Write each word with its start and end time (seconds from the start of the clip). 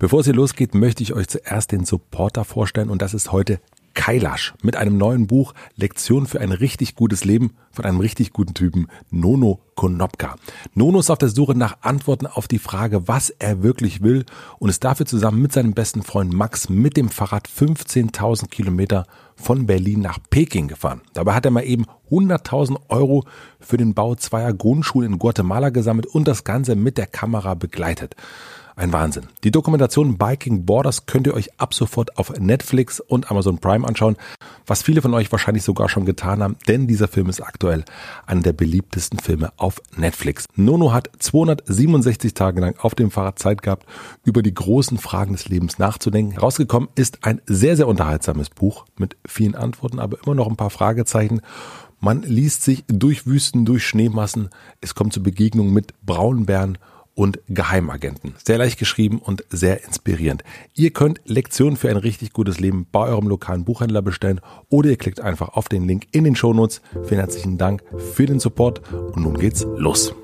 Bevor 0.00 0.20
es 0.20 0.24
hier 0.24 0.34
losgeht, 0.34 0.74
möchte 0.74 1.02
ich 1.02 1.12
euch 1.12 1.28
zuerst 1.28 1.72
den 1.72 1.84
Supporter 1.84 2.46
vorstellen 2.46 2.88
und 2.88 3.02
das 3.02 3.12
ist 3.12 3.32
heute 3.32 3.60
Kailash 3.92 4.54
mit 4.62 4.74
einem 4.74 4.96
neuen 4.96 5.26
Buch 5.26 5.52
Lektion 5.76 6.26
für 6.26 6.40
ein 6.40 6.52
richtig 6.52 6.94
gutes 6.94 7.26
Leben 7.26 7.52
von 7.70 7.84
einem 7.84 8.00
richtig 8.00 8.32
guten 8.32 8.54
Typen, 8.54 8.86
Nono 9.10 9.60
Konopka. 9.74 10.36
Nono 10.72 11.00
ist 11.00 11.10
auf 11.10 11.18
der 11.18 11.28
Suche 11.28 11.54
nach 11.54 11.82
Antworten 11.82 12.26
auf 12.26 12.48
die 12.48 12.58
Frage, 12.58 13.08
was 13.08 13.28
er 13.28 13.62
wirklich 13.62 14.00
will 14.02 14.24
und 14.58 14.70
ist 14.70 14.84
dafür 14.84 15.04
zusammen 15.04 15.42
mit 15.42 15.52
seinem 15.52 15.74
besten 15.74 16.02
Freund 16.02 16.32
Max 16.32 16.70
mit 16.70 16.96
dem 16.96 17.10
Fahrrad 17.10 17.46
15.000 17.46 18.48
Kilometer 18.48 19.04
von 19.36 19.66
Berlin 19.66 20.00
nach 20.00 20.18
Peking 20.30 20.68
gefahren. 20.68 21.02
Dabei 21.12 21.34
hat 21.34 21.44
er 21.44 21.50
mal 21.50 21.64
eben 21.64 21.84
100.000 22.10 22.78
Euro 22.88 23.26
für 23.58 23.76
den 23.76 23.92
Bau 23.92 24.14
zweier 24.14 24.54
Grundschulen 24.54 25.12
in 25.12 25.18
Guatemala 25.18 25.68
gesammelt 25.68 26.06
und 26.06 26.26
das 26.26 26.44
Ganze 26.44 26.74
mit 26.74 26.96
der 26.96 27.06
Kamera 27.06 27.52
begleitet. 27.52 28.16
Ein 28.76 28.92
Wahnsinn. 28.92 29.26
Die 29.44 29.50
Dokumentation 29.50 30.16
Biking 30.16 30.64
Borders 30.64 31.06
könnt 31.06 31.26
ihr 31.26 31.34
euch 31.34 31.58
ab 31.60 31.74
sofort 31.74 32.16
auf 32.18 32.38
Netflix 32.38 33.00
und 33.00 33.30
Amazon 33.30 33.58
Prime 33.58 33.86
anschauen, 33.86 34.16
was 34.66 34.82
viele 34.82 35.02
von 35.02 35.14
euch 35.14 35.30
wahrscheinlich 35.32 35.64
sogar 35.64 35.88
schon 35.88 36.04
getan 36.04 36.42
haben, 36.42 36.56
denn 36.68 36.86
dieser 36.86 37.08
Film 37.08 37.28
ist 37.28 37.40
aktuell 37.40 37.84
einer 38.26 38.42
der 38.42 38.52
beliebtesten 38.52 39.18
Filme 39.18 39.52
auf 39.56 39.80
Netflix. 39.96 40.46
Nono 40.54 40.92
hat 40.92 41.10
267 41.18 42.34
Tage 42.34 42.60
lang 42.60 42.76
auf 42.78 42.94
dem 42.94 43.10
Fahrrad 43.10 43.38
Zeit 43.38 43.62
gehabt, 43.62 43.86
über 44.24 44.42
die 44.42 44.54
großen 44.54 44.98
Fragen 44.98 45.32
des 45.32 45.48
Lebens 45.48 45.78
nachzudenken. 45.78 46.38
Rausgekommen 46.38 46.88
ist 46.94 47.24
ein 47.24 47.40
sehr, 47.46 47.76
sehr 47.76 47.88
unterhaltsames 47.88 48.50
Buch 48.50 48.86
mit 48.96 49.16
vielen 49.26 49.54
Antworten, 49.54 49.98
aber 49.98 50.18
immer 50.24 50.34
noch 50.34 50.48
ein 50.48 50.56
paar 50.56 50.70
Fragezeichen. 50.70 51.40
Man 51.98 52.22
liest 52.22 52.64
sich 52.64 52.84
durch 52.86 53.26
Wüsten, 53.26 53.66
durch 53.66 53.86
Schneemassen. 53.86 54.48
Es 54.80 54.94
kommt 54.94 55.12
zu 55.12 55.22
Begegnungen 55.22 55.74
mit 55.74 55.92
Braunbären 56.02 56.78
und 57.20 57.38
Geheimagenten. 57.50 58.32
Sehr 58.42 58.56
leicht 58.56 58.78
geschrieben 58.78 59.18
und 59.18 59.44
sehr 59.50 59.84
inspirierend. 59.84 60.42
Ihr 60.74 60.90
könnt 60.90 61.20
Lektionen 61.26 61.76
für 61.76 61.90
ein 61.90 61.98
richtig 61.98 62.32
gutes 62.32 62.60
Leben 62.60 62.86
bei 62.90 63.08
eurem 63.08 63.28
lokalen 63.28 63.66
Buchhändler 63.66 64.00
bestellen 64.00 64.40
oder 64.70 64.88
ihr 64.88 64.96
klickt 64.96 65.20
einfach 65.20 65.50
auf 65.50 65.68
den 65.68 65.86
Link 65.86 66.06
in 66.12 66.24
den 66.24 66.34
Shownotes. 66.34 66.80
Vielen 67.04 67.20
herzlichen 67.20 67.58
Dank 67.58 67.82
für 68.14 68.24
den 68.24 68.40
Support 68.40 68.90
und 68.90 69.22
nun 69.22 69.38
geht's 69.38 69.66
los. 69.76 70.14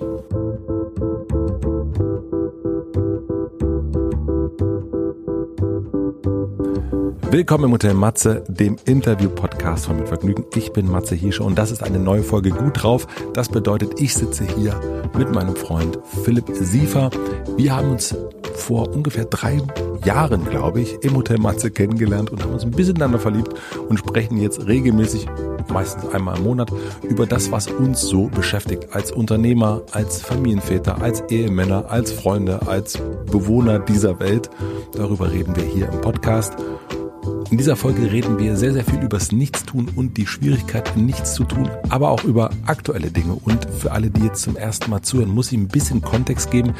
Willkommen 7.28 7.64
im 7.64 7.72
Hotel 7.72 7.92
Matze, 7.92 8.44
dem 8.46 8.76
Interview-Podcast 8.84 9.86
von 9.86 9.96
Mit 9.96 10.06
Vergnügen. 10.06 10.44
Ich 10.54 10.72
bin 10.72 10.88
Matze 10.88 11.16
Hiesche 11.16 11.42
und 11.42 11.58
das 11.58 11.72
ist 11.72 11.82
eine 11.82 11.98
neue 11.98 12.22
Folge 12.22 12.50
Gut 12.50 12.82
drauf. 12.82 13.08
Das 13.34 13.48
bedeutet, 13.48 14.00
ich 14.00 14.14
sitze 14.14 14.44
hier 14.44 14.80
mit 15.18 15.32
meinem 15.32 15.56
Freund 15.56 15.98
Philipp 16.22 16.48
Siefer. 16.52 17.10
Wir 17.56 17.74
haben 17.74 17.90
uns 17.90 18.14
vor 18.54 18.94
ungefähr 18.94 19.24
drei 19.24 19.60
Jahren, 20.04 20.48
glaube 20.48 20.80
ich, 20.80 21.02
im 21.02 21.16
Hotel 21.16 21.38
Matze 21.38 21.72
kennengelernt 21.72 22.30
und 22.30 22.44
haben 22.44 22.52
uns 22.52 22.62
ein 22.62 22.70
bisschen 22.70 22.94
ineinander 22.94 23.18
verliebt 23.18 23.54
und 23.88 23.98
sprechen 23.98 24.38
jetzt 24.38 24.64
regelmäßig, 24.64 25.26
meistens 25.72 26.08
einmal 26.14 26.38
im 26.38 26.44
Monat, 26.44 26.70
über 27.02 27.26
das, 27.26 27.50
was 27.50 27.66
uns 27.66 28.02
so 28.02 28.28
beschäftigt. 28.28 28.86
Als 28.92 29.10
Unternehmer, 29.10 29.82
als 29.90 30.22
Familienväter, 30.22 31.02
als 31.02 31.22
Ehemänner, 31.28 31.90
als 31.90 32.12
Freunde, 32.12 32.68
als 32.68 32.98
Bewohner 33.32 33.80
dieser 33.80 34.20
Welt. 34.20 34.48
Darüber 34.94 35.32
reden 35.32 35.56
wir 35.56 35.64
hier 35.64 35.88
im 35.88 36.00
Podcast. 36.00 36.56
In 37.48 37.58
dieser 37.58 37.76
Folge 37.76 38.10
reden 38.10 38.40
wir 38.40 38.56
sehr, 38.56 38.72
sehr 38.72 38.84
viel 38.84 39.00
übers 39.00 39.30
Nichtstun 39.30 39.88
und 39.94 40.16
die 40.16 40.26
Schwierigkeit, 40.26 40.96
nichts 40.96 41.34
zu 41.34 41.44
tun, 41.44 41.70
aber 41.90 42.10
auch 42.10 42.24
über 42.24 42.50
aktuelle 42.66 43.12
Dinge. 43.12 43.34
Und 43.34 43.68
für 43.70 43.92
alle, 43.92 44.10
die 44.10 44.24
jetzt 44.24 44.42
zum 44.42 44.56
ersten 44.56 44.90
Mal 44.90 45.02
zuhören, 45.02 45.30
muss 45.30 45.52
ich 45.52 45.58
ein 45.58 45.68
bisschen 45.68 46.02
Kontext 46.02 46.50
geben. 46.50 46.74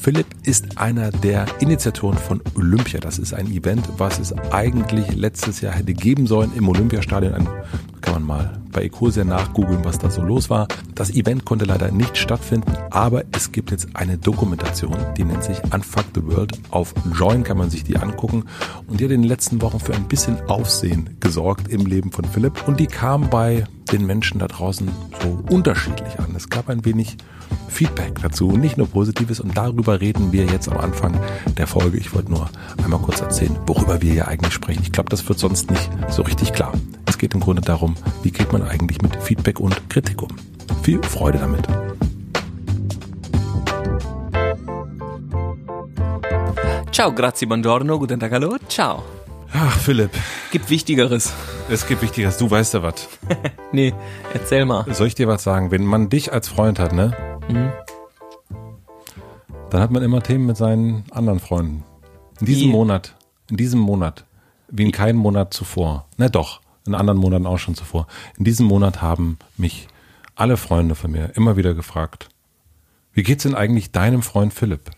Philipp 0.00 0.26
ist 0.42 0.78
einer 0.78 1.10
der 1.10 1.44
Initiatoren 1.60 2.16
von 2.16 2.40
Olympia. 2.54 2.98
Das 3.00 3.18
ist 3.18 3.34
ein 3.34 3.48
Event, 3.48 3.86
was 3.98 4.18
es 4.18 4.32
eigentlich 4.52 5.14
letztes 5.14 5.60
Jahr 5.60 5.74
hätte 5.74 5.92
geben 5.92 6.26
sollen 6.26 6.50
im 6.56 6.66
Olympiastadion. 6.66 7.34
Ein, 7.34 7.48
kann 8.00 8.14
man 8.14 8.22
mal 8.24 8.60
bei 8.72 8.82
Ecosia 8.82 9.24
nachgoogeln, 9.24 9.84
was 9.84 9.98
da 9.98 10.10
so 10.10 10.22
los 10.22 10.50
war. 10.50 10.68
Das 10.94 11.10
Event 11.10 11.44
konnte 11.44 11.64
leider 11.64 11.90
nicht 11.90 12.18
stattfinden, 12.18 12.72
aber 12.90 13.24
es 13.32 13.52
gibt 13.52 13.70
jetzt 13.70 13.88
eine 13.94 14.18
Dokumentation, 14.18 14.96
die 15.16 15.24
nennt 15.24 15.44
sich 15.44 15.58
Unfuck 15.72 16.04
the 16.14 16.22
World. 16.24 16.52
Auf 16.70 16.92
Join 17.18 17.42
kann 17.42 17.56
man 17.56 17.70
sich 17.70 17.84
die 17.84 17.96
angucken 17.96 18.44
und 18.86 19.00
die 19.00 19.04
hat 19.04 19.12
in 19.12 19.22
den 19.22 19.28
letzten 19.28 19.62
Wochen 19.62 19.80
für 19.80 19.94
ein 19.94 20.08
bisschen 20.08 20.38
Aufsehen 20.48 21.16
gesorgt 21.20 21.68
im 21.68 21.86
Leben 21.86 22.12
von 22.12 22.24
Philipp 22.24 22.68
und 22.68 22.78
die 22.78 22.86
kam 22.86 23.30
bei 23.30 23.64
den 23.92 24.04
Menschen 24.04 24.40
da 24.40 24.46
draußen 24.46 24.90
so 25.22 25.54
unterschiedlich 25.54 26.18
an. 26.18 26.34
Es 26.36 26.50
gab 26.50 26.68
ein 26.68 26.84
wenig 26.84 27.16
Feedback 27.68 28.20
dazu, 28.20 28.52
nicht 28.52 28.76
nur 28.76 28.88
Positives 28.88 29.40
und 29.40 29.56
darüber 29.56 30.00
reden 30.00 30.32
wir 30.32 30.44
jetzt 30.46 30.68
am 30.68 30.78
Anfang 30.78 31.18
der 31.56 31.66
Folge. 31.66 31.98
Ich 31.98 32.14
wollte 32.14 32.30
nur 32.30 32.50
einmal 32.82 33.00
kurz 33.00 33.20
erzählen, 33.20 33.56
worüber 33.66 34.02
wir 34.02 34.12
hier 34.12 34.28
eigentlich 34.28 34.54
sprechen. 34.54 34.82
Ich 34.82 34.92
glaube, 34.92 35.10
das 35.10 35.28
wird 35.28 35.38
sonst 35.38 35.70
nicht 35.70 35.90
so 36.10 36.22
richtig 36.22 36.52
klar. 36.52 36.72
Es 37.16 37.20
geht 37.20 37.32
im 37.32 37.40
Grunde 37.40 37.62
darum, 37.62 37.94
wie 38.22 38.30
geht 38.30 38.52
man 38.52 38.60
eigentlich 38.62 39.00
mit 39.00 39.16
Feedback 39.16 39.58
und 39.58 39.88
Kritik 39.88 40.20
um. 40.20 40.28
Viel 40.82 41.02
Freude 41.02 41.38
damit. 41.38 41.66
Ciao, 46.92 47.10
grazie, 47.14 47.46
buongiorno, 47.46 47.98
guten 47.98 48.20
Tag, 48.20 48.32
hallo, 48.32 48.58
ciao. 48.68 49.02
Ach, 49.50 49.78
Philipp. 49.78 50.10
Gibt 50.52 50.68
Wichtigeres. 50.68 51.32
Es 51.70 51.86
gibt 51.86 52.02
Wichtigeres. 52.02 52.36
Du 52.36 52.50
weißt 52.50 52.74
ja 52.74 52.82
was. 52.82 53.08
nee, 53.72 53.94
erzähl 54.34 54.66
mal. 54.66 54.84
Soll 54.92 55.06
ich 55.06 55.14
dir 55.14 55.26
was 55.26 55.42
sagen? 55.42 55.70
Wenn 55.70 55.86
man 55.86 56.10
dich 56.10 56.34
als 56.34 56.48
Freund 56.48 56.78
hat, 56.78 56.92
ne? 56.92 57.16
Mhm. 57.48 57.72
Dann 59.70 59.80
hat 59.80 59.90
man 59.90 60.02
immer 60.02 60.22
Themen 60.22 60.44
mit 60.44 60.58
seinen 60.58 61.04
anderen 61.10 61.40
Freunden. 61.40 61.82
In 62.40 62.46
diesem 62.46 62.68
Wie? 62.68 62.72
Monat, 62.72 63.16
in 63.48 63.56
diesem 63.56 63.80
Monat, 63.80 64.26
wie 64.68 64.84
in 64.84 64.92
keinem 64.92 65.16
Monat 65.16 65.54
zuvor. 65.54 66.04
Ne, 66.18 66.28
doch, 66.28 66.60
in 66.86 66.94
anderen 66.94 67.18
Monaten 67.18 67.46
auch 67.46 67.58
schon 67.58 67.74
zuvor. 67.74 68.06
In 68.38 68.44
diesem 68.44 68.66
Monat 68.66 69.02
haben 69.02 69.38
mich 69.56 69.88
alle 70.34 70.56
Freunde 70.56 70.94
von 70.94 71.10
mir 71.10 71.32
immer 71.34 71.56
wieder 71.56 71.74
gefragt, 71.74 72.28
wie 73.12 73.22
geht's 73.22 73.44
denn 73.44 73.54
eigentlich 73.54 73.92
deinem 73.92 74.22
Freund 74.22 74.52
Philipp? 74.52 74.90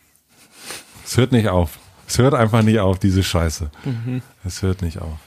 Es 1.05 1.17
hört 1.17 1.33
nicht 1.33 1.49
auf. 1.49 1.79
Es 2.07 2.19
hört 2.19 2.35
einfach 2.35 2.63
nicht 2.63 2.81
auf, 2.81 2.99
diese 2.99 3.23
Scheiße. 3.23 3.71
Mhm. 3.85 4.23
Es 4.45 4.63
hört 4.63 4.83
nicht 4.83 5.01
auf. 5.01 5.19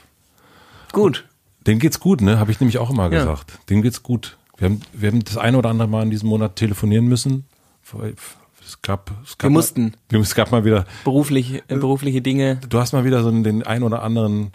Gut. 0.92 1.26
Dem 1.66 1.78
geht's 1.78 2.00
gut, 2.00 2.20
ne? 2.20 2.38
Habe 2.38 2.50
ich 2.50 2.60
nämlich 2.60 2.78
auch 2.78 2.90
immer 2.90 3.04
ja. 3.04 3.20
gesagt. 3.20 3.58
Dem 3.70 3.82
geht's 3.82 4.02
gut. 4.02 4.36
Wir 4.58 4.68
haben, 4.68 4.80
wir 4.92 5.10
haben 5.10 5.24
das 5.24 5.38
eine 5.38 5.56
oder 5.56 5.70
andere 5.70 5.88
Mal 5.88 6.02
in 6.02 6.10
diesem 6.10 6.28
Monat 6.28 6.56
telefonieren 6.56 7.06
müssen. 7.06 7.46
Es 8.64 8.80
gab, 8.82 9.10
es 9.24 9.38
gab 9.38 9.48
wir 9.48 9.50
mussten. 9.50 9.94
Mal, 10.10 10.20
es 10.20 10.34
gab 10.34 10.52
mal 10.52 10.64
wieder 10.64 10.86
berufliche, 11.04 11.62
äh, 11.68 11.76
berufliche 11.76 12.20
Dinge. 12.20 12.60
Du 12.68 12.78
hast 12.78 12.92
mal 12.92 13.04
wieder 13.04 13.22
so 13.22 13.30
den 13.30 13.62
ein 13.62 13.82
oder 13.82 14.02
anderen 14.02 14.52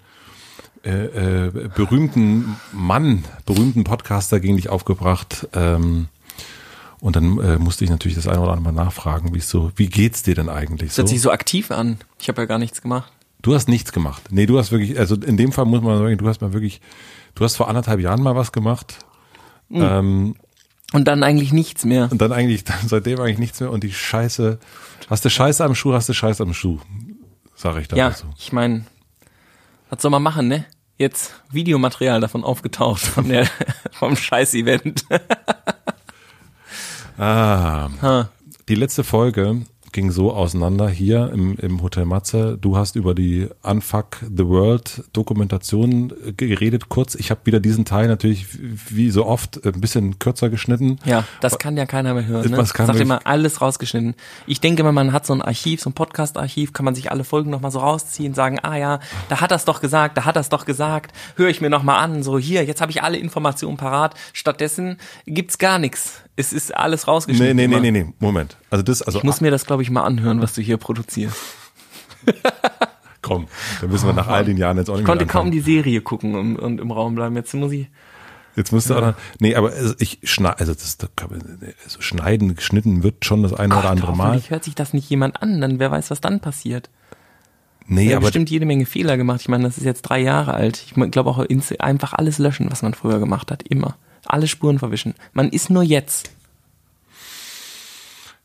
äh, 0.87 1.47
äh, 1.47 1.69
berühmten 1.75 2.55
Mann, 2.71 3.25
berühmten 3.45 3.83
Podcaster 3.83 4.39
gegen 4.39 4.55
dich 4.55 4.69
aufgebracht. 4.69 5.47
Ähm, 5.53 6.07
und 6.99 7.15
dann 7.15 7.39
äh, 7.39 7.57
musste 7.57 7.83
ich 7.83 7.89
natürlich 7.89 8.15
das 8.15 8.27
eine 8.27 8.39
oder 8.39 8.53
andere 8.53 8.73
Mal 8.73 8.83
nachfragen, 8.83 9.35
wie 9.35 9.39
so, 9.39 9.71
wie 9.75 9.87
geht's 9.87 10.23
dir 10.23 10.33
denn 10.33 10.49
eigentlich? 10.49 10.89
Das 10.89 10.97
hört 10.97 11.09
sich 11.09 11.21
so 11.21 11.29
aktiv 11.31 11.71
an. 11.71 11.97
Ich 12.19 12.29
habe 12.29 12.41
ja 12.41 12.45
gar 12.45 12.57
nichts 12.57 12.81
gemacht. 12.81 13.11
Du 13.41 13.53
hast 13.53 13.67
nichts 13.67 13.91
gemacht. 13.91 14.23
Nee, 14.31 14.45
du 14.45 14.57
hast 14.57 14.71
wirklich, 14.71 14.97
also 14.97 15.15
in 15.15 15.37
dem 15.37 15.51
Fall 15.51 15.65
muss 15.65 15.81
man 15.81 15.97
sagen, 15.99 16.17
du 16.17 16.27
hast 16.27 16.41
mal 16.41 16.53
wirklich, 16.53 16.81
du 17.35 17.43
hast 17.43 17.55
vor 17.55 17.67
anderthalb 17.67 17.99
Jahren 17.99 18.21
mal 18.21 18.35
was 18.35 18.51
gemacht. 18.51 18.99
Mhm. 19.69 19.81
Ähm, 19.81 20.35
und 20.93 21.05
dann 21.05 21.21
eigentlich 21.21 21.51
nichts 21.51 21.83
mehr. 21.85 22.07
Und 22.09 22.21
dann 22.21 22.31
eigentlich, 22.31 22.63
dann 22.63 22.87
seitdem 22.87 23.19
eigentlich 23.19 23.39
nichts 23.39 23.59
mehr. 23.59 23.71
Und 23.71 23.83
die 23.83 23.91
Scheiße, 23.91 24.57
hast 25.09 25.25
du 25.25 25.29
Scheiße 25.29 25.63
am 25.63 25.75
Schuh, 25.75 25.93
hast 25.93 26.07
du 26.09 26.13
Scheiße 26.13 26.41
am 26.41 26.53
Schuh, 26.53 26.79
sag 27.55 27.77
ich 27.77 27.89
da 27.89 27.97
Ja, 27.97 28.11
so. 28.11 28.25
ich 28.37 28.53
meine, 28.53 28.85
was 29.89 30.01
soll 30.01 30.11
man 30.11 30.23
machen, 30.23 30.47
ne? 30.47 30.65
Jetzt 30.97 31.35
Videomaterial 31.52 32.22
davon 32.22 32.44
aufgetaucht, 32.44 33.02
von 33.02 33.30
der, 33.30 33.47
vom 33.91 34.16
Scheiß-Event. 34.16 35.06
ah, 37.18 37.90
ha. 38.02 38.30
die 38.68 38.75
letzte 38.75 39.03
Folge 39.03 39.62
ging 39.91 40.11
so 40.11 40.33
auseinander 40.33 40.89
hier 40.89 41.31
im, 41.33 41.57
im 41.57 41.81
Hotel 41.81 42.05
Matze. 42.05 42.57
Du 42.59 42.77
hast 42.77 42.95
über 42.95 43.15
die 43.15 43.47
Unfuck 43.63 44.17
the 44.22 44.45
World 44.45 45.03
Dokumentation 45.13 46.13
geredet 46.35 46.89
kurz. 46.89 47.16
Ich 47.16 47.31
habe 47.31 47.41
wieder 47.45 47.59
diesen 47.59 47.85
Teil 47.85 48.07
natürlich 48.07 48.47
wie 48.89 49.09
so 49.09 49.25
oft 49.25 49.66
ein 49.66 49.79
bisschen 49.81 50.19
kürzer 50.19 50.49
geschnitten. 50.49 50.99
Ja, 51.05 51.23
das 51.41 51.57
kann 51.57 51.78
ja 51.78 51.85
keiner 51.85 52.13
mehr 52.13 52.25
hören. 52.25 52.49
Ne? 52.49 52.66
Sagt 52.66 52.99
immer 52.99 53.22
alles 53.25 53.61
rausgeschnitten. 53.61 54.16
Ich 54.45 54.61
denke 54.61 54.81
immer, 54.81 54.91
man 54.91 55.13
hat 55.13 55.25
so 55.25 55.34
ein 55.34 55.41
Archiv, 55.41 55.81
so 55.81 55.90
ein 55.90 55.93
Podcast-Archiv, 55.93 56.73
kann 56.73 56.85
man 56.85 56.95
sich 56.95 57.11
alle 57.11 57.23
Folgen 57.23 57.49
nochmal 57.49 57.72
so 57.72 57.79
rausziehen, 57.79 58.33
sagen, 58.33 58.59
ah 58.61 58.75
ja, 58.75 58.99
da 59.29 59.41
hat 59.41 59.51
das 59.51 59.66
doch 59.66 59.81
gesagt, 59.81 60.17
da 60.17 60.25
hat 60.25 60.35
das 60.35 60.49
doch 60.49 60.66
gesagt, 60.66 61.13
höre 61.35 61.49
ich 61.49 61.61
mir 61.61 61.69
nochmal 61.69 62.03
an, 62.03 62.23
so 62.23 62.37
hier, 62.37 62.66
jetzt 62.66 62.81
habe 62.81 62.91
ich 62.91 63.03
alle 63.03 63.17
Informationen 63.17 63.78
parat. 63.78 64.16
Stattdessen 64.33 64.97
gibt's 65.25 65.57
gar 65.57 65.79
nichts. 65.79 66.22
Es 66.39 66.53
ist 66.53 66.73
alles 66.73 67.07
rausgeschnitten. 67.07 67.57
Nee, 67.57 67.67
nee, 67.67 67.79
nee, 67.79 67.91
nee, 67.91 68.03
nee, 68.03 68.13
Moment. 68.19 68.57
Also 68.69 68.84
das, 68.84 69.01
also 69.01 69.17
ich 69.17 69.23
muss 69.23 69.41
mir 69.41 69.49
das, 69.49 69.66
glaube 69.66 69.81
ich, 69.81 69.89
mal 69.89 70.03
anhören, 70.03 70.39
was 70.39 70.53
du 70.53 70.61
hier 70.61 70.78
produzierst. 70.78 71.35
Komm, 73.23 73.47
da 73.81 73.87
müssen 73.87 74.05
wir 74.05 74.13
nach 74.13 74.28
all 74.28 74.45
den 74.45 74.55
Jahren 74.55 74.78
jetzt 74.78 74.89
auch 74.89 74.93
nicht 74.93 75.01
Ich 75.01 75.07
konnte 75.07 75.25
kaum 75.25 75.49
die 75.51 75.59
Serie 75.59 76.01
gucken 76.01 76.35
und, 76.35 76.55
und, 76.55 76.79
im 76.79 76.91
Raum 76.91 77.16
bleiben. 77.16 77.35
Jetzt 77.35 77.53
muss 77.55 77.72
ich. 77.72 77.89
Jetzt 78.55 78.72
musst 78.72 78.89
du 78.89 78.93
ja. 78.93 78.99
auch 78.99 79.05
noch, 79.07 79.13
nee, 79.39 79.55
aber 79.55 79.72
ich 79.99 80.19
schneide, 80.23 80.59
also 80.59 80.73
das, 80.73 80.97
das 80.97 81.09
also 81.19 82.01
schneiden, 82.01 82.55
geschnitten 82.55 83.03
wird 83.03 83.25
schon 83.25 83.43
das 83.43 83.53
eine 83.53 83.69
Gott, 83.69 83.83
oder 83.83 83.90
andere 83.90 84.16
Mal. 84.16 84.41
hört 84.47 84.63
sich 84.63 84.75
das 84.75 84.93
nicht 84.93 85.09
jemand 85.09 85.41
an, 85.41 85.59
dann 85.59 85.79
wer 85.79 85.91
weiß, 85.91 86.09
was 86.09 86.22
dann 86.22 86.40
passiert. 86.40 86.90
Nee, 87.87 88.13
aber 88.13 88.25
bestimmt 88.25 88.49
jede 88.49 88.66
Menge 88.66 88.85
Fehler 88.85 89.17
gemacht. 89.17 89.41
Ich 89.41 89.47
meine, 89.47 89.63
das 89.63 89.78
ist 89.78 89.85
jetzt 89.85 90.03
drei 90.03 90.19
Jahre 90.19 90.53
alt. 90.53 90.83
Ich 90.85 90.93
glaube 91.11 91.29
auch 91.29 91.43
einfach 91.79 92.13
alles 92.13 92.37
löschen, 92.37 92.69
was 92.69 92.81
man 92.81 92.93
früher 92.93 93.19
gemacht 93.19 93.51
hat. 93.51 93.63
Immer. 93.63 93.95
Alle 94.25 94.47
Spuren 94.47 94.79
verwischen. 94.79 95.14
Man 95.34 95.49
ist 95.49 95.69
nur 95.69 95.84
jetzt. 95.84 96.31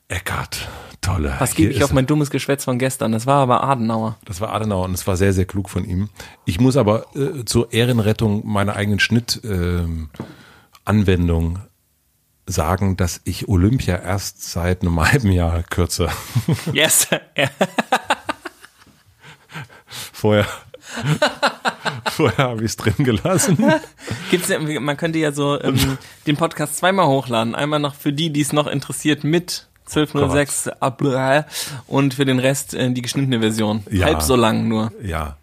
Eckart, 0.09 0.69
tolle. 1.01 1.35
Was 1.39 1.55
gebe 1.55 1.73
ich 1.73 1.83
auf 1.83 1.93
mein 1.93 2.07
dummes 2.07 2.31
Geschwätz 2.31 2.65
von 2.65 2.79
gestern? 2.79 3.13
Das 3.13 3.25
war 3.27 3.43
aber 3.43 3.65
Adenauer. 3.65 4.19
Das 4.27 4.43
war 4.43 4.53
Adenauer 4.53 4.85
und 4.85 4.93
es 4.95 5.07
war 5.07 5.17
sehr, 5.17 5.33
sehr 5.33 5.47
klug 5.47 5.71
von 5.71 5.87
ihm. 5.87 6.11
Ich 6.45 6.61
muss 6.61 6.77
aber 6.77 7.07
äh, 7.17 7.47
zur 7.47 7.73
Ehrenrettung 7.73 8.47
meiner 8.47 8.77
eigenen 8.77 9.01
Schnittanwendung 9.01 11.57
äh, 11.57 11.61
sagen, 12.47 12.97
dass 12.97 13.21
ich 13.25 13.49
Olympia 13.49 13.97
erst 13.97 14.51
seit 14.51 14.83
einem 14.83 15.01
halben 15.13 15.33
Jahr 15.33 15.63
kürze. 15.63 16.11
Yes. 16.73 17.09
Vorher. 20.13 20.47
Vorher 22.11 22.49
habe 22.49 22.61
ich 22.61 22.67
es 22.67 22.77
drin 22.77 22.95
gelassen. 22.99 23.59
Gibt's 24.31 24.49
ja, 24.49 24.59
man 24.59 24.97
könnte 24.97 25.19
ja 25.19 25.33
so 25.33 25.61
ähm, 25.61 25.99
den 26.27 26.37
Podcast 26.37 26.77
zweimal 26.77 27.07
hochladen. 27.07 27.55
Einmal 27.55 27.79
noch 27.79 27.95
für 27.95 28.13
die, 28.13 28.31
die 28.31 28.41
es 28.41 28.53
noch 28.53 28.67
interessiert, 28.67 29.25
mit 29.25 29.69
1206 29.87 30.71
und 31.87 32.15
für 32.15 32.25
den 32.25 32.39
Rest 32.39 32.75
äh, 32.75 32.91
die 32.91 33.03
geschnittene 33.03 33.41
Version. 33.41 33.83
Ja. 33.91 34.07
Halb 34.07 34.23
so 34.23 34.37
lang 34.37 34.69
nur. 34.69 34.93
Ja. 35.03 35.37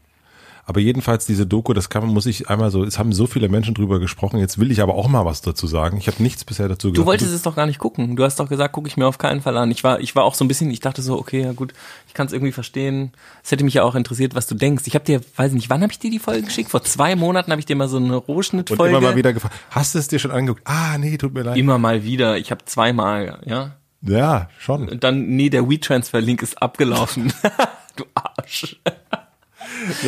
Aber 0.69 0.81
jedenfalls 0.81 1.25
diese 1.25 1.47
Doku, 1.47 1.73
das 1.73 1.89
kann 1.89 2.05
muss 2.05 2.27
ich 2.27 2.47
einmal 2.47 2.69
so, 2.69 2.83
es 2.83 2.99
haben 2.99 3.11
so 3.11 3.25
viele 3.25 3.49
Menschen 3.49 3.73
drüber 3.73 3.99
gesprochen, 3.99 4.39
jetzt 4.39 4.59
will 4.59 4.69
ich 4.69 4.83
aber 4.83 4.93
auch 4.93 5.07
mal 5.07 5.25
was 5.25 5.41
dazu 5.41 5.65
sagen. 5.65 5.97
Ich 5.97 6.05
habe 6.05 6.21
nichts 6.21 6.45
bisher 6.45 6.67
dazu 6.67 6.89
gesagt. 6.89 6.97
Du 6.99 7.07
wolltest 7.07 7.33
es 7.33 7.41
doch 7.41 7.55
gar 7.55 7.65
nicht 7.65 7.79
gucken. 7.79 8.15
Du 8.15 8.23
hast 8.23 8.39
doch 8.39 8.47
gesagt, 8.47 8.73
gucke 8.73 8.87
ich 8.87 8.95
mir 8.95 9.07
auf 9.07 9.17
keinen 9.17 9.41
Fall 9.41 9.57
an. 9.57 9.71
Ich 9.71 9.83
war, 9.83 9.99
ich 9.99 10.15
war 10.15 10.25
auch 10.25 10.35
so 10.35 10.45
ein 10.45 10.47
bisschen, 10.47 10.69
ich 10.69 10.79
dachte 10.79 11.01
so, 11.01 11.17
okay, 11.17 11.41
ja 11.41 11.53
gut, 11.53 11.73
ich 12.07 12.13
kann 12.13 12.27
es 12.27 12.33
irgendwie 12.33 12.51
verstehen. 12.51 13.13
Es 13.43 13.49
hätte 13.49 13.63
mich 13.63 13.73
ja 13.73 13.81
auch 13.81 13.95
interessiert, 13.95 14.35
was 14.35 14.45
du 14.45 14.53
denkst. 14.53 14.83
Ich 14.85 14.93
habe 14.93 15.03
dir, 15.03 15.21
weiß 15.37 15.53
nicht, 15.53 15.71
wann 15.71 15.81
habe 15.81 15.91
ich 15.91 15.97
dir 15.97 16.11
die 16.11 16.19
Folge 16.19 16.43
geschickt? 16.43 16.69
Vor 16.69 16.83
zwei 16.83 17.15
Monaten 17.15 17.49
habe 17.49 17.59
ich 17.59 17.65
dir 17.65 17.75
mal 17.75 17.87
so 17.87 17.97
eine 17.97 18.15
Rohschnittfolge. 18.15 18.83
Und 18.83 18.89
immer 18.89 19.01
mal 19.01 19.15
wieder 19.15 19.33
gefragt, 19.33 19.55
hast 19.71 19.95
du 19.95 19.99
es 19.99 20.07
dir 20.07 20.19
schon 20.19 20.29
angeguckt? 20.29 20.61
Ah, 20.65 20.99
nee, 20.99 21.17
tut 21.17 21.33
mir 21.33 21.41
leid. 21.41 21.57
Immer 21.57 21.79
mal 21.79 22.03
wieder. 22.03 22.37
Ich 22.37 22.51
habe 22.51 22.63
zweimal, 22.65 23.39
ja. 23.43 23.71
Ja, 24.03 24.49
schon. 24.59 24.87
Und 24.87 25.03
dann, 25.03 25.29
nee, 25.29 25.49
der 25.49 25.67
WeTransfer-Link 25.67 26.43
ist 26.43 26.61
abgelaufen. 26.61 27.33
du 27.95 28.05
Arsch. 28.13 28.79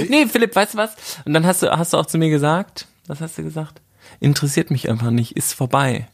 Nee, 0.09 0.27
Philipp, 0.27 0.55
weißt 0.55 0.73
du 0.73 0.77
was? 0.77 0.95
Und 1.25 1.33
dann 1.33 1.45
hast 1.45 1.63
du, 1.63 1.71
hast 1.71 1.93
du 1.93 1.97
auch 1.97 2.05
zu 2.05 2.17
mir 2.17 2.29
gesagt, 2.29 2.87
was 3.07 3.21
hast 3.21 3.37
du 3.37 3.43
gesagt? 3.43 3.81
Interessiert 4.19 4.71
mich 4.71 4.89
einfach 4.89 5.11
nicht, 5.11 5.37
ist 5.37 5.53
vorbei. 5.53 6.07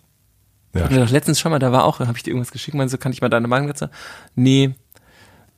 Ja. 0.73 0.89
Ich 0.89 0.97
doch 0.97 1.09
letztens 1.09 1.39
schon 1.39 1.51
mal, 1.51 1.59
da 1.59 1.71
war 1.71 1.85
auch, 1.85 1.99
habe 1.99 2.17
ich 2.17 2.23
dir 2.23 2.31
irgendwas 2.31 2.51
geschickt, 2.51 2.75
meinst 2.75 2.93
du, 2.93 2.97
kann 2.97 3.11
ich 3.11 3.21
mal 3.21 3.29
deine 3.29 3.47
Meinung 3.47 3.67
dazu? 3.67 3.87
Nee, 4.35 4.75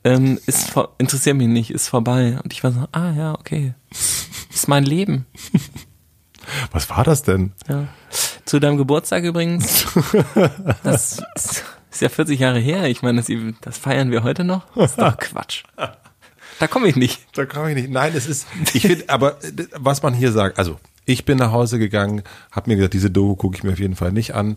ähm, 0.02 0.38
ist 0.46 0.72
interessiert 0.98 1.36
mich 1.36 1.48
nicht, 1.48 1.70
ist 1.70 1.88
vorbei. 1.88 2.38
Und 2.42 2.52
ich 2.52 2.64
war 2.64 2.72
so, 2.72 2.86
ah 2.92 3.10
ja, 3.12 3.34
okay. 3.34 3.74
Ist 4.52 4.68
mein 4.68 4.84
Leben. 4.84 5.26
Was 6.72 6.88
war 6.88 7.04
das 7.04 7.22
denn? 7.22 7.52
Ja. 7.68 7.88
Zu 8.44 8.60
deinem 8.60 8.78
Geburtstag 8.78 9.24
übrigens. 9.24 9.84
Das 10.82 11.22
ist 11.34 12.00
ja 12.00 12.08
40 12.08 12.40
Jahre 12.40 12.58
her. 12.58 12.84
Ich 12.84 13.02
meine, 13.02 13.22
das, 13.22 13.30
das 13.60 13.78
feiern 13.78 14.10
wir 14.10 14.22
heute 14.22 14.42
noch. 14.42 14.64
Das 14.74 14.92
ist 14.92 15.00
doch 15.00 15.16
Quatsch. 15.18 15.64
Da 16.60 16.66
komme 16.66 16.86
ich 16.88 16.94
nicht. 16.94 17.20
Da 17.36 17.46
komme 17.46 17.70
ich 17.70 17.74
nicht. 17.74 17.90
Nein, 17.90 18.12
es 18.14 18.26
ist, 18.26 18.46
ich 18.74 18.82
finde, 18.82 19.08
aber 19.08 19.38
was 19.76 20.02
man 20.02 20.14
hier 20.14 20.30
sagt, 20.30 20.58
also 20.58 20.78
ich 21.06 21.24
bin 21.24 21.38
nach 21.38 21.50
Hause 21.50 21.78
gegangen, 21.78 22.22
habe 22.52 22.70
mir 22.70 22.76
gesagt, 22.76 22.94
diese 22.94 23.10
Doku 23.10 23.34
gucke 23.34 23.56
ich 23.56 23.64
mir 23.64 23.72
auf 23.72 23.80
jeden 23.80 23.96
Fall 23.96 24.12
nicht 24.12 24.34
an. 24.34 24.56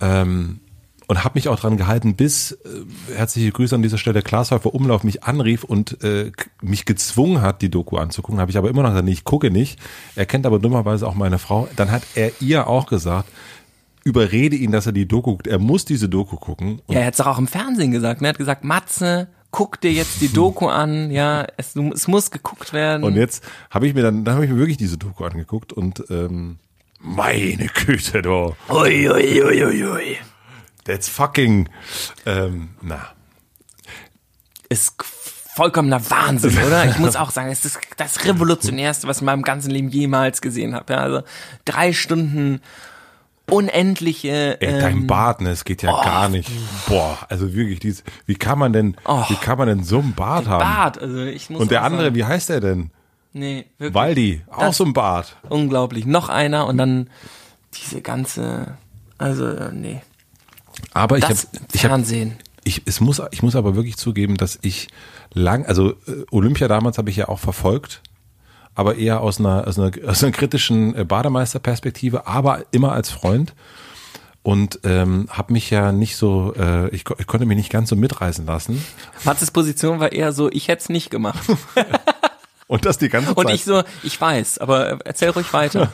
Ähm, 0.00 0.60
und 1.08 1.24
habe 1.24 1.32
mich 1.34 1.48
auch 1.48 1.60
dran 1.60 1.76
gehalten, 1.76 2.14
bis 2.14 2.52
äh, 2.52 3.14
herzliche 3.14 3.52
Grüße 3.52 3.74
an 3.74 3.82
dieser 3.82 3.98
Stelle 3.98 4.22
Glashäufer 4.22 4.74
Umlauf 4.74 5.04
mich 5.04 5.24
anrief 5.24 5.62
und 5.62 6.02
äh, 6.02 6.32
mich 6.62 6.86
gezwungen 6.86 7.42
hat, 7.42 7.60
die 7.60 7.70
Doku 7.70 7.98
anzugucken. 7.98 8.40
Habe 8.40 8.50
ich 8.50 8.56
aber 8.56 8.70
immer 8.70 8.82
noch 8.82 8.90
gesagt, 8.90 9.04
nee, 9.04 9.12
ich 9.12 9.24
gucke 9.24 9.50
nicht. 9.50 9.78
Er 10.14 10.24
kennt 10.24 10.46
aber 10.46 10.58
dummerweise 10.58 11.06
auch 11.06 11.14
meine 11.14 11.38
Frau. 11.38 11.68
Dann 11.76 11.90
hat 11.90 12.02
er 12.14 12.32
ihr 12.40 12.66
auch 12.66 12.86
gesagt, 12.86 13.28
überrede 14.04 14.56
ihn, 14.56 14.72
dass 14.72 14.86
er 14.86 14.92
die 14.92 15.06
Doku 15.06 15.32
guckt. 15.32 15.46
Er 15.48 15.58
muss 15.58 15.84
diese 15.84 16.08
Doku 16.08 16.36
gucken. 16.36 16.80
ja, 16.88 17.00
er 17.00 17.06
hat 17.06 17.14
es 17.14 17.20
auch 17.20 17.38
im 17.38 17.46
Fernsehen 17.46 17.90
gesagt. 17.90 18.22
Er 18.22 18.30
hat 18.30 18.38
gesagt, 18.38 18.64
Matze, 18.64 19.28
guck 19.52 19.80
dir 19.80 19.92
jetzt 19.92 20.20
die 20.20 20.32
Doku 20.32 20.66
an, 20.66 21.12
ja, 21.12 21.46
es, 21.56 21.76
es 21.76 22.08
muss 22.08 22.30
geguckt 22.32 22.72
werden. 22.72 23.04
Und 23.04 23.14
jetzt 23.14 23.44
habe 23.70 23.86
ich 23.86 23.94
mir 23.94 24.02
dann, 24.02 24.24
dann 24.24 24.34
habe 24.34 24.44
ich 24.46 24.50
mir 24.50 24.58
wirklich 24.58 24.78
diese 24.78 24.98
Doku 24.98 25.24
angeguckt 25.24 25.72
und 25.72 26.02
ähm, 26.10 26.58
meine 26.98 27.66
Güte, 27.66 28.22
du. 28.22 28.56
Ui, 28.68 29.10
ui, 29.10 29.42
ui, 29.42 29.64
ui, 29.64 29.84
ui. 29.84 30.18
That's 30.84 31.08
fucking, 31.08 31.68
ähm, 32.26 32.70
na. 32.80 33.08
Ist 34.68 34.94
vollkommener 35.54 36.10
Wahnsinn, 36.10 36.56
oder? 36.66 36.86
Ich 36.86 36.98
muss 36.98 37.14
auch 37.14 37.30
sagen, 37.30 37.50
es 37.50 37.64
ist 37.66 37.78
das 37.98 38.24
Revolutionärste, 38.24 39.06
was 39.06 39.18
ich 39.18 39.22
in 39.22 39.26
meinem 39.26 39.42
ganzen 39.42 39.70
Leben 39.70 39.88
jemals 39.88 40.40
gesehen 40.40 40.74
habe. 40.74 40.94
Ja, 40.94 41.00
also 41.00 41.22
drei 41.66 41.92
Stunden 41.92 42.62
unendliche. 43.52 44.60
Ey, 44.60 44.80
dein 44.80 44.98
ähm, 44.98 45.06
Bart, 45.06 45.40
ne, 45.40 45.50
es 45.50 45.64
geht 45.64 45.82
ja 45.82 45.92
oh, 45.92 46.02
gar 46.02 46.28
nicht. 46.28 46.50
Boah, 46.86 47.18
also 47.28 47.54
wirklich, 47.54 47.80
dieses, 47.80 48.04
wie 48.26 48.34
kann 48.34 48.58
man 48.58 48.72
denn, 48.72 48.96
oh, 49.04 49.24
wie 49.28 49.36
kann 49.36 49.58
man 49.58 49.68
denn 49.68 49.84
so 49.84 49.98
einen 49.98 50.14
Bart 50.14 50.46
haben? 50.46 50.60
Bart, 50.60 51.00
also 51.00 51.22
ich 51.24 51.50
muss. 51.50 51.60
Und 51.60 51.70
der 51.70 51.82
andere, 51.82 52.04
sagen, 52.04 52.14
wie 52.14 52.24
heißt 52.24 52.48
der 52.48 52.60
denn? 52.60 52.90
Nee, 53.32 53.66
wirklich. 53.78 53.94
Waldi, 53.94 54.42
auch 54.50 54.72
so 54.72 54.84
ein 54.84 54.92
Bart. 54.92 55.36
Unglaublich. 55.48 56.04
Noch 56.04 56.28
einer 56.28 56.66
und 56.66 56.76
dann 56.76 57.08
diese 57.74 58.02
ganze, 58.02 58.76
also 59.18 59.46
äh, 59.46 59.72
nee. 59.72 60.02
Aber 60.92 61.18
ich 61.18 61.24
habe 61.24 61.34
ich 61.72 61.80
Fernsehen. 61.80 62.32
Hab, 62.32 62.38
ich, 62.64 62.82
es 62.86 63.00
muss, 63.00 63.22
ich 63.30 63.42
muss 63.42 63.56
aber 63.56 63.74
wirklich 63.74 63.96
zugeben, 63.96 64.36
dass 64.36 64.58
ich 64.62 64.88
lang, 65.32 65.66
also 65.66 65.90
äh, 66.06 66.24
Olympia 66.30 66.68
damals 66.68 66.98
habe 66.98 67.10
ich 67.10 67.16
ja 67.16 67.28
auch 67.28 67.38
verfolgt 67.38 68.02
aber 68.74 68.96
eher 68.96 69.20
aus 69.20 69.38
einer, 69.38 69.66
aus 69.66 69.78
einer, 69.78 69.90
aus 70.06 70.22
einer 70.22 70.32
kritischen 70.32 70.94
äh, 70.94 71.04
Bademeisterperspektive, 71.04 72.26
aber 72.26 72.64
immer 72.72 72.92
als 72.92 73.10
Freund 73.10 73.54
und 74.42 74.80
ähm, 74.84 75.28
habe 75.30 75.52
mich 75.52 75.70
ja 75.70 75.92
nicht 75.92 76.16
so, 76.16 76.52
äh, 76.56 76.88
ich, 76.88 77.04
ich 77.18 77.26
konnte 77.26 77.46
mich 77.46 77.56
nicht 77.56 77.70
ganz 77.70 77.88
so 77.90 77.96
mitreißen 77.96 78.44
lassen. 78.44 78.84
Matzes 79.24 79.50
Position 79.50 80.00
war 80.00 80.12
eher 80.12 80.32
so, 80.32 80.50
ich 80.50 80.68
hätte 80.68 80.82
es 80.82 80.88
nicht 80.88 81.10
gemacht. 81.10 81.42
Und 82.68 82.86
das 82.86 82.96
die 82.96 83.10
ganze 83.10 83.34
Zeit. 83.34 83.36
Und 83.36 83.50
ich 83.50 83.64
so, 83.64 83.82
ich 84.02 84.18
weiß, 84.18 84.56
aber 84.56 84.98
erzähl 85.04 85.28
ruhig 85.28 85.52
weiter. 85.52 85.90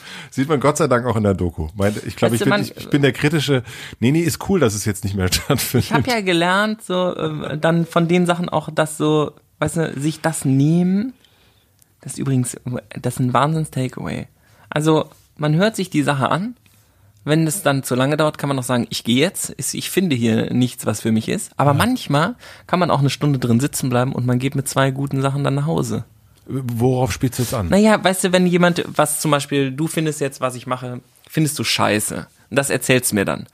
Sieht 0.30 0.48
man 0.48 0.60
Gott 0.60 0.76
sei 0.76 0.86
Dank 0.86 1.06
auch 1.06 1.16
in 1.16 1.24
der 1.24 1.34
Doku. 1.34 1.70
Ich 2.06 2.14
glaube, 2.14 2.36
ich, 2.36 2.44
bin, 2.44 2.54
ich, 2.60 2.76
ich 2.76 2.88
bin 2.88 3.02
der 3.02 3.10
kritische. 3.10 3.64
Nee, 3.98 4.12
nee, 4.12 4.20
ist 4.20 4.48
cool, 4.48 4.60
dass 4.60 4.74
es 4.74 4.84
jetzt 4.84 5.02
nicht 5.02 5.16
mehr 5.16 5.26
stattfindet. 5.32 5.86
Ich 5.86 5.92
habe 5.92 6.08
ja 6.08 6.20
gelernt, 6.20 6.84
so 6.84 7.16
äh, 7.16 7.58
dann 7.58 7.84
von 7.84 8.06
den 8.06 8.26
Sachen 8.26 8.48
auch, 8.48 8.68
dass 8.72 8.96
so, 8.96 9.32
weißt 9.58 9.76
du, 9.76 10.00
sich 10.00 10.20
das 10.20 10.44
nehmen 10.44 11.14
das 12.04 12.12
ist 12.12 12.18
übrigens, 12.18 12.56
das 13.00 13.14
ist 13.14 13.20
ein 13.20 13.32
Wahnsinns-Takeaway. 13.32 14.26
Also, 14.68 15.08
man 15.36 15.54
hört 15.54 15.74
sich 15.74 15.88
die 15.88 16.02
Sache 16.02 16.30
an. 16.30 16.54
Wenn 17.24 17.46
es 17.46 17.62
dann 17.62 17.82
zu 17.82 17.94
lange 17.94 18.18
dauert, 18.18 18.36
kann 18.36 18.48
man 18.48 18.56
noch 18.56 18.64
sagen, 18.64 18.86
ich 18.90 19.02
gehe 19.02 19.18
jetzt. 19.18 19.54
Ich 19.56 19.88
finde 19.88 20.14
hier 20.14 20.52
nichts, 20.52 20.84
was 20.84 21.00
für 21.00 21.10
mich 21.10 21.30
ist. 21.30 21.52
Aber 21.56 21.70
ja. 21.70 21.78
manchmal 21.78 22.34
kann 22.66 22.78
man 22.78 22.90
auch 22.90 22.98
eine 22.98 23.08
Stunde 23.08 23.38
drin 23.38 23.60
sitzen 23.60 23.88
bleiben 23.88 24.12
und 24.12 24.26
man 24.26 24.38
geht 24.38 24.54
mit 24.54 24.68
zwei 24.68 24.90
guten 24.90 25.22
Sachen 25.22 25.42
dann 25.42 25.54
nach 25.54 25.64
Hause. 25.64 26.04
Worauf 26.46 27.10
spielst 27.12 27.38
du 27.38 27.42
jetzt 27.44 27.54
an? 27.54 27.68
Naja, 27.70 28.04
weißt 28.04 28.24
du, 28.24 28.32
wenn 28.32 28.46
jemand, 28.46 28.84
was 28.86 29.20
zum 29.20 29.30
Beispiel, 29.30 29.70
du 29.70 29.86
findest 29.86 30.20
jetzt, 30.20 30.42
was 30.42 30.54
ich 30.54 30.66
mache, 30.66 31.00
findest 31.26 31.58
du 31.58 31.64
scheiße. 31.64 32.26
Und 32.50 32.56
das 32.56 32.68
erzählst 32.68 33.12
du 33.12 33.14
mir 33.14 33.24
dann. 33.24 33.46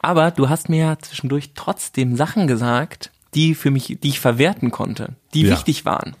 Aber 0.00 0.30
du 0.30 0.50
hast 0.50 0.68
mir 0.68 0.78
ja 0.78 0.98
zwischendurch 0.98 1.52
trotzdem 1.54 2.16
Sachen 2.16 2.46
gesagt, 2.46 3.10
die 3.34 3.54
für 3.54 3.70
mich, 3.70 3.98
die 4.02 4.08
ich 4.08 4.20
verwerten 4.20 4.70
konnte, 4.70 5.14
die 5.32 5.42
ja. 5.42 5.52
wichtig 5.52 5.86
waren. 5.86 6.14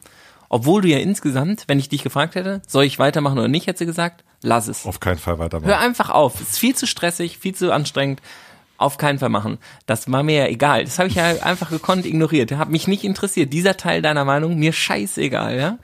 Obwohl 0.48 0.82
du 0.82 0.88
ja 0.88 0.98
insgesamt, 0.98 1.64
wenn 1.66 1.78
ich 1.78 1.88
dich 1.88 2.02
gefragt 2.02 2.34
hätte, 2.34 2.62
soll 2.66 2.84
ich 2.84 2.98
weitermachen 2.98 3.38
oder 3.38 3.48
nicht, 3.48 3.66
hätte 3.66 3.80
sie 3.80 3.86
gesagt, 3.86 4.24
lass 4.42 4.68
es. 4.68 4.86
Auf 4.86 5.00
keinen 5.00 5.18
Fall 5.18 5.38
weitermachen. 5.38 5.68
Hör 5.68 5.78
einfach 5.80 6.10
auf. 6.10 6.40
Es 6.40 6.50
ist 6.50 6.58
viel 6.58 6.74
zu 6.74 6.86
stressig, 6.86 7.38
viel 7.38 7.54
zu 7.54 7.72
anstrengend. 7.72 8.20
Auf 8.78 8.98
keinen 8.98 9.18
Fall 9.18 9.30
machen. 9.30 9.58
Das 9.86 10.10
war 10.12 10.22
mir 10.22 10.44
ja 10.44 10.46
egal. 10.48 10.84
Das 10.84 10.98
habe 10.98 11.08
ich 11.08 11.14
ja 11.14 11.24
einfach 11.42 11.70
gekonnt 11.70 12.04
ignoriert. 12.04 12.52
Hat 12.52 12.68
mich 12.68 12.86
nicht 12.86 13.04
interessiert. 13.04 13.52
Dieser 13.52 13.76
Teil 13.76 14.02
deiner 14.02 14.24
Meinung, 14.24 14.58
mir 14.58 14.72
scheißegal, 14.72 15.58
ja. 15.58 15.78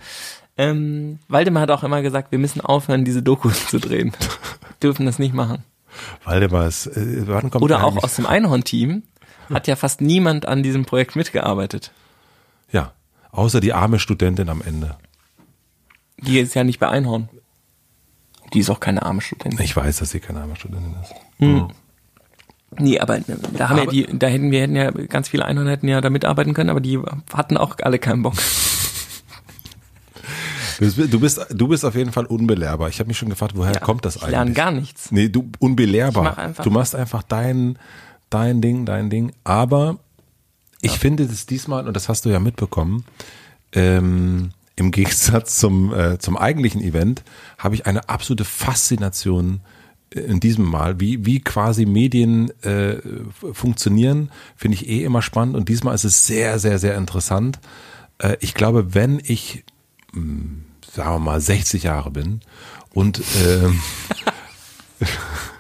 Ähm, 0.59 1.19
Waldemar 1.29 1.63
hat 1.63 1.71
auch 1.71 1.83
immer 1.83 2.03
gesagt, 2.03 2.31
wir 2.31 2.39
müssen 2.39 2.61
aufhören, 2.61 3.05
diese 3.05 3.23
Dokus 3.23 3.67
zu 3.69 3.79
drehen. 3.79 4.13
Dürfen 4.83 5.07
das 5.07 5.19
nicht 5.19 5.35
machen. 5.35 5.65
Waldemar 6.25 6.67
ist, 6.67 6.87
äh, 6.87 7.27
wann 7.27 7.51
kommt 7.51 7.63
Oder 7.63 7.85
auch 7.85 8.03
aus 8.03 8.17
dem 8.17 8.27
Einhorn-Team 8.27 9.03
hat 9.53 9.67
ja 9.67 9.77
fast 9.77 10.01
niemand 10.01 10.47
an 10.47 10.63
diesem 10.63 10.85
Projekt 10.85 11.17
mitgearbeitet. 11.17 11.93
Außer 13.33 13.61
die 13.61 13.73
arme 13.73 13.99
Studentin 13.99 14.49
am 14.49 14.63
Ende. 14.63 14.97
Die 16.19 16.39
ist 16.39 16.55
ja 16.55 16.63
nicht 16.65 16.79
bei 16.79 16.89
Einhorn. 16.89 17.29
Die 18.53 18.61
ist 18.61 18.71
auch 18.71 18.81
keine 18.81 19.03
arme 19.03 19.21
Studentin. 19.23 19.65
Ich 19.65 19.75
weiß, 19.75 19.99
dass 19.99 20.11
sie 20.11 20.21
keine 20.21 20.43
arme 20.43 20.55
Studentin 20.57 20.95
ist. 21.03 21.15
Hm. 21.39 21.61
hm. 21.61 21.69
Nee, 22.79 22.99
aber 23.01 23.21
da 23.21 23.69
haben 23.69 23.81
aber, 23.81 23.93
ja 23.93 24.07
die, 24.07 24.19
da 24.19 24.29
hätten 24.29 24.51
wir 24.51 24.63
hätten 24.63 24.77
ja 24.77 24.91
ganz 24.91 25.29
viele 25.29 25.45
Einhorn 25.45 25.69
hätten 25.69 25.89
ja 25.89 26.01
da 26.01 26.09
mitarbeiten 26.09 26.55
können, 26.55 26.71
aber 26.71 26.81
die 26.81 26.99
hatten 27.33 27.59
auch 27.59 27.77
alle 27.83 27.99
keinen 27.99 28.23
Bock. 28.23 28.35
Du 30.81 31.21
bist, 31.21 31.47
du 31.51 31.69
bist 31.69 31.85
auf 31.85 31.95
jeden 31.95 32.11
Fall 32.11 32.27
unbelehrbar. 32.27 32.89
Ich 32.89 32.99
habe 32.99 33.07
mich 33.07 33.17
schon 33.17 33.29
gefragt, 33.29 33.53
woher 33.55 33.73
ja, 33.73 33.79
kommt 33.79 34.05
das 34.05 34.17
eigentlich? 34.17 34.29
Ich 34.29 34.33
lerne 34.33 34.53
gar 34.53 34.73
nichts. 34.73 35.13
Nee, 35.13 35.29
du 35.29 35.49
unbelehrbar. 35.61 36.53
Mach 36.57 36.65
du 36.65 36.71
machst 36.71 36.97
einfach 36.97 37.23
dein, 37.23 37.79
dein 38.31 38.61
Ding, 38.61 38.85
dein 38.85 39.09
Ding. 39.09 39.31
Aber 39.45 39.99
ich 40.83 40.93
ja. 40.93 40.99
finde 40.99 41.27
das 41.27 41.47
diesmal, 41.47 41.87
und 41.87 41.95
das 41.95 42.09
hast 42.09 42.27
du 42.27 42.29
ja 42.29 42.39
mitbekommen, 42.39 43.05
ähm, 43.73 44.51
im 44.77 44.91
Gegensatz 44.91 45.57
zum, 45.59 45.95
äh, 45.95 46.19
zum 46.19 46.37
eigentlichen 46.37 46.83
Event 46.83 47.23
habe 47.57 47.75
ich 47.75 47.87
eine 47.87 48.09
absolute 48.09 48.45
Faszination 48.45 49.61
in 50.11 50.41
diesem 50.41 50.67
Mal, 50.67 51.01
wie, 51.01 51.25
wie 51.25 51.41
quasi 51.41 51.87
Medien 51.87 52.51
äh, 52.63 52.97
funktionieren, 53.53 54.31
finde 54.57 54.75
ich 54.77 54.89
eh 54.89 55.05
immer 55.05 55.23
spannend 55.23 55.57
und 55.57 55.71
diesmal 55.71 55.95
ist 55.95 56.05
es 56.05 56.27
sehr, 56.27 56.59
sehr, 56.59 56.79
sehr 56.79 56.97
interessant. 56.97 57.61
Äh, 58.19 58.37
ich 58.41 58.53
glaube, 58.53 58.95
wenn 58.95 59.23
ich, 59.25 59.65
mh, 60.13 60.21
hm, 60.21 60.65
sagen 60.93 61.15
wir 61.15 61.19
mal, 61.19 61.41
60 61.41 61.85
Jahre 61.85 62.11
bin 62.11 62.41
und 62.93 63.21
äh, 63.21 63.71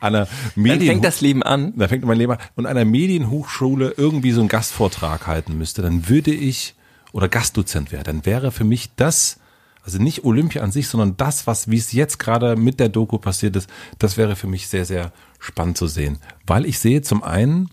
einer 0.00 0.28
Medien 0.54 0.78
dann 0.78 0.86
fängt 0.88 1.04
das 1.04 1.20
Leben 1.20 1.42
an. 1.42 1.72
Da 1.76 1.88
fängt 1.88 2.04
mein 2.04 2.18
Leben 2.18 2.32
an. 2.32 2.38
Und 2.54 2.66
einer 2.66 2.84
Medienhochschule 2.84 3.94
irgendwie 3.96 4.32
so 4.32 4.40
einen 4.40 4.48
Gastvortrag 4.48 5.26
halten 5.26 5.56
müsste, 5.58 5.82
dann 5.82 6.08
würde 6.08 6.32
ich 6.32 6.74
oder 7.16 7.30
Gastdozent 7.30 7.92
wäre, 7.92 8.04
dann 8.04 8.26
wäre 8.26 8.52
für 8.52 8.64
mich 8.64 8.90
das, 8.96 9.40
also 9.82 9.98
nicht 9.98 10.24
Olympia 10.24 10.62
an 10.62 10.70
sich, 10.70 10.86
sondern 10.86 11.16
das, 11.16 11.46
was, 11.46 11.70
wie 11.70 11.78
es 11.78 11.92
jetzt 11.92 12.18
gerade 12.18 12.56
mit 12.56 12.78
der 12.78 12.90
Doku 12.90 13.16
passiert 13.16 13.56
ist, 13.56 13.70
das 13.98 14.18
wäre 14.18 14.36
für 14.36 14.48
mich 14.48 14.68
sehr, 14.68 14.84
sehr 14.84 15.12
spannend 15.38 15.78
zu 15.78 15.86
sehen. 15.86 16.18
Weil 16.46 16.66
ich 16.66 16.78
sehe 16.78 17.00
zum 17.00 17.22
einen, 17.22 17.70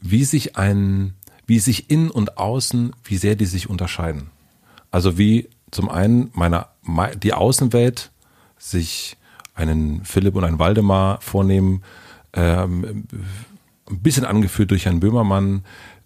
wie 0.00 0.24
sich 0.24 0.56
ein, 0.56 1.12
wie 1.46 1.58
sich 1.58 1.90
innen 1.90 2.10
und 2.10 2.38
außen, 2.38 2.96
wie 3.04 3.18
sehr 3.18 3.36
die 3.36 3.44
sich 3.44 3.68
unterscheiden. 3.68 4.30
Also 4.90 5.18
wie 5.18 5.50
zum 5.70 5.90
einen 5.90 6.30
meine, 6.32 6.68
die 7.22 7.34
Außenwelt 7.34 8.12
sich 8.56 9.17
einen 9.58 10.04
Philipp 10.04 10.34
und 10.34 10.44
einen 10.44 10.58
Waldemar 10.58 11.20
vornehmen, 11.20 11.82
ähm, 12.32 13.06
ein 13.90 14.00
bisschen 14.00 14.24
angeführt 14.24 14.70
durch 14.70 14.84
Herrn 14.84 15.00
Böhmermann, 15.00 15.62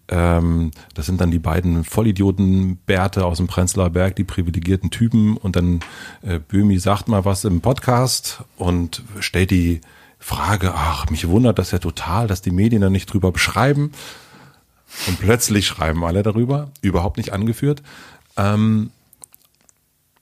ähm, 0.09 0.71
das 0.93 1.05
sind 1.05 1.21
dann 1.21 1.31
die 1.31 1.39
beiden 1.39 1.83
Vollidioten 1.83 2.77
Bärte 2.85 3.25
aus 3.25 3.37
dem 3.37 3.47
Prenzlauer 3.47 3.89
Berg, 3.89 4.15
die 4.15 4.23
privilegierten 4.23 4.91
Typen. 4.91 5.37
Und 5.37 5.55
dann 5.55 5.79
äh, 6.21 6.39
Böhmi 6.39 6.77
sagt 6.79 7.07
mal 7.07 7.25
was 7.25 7.45
im 7.45 7.61
Podcast 7.61 8.43
und 8.57 9.03
stellt 9.19 9.51
die 9.51 9.81
Frage, 10.19 10.73
ach, 10.75 11.09
mich 11.09 11.27
wundert 11.27 11.59
das 11.59 11.71
ja 11.71 11.79
total, 11.79 12.27
dass 12.27 12.41
die 12.41 12.51
Medien 12.51 12.81
da 12.81 12.89
nicht 12.89 13.11
drüber 13.11 13.31
beschreiben. 13.31 13.91
Und 15.07 15.19
plötzlich 15.19 15.65
schreiben 15.65 16.03
alle 16.03 16.21
darüber, 16.21 16.69
überhaupt 16.81 17.17
nicht 17.17 17.33
angeführt. 17.33 17.81
Ähm, 18.37 18.91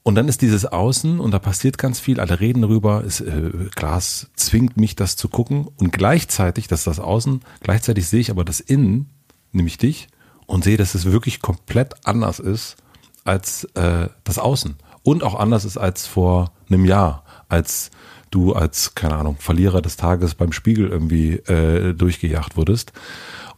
und 0.03 0.15
dann 0.15 0.27
ist 0.27 0.41
dieses 0.41 0.65
Außen 0.65 1.19
und 1.19 1.31
da 1.31 1.39
passiert 1.39 1.77
ganz 1.77 1.99
viel, 1.99 2.19
alle 2.19 2.39
reden 2.39 2.61
darüber, 2.61 3.03
es, 3.05 3.21
äh, 3.21 3.51
Glas 3.75 4.29
zwingt 4.35 4.77
mich, 4.77 4.95
das 4.95 5.15
zu 5.15 5.29
gucken. 5.29 5.67
Und 5.77 5.91
gleichzeitig, 5.91 6.67
das 6.67 6.81
ist 6.81 6.87
das 6.87 6.99
Außen, 6.99 7.41
gleichzeitig 7.61 8.07
sehe 8.07 8.19
ich 8.19 8.31
aber 8.31 8.43
das 8.43 8.59
Innen 8.59 9.09
nämlich 9.51 9.77
dich, 9.77 10.07
und 10.51 10.65
sehe, 10.65 10.75
dass 10.75 10.95
es 10.95 11.05
wirklich 11.05 11.41
komplett 11.41 12.05
anders 12.05 12.39
ist 12.39 12.75
als 13.23 13.63
äh, 13.75 14.09
das 14.25 14.37
Außen. 14.37 14.75
Und 15.01 15.23
auch 15.23 15.35
anders 15.35 15.63
ist 15.63 15.77
als 15.77 16.07
vor 16.07 16.51
einem 16.67 16.83
Jahr, 16.83 17.23
als 17.47 17.89
du 18.31 18.53
als, 18.53 18.93
keine 18.93 19.15
Ahnung, 19.15 19.37
Verlierer 19.39 19.81
des 19.81 19.95
Tages 19.95 20.35
beim 20.35 20.51
Spiegel 20.51 20.89
irgendwie 20.89 21.35
äh, 21.35 21.93
durchgejagt 21.93 22.57
wurdest. 22.57 22.91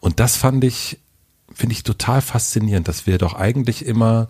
Und 0.02 0.20
das 0.20 0.36
fand 0.36 0.64
ich, 0.64 1.00
finde 1.52 1.74
ich 1.74 1.82
total 1.82 2.22
faszinierend, 2.22 2.88
dass 2.88 3.08
wir 3.08 3.18
doch 3.18 3.34
eigentlich 3.34 3.86
immer, 3.86 4.30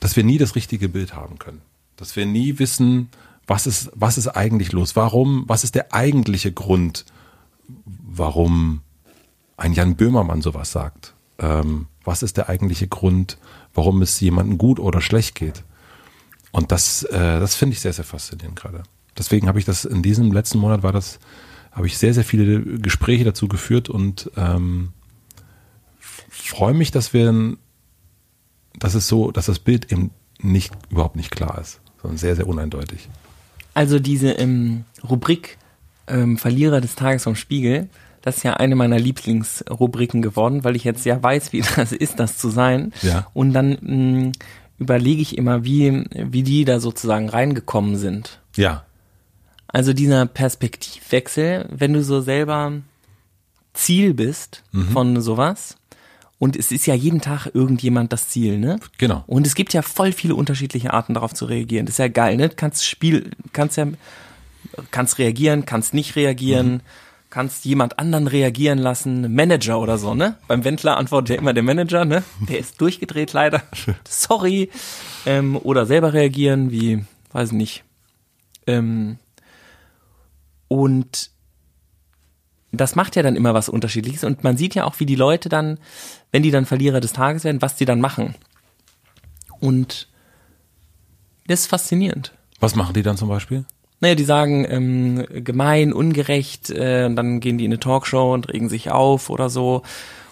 dass 0.00 0.16
wir 0.16 0.24
nie 0.24 0.38
das 0.38 0.54
richtige 0.54 0.88
Bild 0.88 1.14
haben 1.14 1.38
können. 1.38 1.60
Dass 1.96 2.16
wir 2.16 2.26
nie 2.26 2.58
wissen, 2.58 3.08
was 3.46 3.66
ist, 3.66 3.90
was 3.94 4.18
ist 4.18 4.28
eigentlich 4.28 4.72
los? 4.72 4.96
Warum, 4.96 5.44
was 5.46 5.64
ist 5.64 5.74
der 5.74 5.92
eigentliche 5.94 6.52
Grund, 6.52 7.04
warum 7.86 8.82
ein 9.58 9.74
Jan 9.74 9.96
Böhmermann 9.96 10.40
sowas 10.40 10.72
sagt. 10.72 11.14
Ähm, 11.38 11.86
was 12.04 12.22
ist 12.22 12.38
der 12.38 12.48
eigentliche 12.48 12.88
Grund, 12.88 13.36
warum 13.74 14.00
es 14.00 14.18
jemandem 14.20 14.56
gut 14.56 14.80
oder 14.80 15.02
schlecht 15.02 15.34
geht? 15.34 15.64
Und 16.52 16.72
das, 16.72 17.02
äh, 17.02 17.40
das 17.40 17.54
finde 17.54 17.74
ich 17.74 17.80
sehr, 17.80 17.92
sehr 17.92 18.04
faszinierend 18.04 18.58
gerade. 18.58 18.84
Deswegen 19.18 19.48
habe 19.48 19.58
ich 19.58 19.64
das 19.64 19.84
in 19.84 20.02
diesem 20.02 20.32
letzten 20.32 20.58
Monat 20.58 20.82
war 20.82 20.92
das, 20.92 21.18
habe 21.72 21.86
ich 21.86 21.98
sehr, 21.98 22.14
sehr 22.14 22.24
viele 22.24 22.78
Gespräche 22.78 23.24
dazu 23.24 23.48
geführt 23.48 23.88
und 23.88 24.30
ähm, 24.36 24.92
freue 25.98 26.74
mich, 26.74 26.90
dass 26.90 27.12
wir, 27.12 27.56
dass 28.78 28.94
es 28.94 29.08
so, 29.08 29.30
dass 29.30 29.46
das 29.46 29.58
Bild 29.58 29.92
eben 29.92 30.10
nicht 30.40 30.72
überhaupt 30.90 31.16
nicht 31.16 31.30
klar 31.30 31.58
ist, 31.60 31.80
sondern 32.00 32.18
sehr, 32.18 32.36
sehr 32.36 32.46
uneindeutig. 32.46 33.08
Also 33.74 33.98
diese 33.98 34.32
ähm, 34.32 34.84
Rubrik 35.08 35.58
ähm, 36.06 36.38
Verlierer 36.38 36.80
des 36.80 36.94
Tages 36.94 37.24
vom 37.24 37.34
Spiegel, 37.34 37.88
das 38.22 38.38
ist 38.38 38.42
ja 38.42 38.54
eine 38.54 38.76
meiner 38.76 38.98
Lieblingsrubriken 38.98 40.22
geworden, 40.22 40.64
weil 40.64 40.76
ich 40.76 40.84
jetzt 40.84 41.04
ja 41.06 41.22
weiß, 41.22 41.52
wie 41.52 41.62
das 41.76 41.92
ist, 41.92 42.18
das 42.18 42.38
zu 42.38 42.50
sein. 42.50 42.92
Ja. 43.02 43.26
Und 43.34 43.52
dann 43.52 43.78
mh, 43.80 44.28
mm, 44.28 44.32
überlege 44.78 45.22
ich 45.22 45.36
immer, 45.36 45.64
wie, 45.64 46.04
wie 46.10 46.42
die 46.42 46.64
da 46.64 46.80
sozusagen 46.80 47.28
reingekommen 47.28 47.96
sind. 47.96 48.40
Ja. 48.56 48.84
Also 49.66 49.92
dieser 49.92 50.26
Perspektivwechsel, 50.26 51.68
wenn 51.70 51.92
du 51.92 52.02
so 52.02 52.20
selber 52.20 52.72
Ziel 53.74 54.14
bist 54.14 54.64
mhm. 54.72 54.88
von 54.88 55.20
sowas. 55.20 55.76
Und 56.38 56.56
es 56.56 56.70
ist 56.70 56.86
ja 56.86 56.94
jeden 56.94 57.20
Tag 57.20 57.50
irgendjemand 57.52 58.12
das 58.12 58.28
Ziel, 58.28 58.58
ne? 58.58 58.78
Genau. 58.98 59.24
Und 59.26 59.46
es 59.46 59.54
gibt 59.54 59.72
ja 59.72 59.82
voll 59.82 60.12
viele 60.12 60.36
unterschiedliche 60.36 60.92
Arten 60.92 61.14
darauf 61.14 61.34
zu 61.34 61.46
reagieren. 61.46 61.86
Das 61.86 61.94
ist 61.94 61.98
ja 61.98 62.08
geil, 62.08 62.36
ne? 62.36 62.48
Kannst 62.48 62.86
Spiel, 62.86 63.32
kannst 63.52 63.76
ja, 63.76 63.86
kannst 64.90 65.18
reagieren, 65.18 65.64
kannst 65.64 65.94
nicht 65.94 66.14
reagieren. 66.16 66.74
Mhm 66.74 66.80
kannst 67.30 67.64
jemand 67.64 67.98
anderen 67.98 68.26
reagieren 68.26 68.78
lassen, 68.78 69.34
Manager 69.34 69.78
oder 69.80 69.98
so, 69.98 70.14
ne? 70.14 70.36
Beim 70.46 70.64
Wendler 70.64 70.96
antwortet 70.96 71.30
ja 71.30 71.36
immer 71.36 71.52
der 71.52 71.62
Manager, 71.62 72.04
ne? 72.04 72.22
Der 72.48 72.58
ist 72.58 72.80
durchgedreht 72.80 73.32
leider. 73.32 73.62
Sorry. 74.08 74.70
Ähm, 75.26 75.56
oder 75.56 75.86
selber 75.86 76.12
reagieren, 76.12 76.70
wie, 76.70 77.04
weiß 77.32 77.50
ich 77.50 77.56
nicht. 77.56 77.84
Ähm, 78.66 79.18
und 80.68 81.30
das 82.72 82.94
macht 82.96 83.16
ja 83.16 83.22
dann 83.22 83.36
immer 83.36 83.54
was 83.54 83.68
Unterschiedliches. 83.68 84.24
Und 84.24 84.44
man 84.44 84.56
sieht 84.56 84.74
ja 84.74 84.84
auch, 84.84 85.00
wie 85.00 85.06
die 85.06 85.14
Leute 85.14 85.48
dann, 85.48 85.78
wenn 86.30 86.42
die 86.42 86.50
dann 86.50 86.66
Verlierer 86.66 87.00
des 87.00 87.12
Tages 87.12 87.44
werden, 87.44 87.62
was 87.62 87.76
die 87.76 87.84
dann 87.84 88.00
machen. 88.00 88.34
Und 89.60 90.08
das 91.46 91.60
ist 91.60 91.66
faszinierend. 91.66 92.32
Was 92.60 92.74
machen 92.74 92.94
die 92.94 93.02
dann 93.02 93.16
zum 93.16 93.28
Beispiel? 93.28 93.64
Naja, 94.00 94.14
die 94.14 94.24
sagen 94.24 94.66
ähm, 94.68 95.26
gemein, 95.44 95.92
ungerecht, 95.92 96.70
äh, 96.70 97.06
und 97.06 97.16
dann 97.16 97.40
gehen 97.40 97.58
die 97.58 97.64
in 97.64 97.72
eine 97.72 97.80
Talkshow 97.80 98.32
und 98.32 98.52
regen 98.52 98.68
sich 98.68 98.90
auf 98.90 99.30
oder 99.30 99.50
so. 99.50 99.82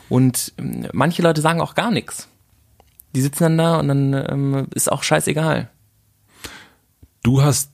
Und 0.08 0.52
ähm, 0.58 0.86
manche 0.92 1.22
Leute 1.22 1.40
sagen 1.40 1.60
auch 1.60 1.74
gar 1.74 1.90
nichts. 1.90 2.28
Die 3.14 3.22
sitzen 3.22 3.42
dann 3.44 3.58
da 3.58 3.80
und 3.80 3.88
dann 3.88 4.12
ähm, 4.12 4.66
ist 4.74 4.92
auch 4.92 5.02
scheißegal. 5.02 5.68
Du 7.22 7.42
hast 7.42 7.72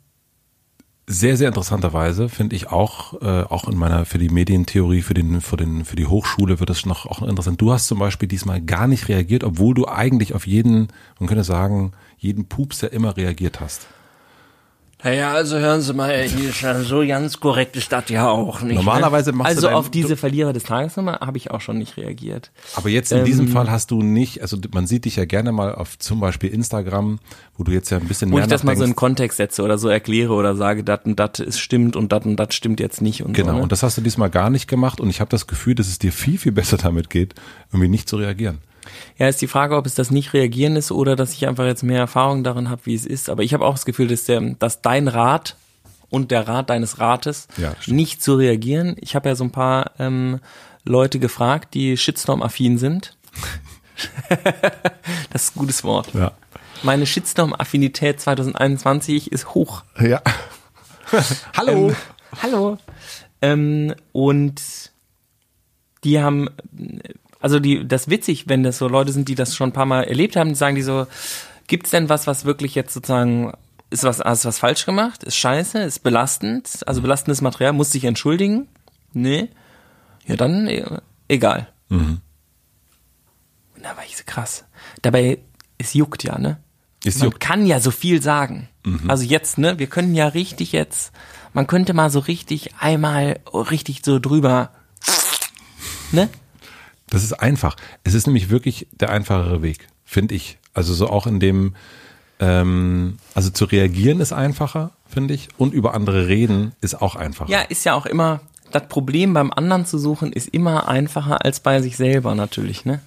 sehr, 1.06 1.37
sehr 1.37 1.49
interessanterweise, 1.49 2.28
finde 2.28 2.54
ich 2.54 2.71
auch, 2.71 3.21
äh, 3.21 3.42
auch 3.42 3.68
in 3.68 3.76
meiner, 3.76 4.04
für 4.04 4.18
die 4.18 4.28
Medientheorie, 4.28 5.02
für 5.02 5.14
den, 5.14 5.40
für 5.40 5.56
den, 5.56 5.85
für 5.85 5.97
die 5.97 6.06
Hochschule 6.06 6.61
wird 6.61 6.71
das 6.71 6.87
noch 6.87 7.06
auch 7.06 7.23
interessant. 7.23 7.61
Du 7.61 7.73
hast 7.73 7.88
zum 7.88 7.99
Beispiel 7.99 8.28
diesmal 8.28 8.61
gar 8.61 8.87
nicht 8.87 9.09
reagiert, 9.09 9.44
obwohl 9.44 9.75
du 9.75 9.88
eigentlich 9.88 10.35
auf 10.35 10.47
jeden, 10.47 10.88
man 11.18 11.28
könnte 11.28 11.44
sagen, 11.44 11.92
jeden 12.18 12.47
Pups 12.47 12.82
ja 12.82 12.88
immer 12.88 13.16
reagiert 13.16 13.61
hast. 13.61 13.88
Naja, 15.04 15.32
also 15.32 15.59
hören 15.59 15.80
Sie 15.80 15.92
mal, 15.94 16.28
so 16.85 17.04
ganz 17.06 17.40
korrekt 17.40 17.75
ist 17.76 17.90
das 17.90 18.09
ja 18.09 18.28
auch 18.28 18.61
nicht. 18.61 18.78
Ne? 18.78 18.85
Normalerweise 18.85 19.32
machst 19.32 19.49
also 19.49 19.62
du 19.62 19.66
Also 19.68 19.78
auf 19.78 19.90
diese 19.90 20.16
Verlierer 20.16 20.52
des 20.52 20.62
Tagesnummer 20.62 21.18
habe 21.21 21.38
ich 21.38 21.50
auch 21.50 21.61
schon 21.61 21.78
nicht 21.78 21.97
reagiert. 21.97 22.52
Aber 22.76 22.88
jetzt 22.88 23.11
in 23.11 23.18
ähm, 23.18 23.25
diesem 23.25 23.49
Fall 23.49 23.68
hast 23.68 23.90
du 23.90 24.02
nicht, 24.02 24.42
also 24.42 24.56
man 24.73 24.87
sieht 24.87 25.04
dich 25.04 25.16
ja 25.16 25.25
gerne 25.25 25.50
mal 25.50 25.75
auf 25.75 25.99
zum 25.99 26.21
Beispiel 26.21 26.50
Instagram, 26.50 27.18
wo 27.56 27.64
du 27.64 27.73
jetzt 27.73 27.90
ja 27.90 27.99
ein 27.99 28.06
bisschen 28.06 28.30
mehr 28.30 28.38
Wo 28.38 28.42
ich 28.42 28.49
das 28.49 28.62
mal 28.62 28.76
so 28.76 28.85
in 28.85 28.94
Kontext 28.94 29.38
setze 29.38 29.62
oder 29.62 29.76
so 29.76 29.88
erkläre 29.88 30.35
oder 30.35 30.54
sage, 30.54 30.85
dat 30.85 31.04
und 31.04 31.18
dat 31.18 31.40
ist 31.40 31.59
stimmt 31.59 31.97
und 31.97 32.12
dat 32.12 32.25
und 32.25 32.37
dat 32.37 32.54
stimmt 32.54 32.78
jetzt 32.78 33.02
nicht 33.02 33.25
und 33.25 33.32
Genau, 33.32 33.50
so, 33.50 33.56
ne? 33.56 33.62
und 33.62 33.73
das 33.73 33.82
hast 33.82 33.99
du 33.99 34.02
diesmal 34.02 34.30
gar 34.30 34.50
nicht 34.50 34.68
gemacht 34.68 35.00
und 35.00 35.11
ich 35.11 35.21
habe 35.21 35.30
das 35.30 35.49
Gefühl, 35.49 35.75
dass 35.75 35.88
es 35.88 35.99
dir 35.99 36.12
viel, 36.12 36.38
viel 36.38 36.52
besser 36.52 36.76
damit 36.76 37.11
geht, 37.11 37.35
irgendwie 37.73 37.88
nicht 37.88 38.09
zu 38.09 38.16
reagieren. 38.16 38.59
Ja, 39.19 39.29
ist 39.29 39.41
die 39.41 39.47
Frage, 39.47 39.77
ob 39.77 39.87
es 39.87 39.95
das 39.95 40.11
nicht 40.11 40.33
reagieren 40.33 40.77
ist 40.77 40.91
oder 40.91 41.17
dass 41.17 41.33
ich 41.33 41.47
einfach 41.47 41.65
jetzt 41.65 41.83
mehr 41.83 41.99
Erfahrung 41.99 42.45
darin 42.45 42.71
habe, 42.71 42.83
wie 42.85 42.95
es 42.95 43.07
ist. 43.07 43.29
Aber 43.29 43.43
ich 43.43 43.55
habe 43.55 43.65
auch 43.65 43.75
das 43.75 43.85
Gefühl, 43.85 44.09
dass, 44.09 44.25
der, 44.25 44.41
dass 44.59 44.83
dein 44.83 45.09
Rat 45.09 45.57
und 46.11 46.31
der 46.31 46.47
Rat 46.47 46.71
deines 46.71 46.99
Rates 46.99 47.49
ja, 47.57 47.75
nicht 47.87 48.23
zu 48.23 48.35
reagieren. 48.35 48.97
Ich 49.01 49.15
habe 49.15 49.29
ja 49.29 49.35
so 49.35 49.45
ein 49.45 49.51
paar 49.53 49.93
ähm, 49.99 50.41
Leute 50.85 51.19
gefragt, 51.19 51.75
die 51.75 51.97
Shitstorm-affin 51.97 52.79
sind. 52.79 53.17
das 55.31 55.45
ist 55.45 55.57
ein 55.57 55.61
gutes 55.61 55.85
Wort. 55.85 56.12
Ja. 56.15 56.33
Meine 56.83 57.07
Shitstorm-Affinität 57.07 58.21
2021 58.21 59.31
ist 59.31 59.55
hoch. 59.55 59.85
Ja. 60.01 60.21
hallo. 61.57 61.89
Ähm, 61.89 61.97
hallo. 62.43 62.79
Ähm, 63.41 63.95
und 64.12 64.61
die 66.05 66.21
haben, 66.21 66.49
also 67.43 67.59
die, 67.59 67.87
das 67.87 68.09
witzig, 68.09 68.49
wenn 68.49 68.63
das 68.63 68.79
so 68.79 68.89
Leute 68.89 69.13
sind, 69.13 69.29
die 69.29 69.35
das 69.35 69.55
schon 69.55 69.71
ein 69.71 69.73
paar 69.73 69.85
Mal 69.85 70.05
erlebt 70.05 70.37
haben, 70.37 70.51
die 70.51 70.55
sagen 70.55 70.77
die 70.77 70.83
so, 70.83 71.07
gibt's 71.67 71.91
denn 71.91 72.09
was, 72.09 72.27
was 72.27 72.45
wirklich 72.45 72.75
jetzt 72.75 72.95
sozusagen 72.95 73.53
ist 73.91 74.05
was, 74.05 74.21
hast 74.21 74.47
was 74.47 74.59
falsch 74.59 74.87
gemacht? 74.87 75.23
Ist 75.23 75.37
scheiße? 75.37 75.83
Ist 75.83 76.03
belastend? 76.03 76.81
Also 76.87 77.03
belastendes 77.03 77.43
Material, 77.43 77.75
muss 77.75 77.91
sich 77.91 78.05
entschuldigen? 78.05 78.69
Nee. 79.13 79.51
Ja, 80.25 80.37
dann 80.37 80.67
e 80.67 80.85
egal. 81.29 81.69
Mhm. 81.91 82.21
Und 83.77 83.85
da 83.85 83.97
war 83.97 84.05
ich 84.07 84.17
so 84.17 84.23
krass. 84.25 84.65
Dabei, 85.03 85.41
es 85.77 85.93
juckt 85.93 86.23
ja, 86.23 86.39
ne? 86.39 86.59
Es 87.05 87.19
man 87.19 87.27
juckt. 87.27 87.41
kann 87.41 87.67
ja 87.67 87.81
so 87.81 87.91
viel 87.91 88.23
sagen. 88.23 88.69
Mhm. 88.85 89.11
Also 89.11 89.25
jetzt, 89.25 89.59
ne? 89.59 89.79
Wir 89.79 89.89
können 89.89 90.15
ja 90.15 90.29
richtig 90.29 90.73
jetzt, 90.73 91.13
man 91.53 91.67
könnte 91.67 91.93
mal 91.93 92.09
so 92.09 92.21
richtig 92.21 92.75
einmal 92.77 93.41
richtig 93.53 94.03
so 94.05 94.19
drüber, 94.19 94.71
ne? 96.13 96.31
Das 97.12 97.23
ist 97.23 97.35
einfach. 97.35 97.76
Es 98.04 98.14
ist 98.14 98.26
nämlich 98.26 98.49
wirklich 98.49 98.87
der 98.92 99.11
einfachere 99.11 99.61
Weg, 99.61 99.87
finde 100.02 100.35
ich. 100.35 100.57
Also 100.73 100.95
so 100.95 101.11
auch 101.11 101.26
in 101.26 101.40
dem, 101.40 101.75
ähm, 102.40 103.19
also 103.35 103.50
zu 103.50 103.66
reagieren 103.66 104.21
ist 104.21 104.33
einfacher, 104.33 104.92
finde 105.07 105.35
ich, 105.35 105.49
und 105.59 105.75
über 105.75 105.92
andere 105.92 106.26
reden 106.26 106.73
ist 106.81 107.02
auch 107.02 107.14
einfacher. 107.14 107.50
Ja, 107.50 107.61
ist 107.61 107.85
ja 107.85 107.92
auch 107.92 108.07
immer, 108.07 108.40
das 108.71 108.88
Problem 108.88 109.35
beim 109.35 109.52
anderen 109.52 109.85
zu 109.85 109.99
suchen, 109.99 110.33
ist 110.33 110.49
immer 110.49 110.88
einfacher 110.88 111.45
als 111.45 111.61
bei 111.61 111.83
sich 111.83 111.99
selber 111.99 112.35
natürlich, 112.35 112.87
ne? 112.87 113.02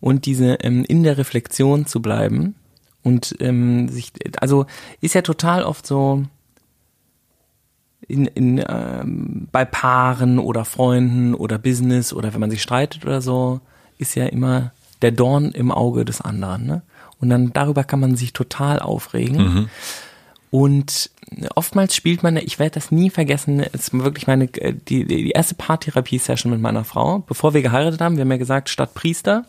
Und 0.00 0.24
diese 0.24 0.54
ähm, 0.62 0.86
in 0.88 1.02
der 1.02 1.18
Reflexion 1.18 1.84
zu 1.84 2.00
bleiben 2.00 2.54
und 3.02 3.36
ähm, 3.40 3.90
sich, 3.90 4.12
also 4.40 4.64
ist 5.02 5.14
ja 5.14 5.20
total 5.20 5.64
oft 5.64 5.86
so 5.86 6.24
in, 8.10 8.26
in 8.26 8.64
ähm, 8.68 9.48
bei 9.52 9.64
Paaren 9.64 10.38
oder 10.38 10.64
Freunden 10.64 11.34
oder 11.34 11.58
Business 11.58 12.12
oder 12.12 12.32
wenn 12.32 12.40
man 12.40 12.50
sich 12.50 12.62
streitet 12.62 13.04
oder 13.04 13.20
so, 13.20 13.60
ist 13.98 14.14
ja 14.14 14.26
immer 14.26 14.72
der 15.02 15.12
Dorn 15.12 15.52
im 15.52 15.70
Auge 15.70 16.04
des 16.04 16.20
anderen, 16.20 16.66
ne? 16.66 16.82
Und 17.20 17.28
dann 17.28 17.52
darüber 17.52 17.84
kann 17.84 18.00
man 18.00 18.16
sich 18.16 18.32
total 18.32 18.78
aufregen. 18.78 19.36
Mhm. 19.36 19.68
Und 20.50 21.10
oftmals 21.54 21.94
spielt 21.94 22.22
man, 22.22 22.36
ich 22.38 22.58
werde 22.58 22.74
das 22.74 22.90
nie 22.90 23.10
vergessen, 23.10 23.60
es 23.60 23.88
ist 23.88 23.92
wirklich 23.92 24.26
meine, 24.26 24.46
die, 24.48 25.04
die 25.04 25.30
erste 25.30 25.54
Paartherapie-Session 25.54 26.50
mit 26.50 26.60
meiner 26.60 26.84
Frau, 26.84 27.20
bevor 27.20 27.54
wir 27.54 27.62
geheiratet 27.62 28.00
haben, 28.00 28.16
wir 28.16 28.22
haben 28.22 28.30
ja 28.30 28.36
gesagt, 28.38 28.68
statt 28.68 28.94
Priester, 28.94 29.44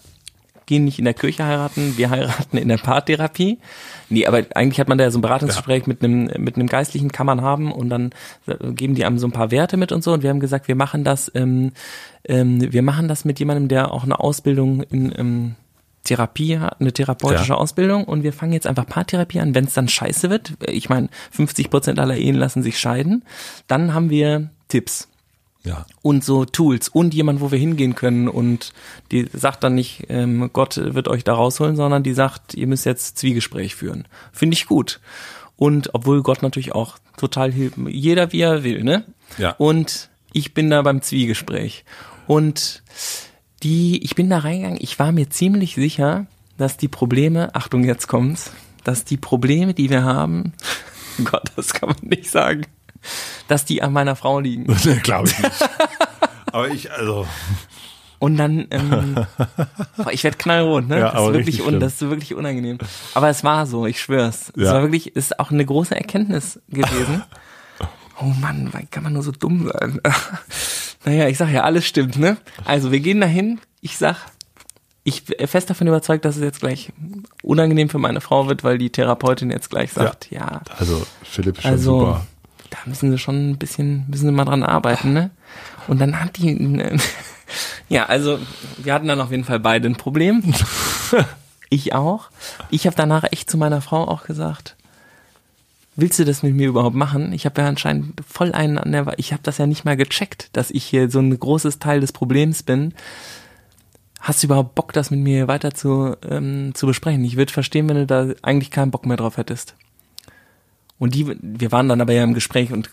gehen 0.71 0.85
nicht 0.85 0.99
in 0.99 1.05
der 1.05 1.13
Kirche 1.13 1.45
heiraten, 1.45 1.97
wir 1.97 2.09
heiraten 2.09 2.55
in 2.55 2.69
der 2.69 2.77
Paartherapie. 2.77 3.59
Nee, 4.07 4.25
aber 4.25 4.45
eigentlich 4.55 4.79
hat 4.79 4.87
man 4.87 4.97
da 4.97 5.11
so 5.11 5.19
ein 5.19 5.21
Beratungsgespräch 5.21 5.81
ja. 5.81 5.87
mit 5.87 6.01
einem 6.01 6.29
mit 6.37 6.55
einem 6.55 6.67
Geistlichen 6.67 7.11
kann 7.11 7.25
man 7.25 7.41
haben 7.41 7.73
und 7.73 7.89
dann 7.89 8.11
geben 8.73 8.95
die 8.95 9.03
einem 9.03 9.19
so 9.19 9.27
ein 9.27 9.33
paar 9.33 9.51
Werte 9.51 9.75
mit 9.75 9.91
und 9.91 10.01
so 10.01 10.13
und 10.13 10.23
wir 10.23 10.29
haben 10.29 10.39
gesagt, 10.39 10.69
wir 10.69 10.75
machen 10.75 11.03
das 11.03 11.29
ähm, 11.35 11.73
ähm, 12.23 12.71
wir 12.71 12.83
machen 12.83 13.09
das 13.09 13.25
mit 13.25 13.37
jemandem, 13.39 13.67
der 13.67 13.91
auch 13.91 14.05
eine 14.05 14.21
Ausbildung 14.21 14.83
in 14.83 15.13
ähm, 15.17 15.55
Therapie 16.05 16.57
hat, 16.57 16.79
eine 16.79 16.93
therapeutische 16.93 17.49
ja. 17.49 17.55
Ausbildung 17.55 18.05
und 18.05 18.23
wir 18.23 18.31
fangen 18.31 18.53
jetzt 18.53 18.65
einfach 18.65 18.87
Paartherapie 18.87 19.41
an, 19.41 19.53
wenn 19.53 19.65
es 19.65 19.73
dann 19.73 19.89
scheiße 19.89 20.29
wird. 20.29 20.53
Ich 20.67 20.87
meine, 20.87 21.09
50 21.31 21.69
Prozent 21.69 21.99
aller 21.99 22.15
Ehen 22.15 22.35
lassen 22.35 22.63
sich 22.63 22.79
scheiden. 22.79 23.25
Dann 23.67 23.93
haben 23.93 24.09
wir 24.09 24.49
Tipps. 24.69 25.10
Ja. 25.63 25.85
Und 26.01 26.23
so 26.23 26.45
Tools 26.45 26.89
und 26.89 27.13
jemand, 27.13 27.39
wo 27.39 27.51
wir 27.51 27.59
hingehen 27.59 27.93
können 27.93 28.27
und 28.27 28.73
die 29.11 29.29
sagt 29.31 29.63
dann 29.63 29.75
nicht, 29.75 30.05
ähm, 30.09 30.49
Gott 30.53 30.77
wird 30.77 31.07
euch 31.07 31.23
da 31.23 31.35
rausholen, 31.35 31.75
sondern 31.75 32.03
die 32.03 32.13
sagt, 32.13 32.55
ihr 32.55 32.67
müsst 32.67 32.85
jetzt 32.85 33.17
Zwiegespräch 33.19 33.75
führen. 33.75 34.07
Finde 34.31 34.55
ich 34.55 34.65
gut. 34.65 34.99
Und 35.55 35.93
obwohl 35.93 36.23
Gott 36.23 36.41
natürlich 36.41 36.73
auch 36.73 36.97
total 37.17 37.51
hilft, 37.51 37.77
jeder 37.87 38.31
wie 38.31 38.41
er 38.41 38.63
will, 38.63 38.83
ne? 38.83 39.05
Ja. 39.37 39.51
Und 39.51 40.09
ich 40.33 40.55
bin 40.55 40.71
da 40.71 40.81
beim 40.81 41.03
Zwiegespräch. 41.03 41.85
Und 42.25 42.81
die, 43.61 44.03
ich 44.03 44.15
bin 44.15 44.29
da 44.29 44.39
reingegangen, 44.39 44.79
ich 44.81 44.97
war 44.97 45.11
mir 45.11 45.29
ziemlich 45.29 45.75
sicher, 45.75 46.25
dass 46.57 46.77
die 46.77 46.87
Probleme, 46.87 47.53
Achtung, 47.53 47.83
jetzt 47.83 48.07
kommt's, 48.07 48.51
dass 48.83 49.05
die 49.05 49.17
Probleme, 49.17 49.73
die 49.75 49.89
wir 49.89 50.03
haben, 50.03 50.53
Gott, 51.23 51.51
das 51.55 51.73
kann 51.73 51.89
man 51.89 52.09
nicht 52.09 52.29
sagen, 52.29 52.65
dass 53.47 53.65
die 53.65 53.81
an 53.81 53.93
meiner 53.93 54.15
Frau 54.15 54.39
liegen. 54.39 54.65
nee, 54.85 54.99
glaube 55.03 55.29
ich 55.29 55.39
nicht. 55.39 55.69
Aber 56.51 56.67
ich, 56.69 56.91
also. 56.91 57.27
Und 58.19 58.37
dann, 58.37 58.67
ähm, 58.69 59.25
ich 60.11 60.23
werde 60.23 60.37
knallrot, 60.37 60.87
ne? 60.87 60.99
Ja, 60.99 61.11
das, 61.11 61.23
ist 61.23 61.33
wirklich 61.33 61.61
un, 61.63 61.79
das 61.79 61.93
ist 61.93 62.01
wirklich 62.01 62.35
unangenehm. 62.35 62.77
Aber 63.15 63.29
es 63.29 63.43
war 63.43 63.65
so, 63.65 63.87
ich 63.87 63.99
schwör's. 63.99 64.53
Ja. 64.55 64.65
Es 64.65 64.73
war 64.73 64.81
wirklich, 64.83 65.15
ist 65.15 65.39
auch 65.39 65.49
eine 65.51 65.65
große 65.65 65.95
Erkenntnis 65.95 66.59
gewesen. 66.69 67.23
Oh 68.23 68.33
Mann, 68.39 68.71
kann 68.91 69.01
man 69.01 69.13
nur 69.13 69.23
so 69.23 69.31
dumm 69.31 69.67
sein? 69.73 69.99
naja, 71.05 71.27
ich 71.27 71.39
sag 71.39 71.49
ja, 71.49 71.63
alles 71.63 71.87
stimmt, 71.87 72.19
ne? 72.19 72.37
Also 72.65 72.91
wir 72.91 72.99
gehen 72.99 73.19
dahin, 73.19 73.59
ich 73.79 73.97
sag, 73.97 74.17
ich 75.03 75.25
bin 75.25 75.47
fest 75.47 75.69
davon 75.69 75.87
überzeugt, 75.87 76.25
dass 76.25 76.35
es 76.35 76.43
jetzt 76.43 76.59
gleich 76.59 76.93
unangenehm 77.41 77.89
für 77.89 77.97
meine 77.97 78.21
Frau 78.21 78.47
wird, 78.47 78.63
weil 78.63 78.77
die 78.77 78.91
Therapeutin 78.91 79.49
jetzt 79.49 79.71
gleich 79.71 79.93
sagt, 79.93 80.29
ja. 80.29 80.39
ja 80.39 80.61
also 80.77 81.01
Philipp 81.23 81.61
schon 81.61 81.71
also, 81.71 81.99
super. 81.99 82.27
Da 82.71 82.77
müssen 82.85 83.11
sie 83.11 83.17
schon 83.17 83.51
ein 83.51 83.57
bisschen, 83.57 84.05
müssen 84.07 84.25
sie 84.25 84.31
mal 84.31 84.45
dran 84.45 84.63
arbeiten, 84.63 85.13
ne? 85.13 85.29
Und 85.87 85.99
dann 85.99 86.19
hat 86.19 86.37
die, 86.37 86.53
ne, 86.53 86.97
ja, 87.89 88.05
also 88.05 88.39
wir 88.77 88.93
hatten 88.93 89.07
dann 89.07 89.21
auf 89.21 89.29
jeden 89.29 89.43
Fall 89.43 89.59
beide 89.59 89.87
ein 89.87 89.97
Problem. 89.97 90.41
ich 91.69 91.93
auch. 91.93 92.29
Ich 92.69 92.87
habe 92.87 92.95
danach 92.95 93.25
echt 93.31 93.51
zu 93.51 93.57
meiner 93.57 93.81
Frau 93.81 94.07
auch 94.07 94.23
gesagt, 94.23 94.77
willst 95.97 96.17
du 96.17 96.25
das 96.25 96.43
mit 96.43 96.55
mir 96.55 96.69
überhaupt 96.69 96.95
machen? 96.95 97.33
Ich 97.33 97.45
habe 97.45 97.61
ja 97.61 97.67
anscheinend 97.67 98.21
voll 98.25 98.53
einen 98.53 98.77
an 98.77 98.93
der, 98.93 99.13
ich 99.17 99.33
habe 99.33 99.43
das 99.43 99.57
ja 99.57 99.67
nicht 99.67 99.83
mal 99.83 99.97
gecheckt, 99.97 100.49
dass 100.53 100.71
ich 100.71 100.85
hier 100.85 101.11
so 101.11 101.19
ein 101.19 101.37
großes 101.37 101.79
Teil 101.79 101.99
des 101.99 102.13
Problems 102.13 102.63
bin. 102.63 102.93
Hast 104.21 104.43
du 104.43 104.47
überhaupt 104.47 104.75
Bock, 104.75 104.93
das 104.93 105.11
mit 105.11 105.19
mir 105.19 105.47
weiter 105.49 105.73
zu, 105.73 106.15
ähm, 106.29 106.73
zu 106.73 106.87
besprechen? 106.87 107.25
Ich 107.25 107.35
würde 107.35 107.51
verstehen, 107.51 107.89
wenn 107.89 107.97
du 107.97 108.05
da 108.05 108.27
eigentlich 108.43 108.71
keinen 108.71 108.91
Bock 108.91 109.05
mehr 109.05 109.17
drauf 109.17 109.37
hättest. 109.37 109.75
Und 111.01 111.15
die, 111.15 111.35
wir 111.41 111.71
waren 111.71 111.89
dann 111.89 111.99
aber 111.99 112.13
ja 112.13 112.23
im 112.23 112.35
Gespräch 112.35 112.71
und 112.71 112.91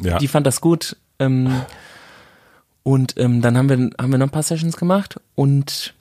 ja. 0.00 0.16
die 0.16 0.26
fand 0.26 0.46
das 0.46 0.62
gut. 0.62 0.96
Ähm, 1.18 1.52
und 2.82 3.12
ähm, 3.18 3.42
dann 3.42 3.58
haben 3.58 3.68
wir, 3.68 3.76
haben 4.00 4.10
wir 4.10 4.16
noch 4.16 4.28
ein 4.28 4.30
paar 4.30 4.42
Sessions 4.42 4.78
gemacht 4.78 5.20
und 5.34 5.92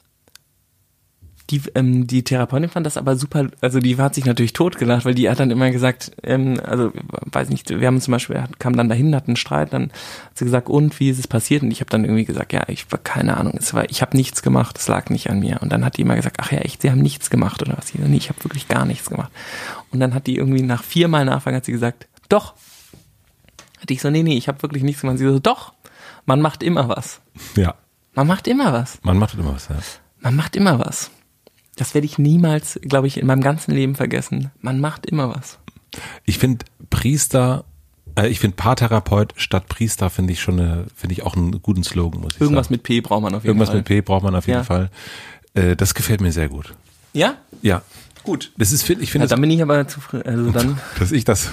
die, 1.49 1.62
ähm, 1.75 2.08
die 2.08 2.23
Therapeutin 2.23 2.69
fand 2.69 2.86
das 2.86 2.97
aber 2.97 3.15
super, 3.15 3.47
also 3.62 3.80
die 3.80 3.97
hat 3.97 4.15
sich 4.15 4.25
natürlich 4.25 4.54
totgelacht, 4.54 5.06
weil 5.06 5.15
die 5.15 5.30
hat 5.30 5.39
dann 5.39 5.51
immer 5.51 5.71
gesagt, 5.71 6.12
ähm, 6.23 6.60
also 6.63 6.91
weiß 7.25 7.49
nicht, 7.49 7.69
wir 7.69 7.88
haben 7.88 7.99
zum 7.99 8.13
Beispiel, 8.13 8.43
kam 8.60 8.75
dann 8.75 8.89
dahin, 8.89 9.15
hatten 9.15 9.32
einen 9.32 9.36
Streit, 9.36 9.73
dann 9.73 9.91
hat 9.91 10.38
sie 10.38 10.45
gesagt, 10.45 10.69
und 10.69 10.99
wie 10.99 11.10
ist 11.10 11.19
es 11.19 11.27
passiert? 11.27 11.63
Und 11.63 11.71
ich 11.71 11.82
habe 11.82 11.89
dann 11.89 12.06
irgendwie 12.06 12.25
gesagt, 12.25 12.54
ja, 12.54 12.63
ich 12.67 12.89
war 12.91 12.99
keine 12.99 13.38
Ahnung, 13.38 13.56
es 13.58 13.73
war, 13.73 13.89
ich 13.89 14.01
habe 14.01 14.15
nichts 14.15 14.41
gemacht, 14.41 14.77
es 14.77 14.88
lag 14.88 15.10
nicht 15.10 15.30
an 15.30 15.39
mir. 15.39 15.62
Und 15.62 15.71
dann 15.71 15.84
hat 15.84 15.97
die 15.97 16.01
immer 16.01 16.15
gesagt, 16.15 16.38
ach 16.39 16.51
ja, 16.51 16.60
echt, 16.60 16.82
sie 16.82 16.91
haben 16.91 17.01
nichts 17.01 17.30
gemacht 17.30 17.62
oder 17.62 17.77
was? 17.77 17.93
Ich, 17.93 17.99
nee, 17.99 18.17
ich 18.17 18.30
habe 18.30 18.43
wirklich 18.43 18.67
gar 18.67 18.86
nichts 18.86 19.10
gemacht. 19.10 19.32
Und 19.91 19.99
dann 19.99 20.13
hat 20.13 20.27
die 20.27 20.38
irgendwie 20.38 20.62
nach 20.62 20.84
viermal 20.84 21.25
Nachfragen 21.25 21.58
hat 21.58 21.65
sie 21.65 21.73
gesagt, 21.73 22.08
doch. 22.30 22.54
Hatte 23.80 23.93
ich 23.93 24.01
so, 24.01 24.10
nee, 24.10 24.23
nee, 24.23 24.38
ich 24.38 24.47
habe 24.47 24.62
wirklich 24.62 24.84
nichts 24.84 25.01
gemacht. 25.01 25.17
Sie 25.17 25.25
so, 25.25 25.39
doch, 25.39 25.73
man 26.25 26.39
macht 26.39 26.63
immer 26.63 26.88
was. 26.88 27.19
Ja. 27.56 27.75
Man 28.13 28.27
macht 28.27 28.47
immer 28.47 28.73
was. 28.73 28.99
Man 29.04 29.17
macht 29.17 29.34
immer 29.34 29.56
was, 29.56 29.69
ja. 29.69 29.75
Man 30.19 30.36
macht 30.36 30.56
immer 30.56 30.80
was. 30.80 31.10
Das 31.75 31.93
werde 31.93 32.05
ich 32.05 32.17
niemals, 32.17 32.79
glaube 32.84 33.07
ich, 33.07 33.17
in 33.17 33.27
meinem 33.27 33.41
ganzen 33.41 33.71
Leben 33.71 33.95
vergessen. 33.95 34.51
Man 34.60 34.79
macht 34.79 35.05
immer 35.05 35.29
was. 35.29 35.60
Ich 36.25 36.38
finde 36.38 36.65
Priester, 36.89 37.65
äh, 38.15 38.27
ich 38.27 38.39
finde 38.39 38.55
Paartherapeut 38.55 39.34
statt 39.38 39.67
Priester 39.67 40.10
finde 40.10 40.34
ich 40.34 40.41
schon 40.41 40.60
eine, 40.60 40.86
finde 40.95 41.13
ich 41.13 41.23
auch 41.23 41.36
einen 41.36 41.62
guten 41.62 41.84
Slogan, 41.84 42.21
muss 42.21 42.36
ich 42.36 42.41
Irgendwas 42.41 42.67
sagen. 42.67 42.75
mit 42.75 42.84
P 42.84 43.01
braucht 43.01 43.21
man 43.23 43.34
auf 43.34 43.43
jeden 43.43 43.49
Irgendwas 43.49 43.69
Fall. 43.69 43.77
Irgendwas 43.77 43.89
mit 43.89 43.97
P 43.97 44.01
braucht 44.01 44.23
man 44.23 44.36
auf 44.36 44.47
jeden 44.47 44.60
ja. 44.60 44.63
Fall. 44.63 44.89
Äh, 45.53 45.75
das 45.75 45.93
gefällt 45.93 46.21
mir 46.21 46.31
sehr 46.31 46.49
gut. 46.49 46.73
Ja? 47.13 47.38
Ja. 47.62 47.81
Gut. 48.23 48.51
Das 48.57 48.71
ist, 48.71 48.88
ich 48.89 49.12
finde. 49.12 49.25
Ja, 49.25 49.29
dann 49.29 49.41
bin 49.41 49.51
ich 49.51 49.62
aber 49.62 49.88
zufrieden. 49.88 50.23
Also 50.25 50.51
dann. 50.51 50.79
dass 50.99 51.12
ich 51.12 51.25
das. 51.25 51.49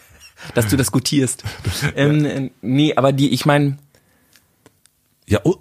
dass 0.54 0.68
du 0.68 0.76
das 0.76 0.92
gutierst. 0.92 1.44
ähm, 1.96 2.24
äh, 2.24 2.50
nee, 2.62 2.94
aber 2.94 3.12
die, 3.12 3.30
ich 3.30 3.46
meine. 3.46 3.78
Ja, 5.26 5.40
oh, 5.44 5.56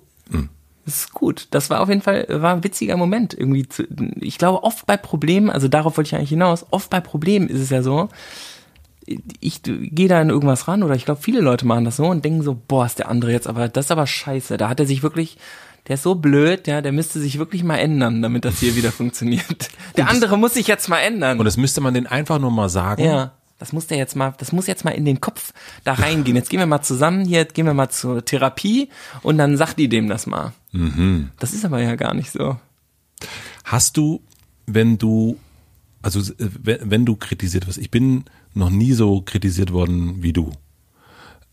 das 0.90 1.02
ist 1.02 1.14
gut. 1.14 1.48
Das 1.52 1.70
war 1.70 1.82
auf 1.82 1.90
jeden 1.90 2.02
Fall 2.02 2.26
war 2.30 2.56
ein 2.56 2.64
witziger 2.64 2.98
Moment 2.98 3.34
irgendwie. 3.34 3.68
Zu, 3.68 3.84
ich 4.20 4.38
glaube, 4.38 4.64
oft 4.64 4.86
bei 4.88 4.98
Problemen, 4.98 5.50
also 5.50 5.68
darauf 5.68 5.98
wollte 5.98 6.08
ich 6.08 6.16
eigentlich 6.16 6.30
hinaus. 6.30 6.66
Oft 6.72 6.90
bei 6.90 7.00
Problemen 7.00 7.48
ist 7.48 7.62
es 7.62 7.70
ja 7.70 7.84
so. 7.84 8.10
Ich 9.40 9.62
gehe 9.64 10.08
da 10.08 10.22
in 10.22 10.30
irgendwas 10.30 10.68
ran 10.68 10.84
oder 10.84 10.96
ich 10.96 11.06
glaube, 11.06 11.22
viele 11.22 11.42
Leute 11.42 11.66
machen 11.66 11.86
das 11.86 11.98
so 11.98 12.08
und 12.08 12.26
denken 12.26 12.42
so, 12.42 12.60
boah, 12.68 12.86
ist 12.86 13.00
der 13.00 13.10
andere 13.10 13.32
jetzt 13.32 13.48
aber, 13.48 13.68
das 13.68 13.86
ist 13.86 13.92
aber 13.92 14.08
scheiße. 14.08 14.58
Da 14.58 14.70
hat 14.70 14.80
er 14.80 14.86
sich 14.86 15.02
wirklich, 15.02 15.38
der 15.88 15.96
ist 15.96 16.04
so 16.04 16.16
blöd, 16.16 16.68
ja, 16.68 16.82
der 16.82 16.92
müsste 16.92 17.20
sich 17.20 17.40
wirklich 17.40 17.64
mal 17.64 17.78
ändern, 17.78 18.22
damit 18.22 18.46
das 18.46 18.60
hier 18.60 18.76
wieder 18.76 18.92
funktioniert. 18.92 19.70
Der 19.98 20.10
andere 20.10 20.38
muss 20.38 20.54
sich 20.56 20.68
jetzt 20.68 20.90
mal 20.90 21.00
ändern. 21.00 21.40
Und 21.40 21.46
das 21.46 21.58
müsste 21.58 21.82
man 21.82 21.94
den 21.94 22.08
einfach 22.08 22.40
nur 22.40 22.52
mal 22.52 22.70
sagen. 22.70 23.04
Ja. 23.04 23.32
Das 23.60 23.74
muss 23.74 23.88
der 23.88 23.98
jetzt 23.98 24.16
mal, 24.16 24.34
das 24.38 24.54
muss 24.54 24.68
jetzt 24.68 24.86
mal 24.86 24.92
in 24.92 25.06
den 25.06 25.20
Kopf 25.20 25.54
da 25.84 25.94
reingehen. 25.94 26.36
Jetzt 26.36 26.50
gehen 26.50 26.60
wir 26.60 26.66
mal 26.66 26.82
zusammen 26.82 27.26
hier, 27.26 27.44
gehen 27.46 27.66
wir 27.66 27.74
mal 27.74 27.90
zur 27.90 28.24
Therapie 28.24 28.90
und 29.22 29.38
dann 29.38 29.58
sagt 29.58 29.78
die 29.78 29.90
dem 29.90 30.08
das 30.08 30.26
mal. 30.26 30.54
Mhm. 30.72 31.32
Das 31.40 31.54
ist 31.54 31.66
aber 31.66 31.82
ja 31.82 31.96
gar 31.96 32.14
nicht 32.14 32.32
so. 32.32 32.58
Hast 33.66 33.98
du, 33.98 34.22
wenn 34.66 34.98
du, 34.98 35.38
also 36.02 36.22
wenn 36.38 37.06
du 37.06 37.18
kritisiert 37.18 37.68
wirst, 37.68 37.78
ich 37.78 37.92
bin 37.92 38.24
noch 38.54 38.70
nie 38.70 38.94
so 38.94 39.22
kritisiert 39.22 39.74
worden 39.74 40.24
wie 40.24 40.34
du. 40.34 40.52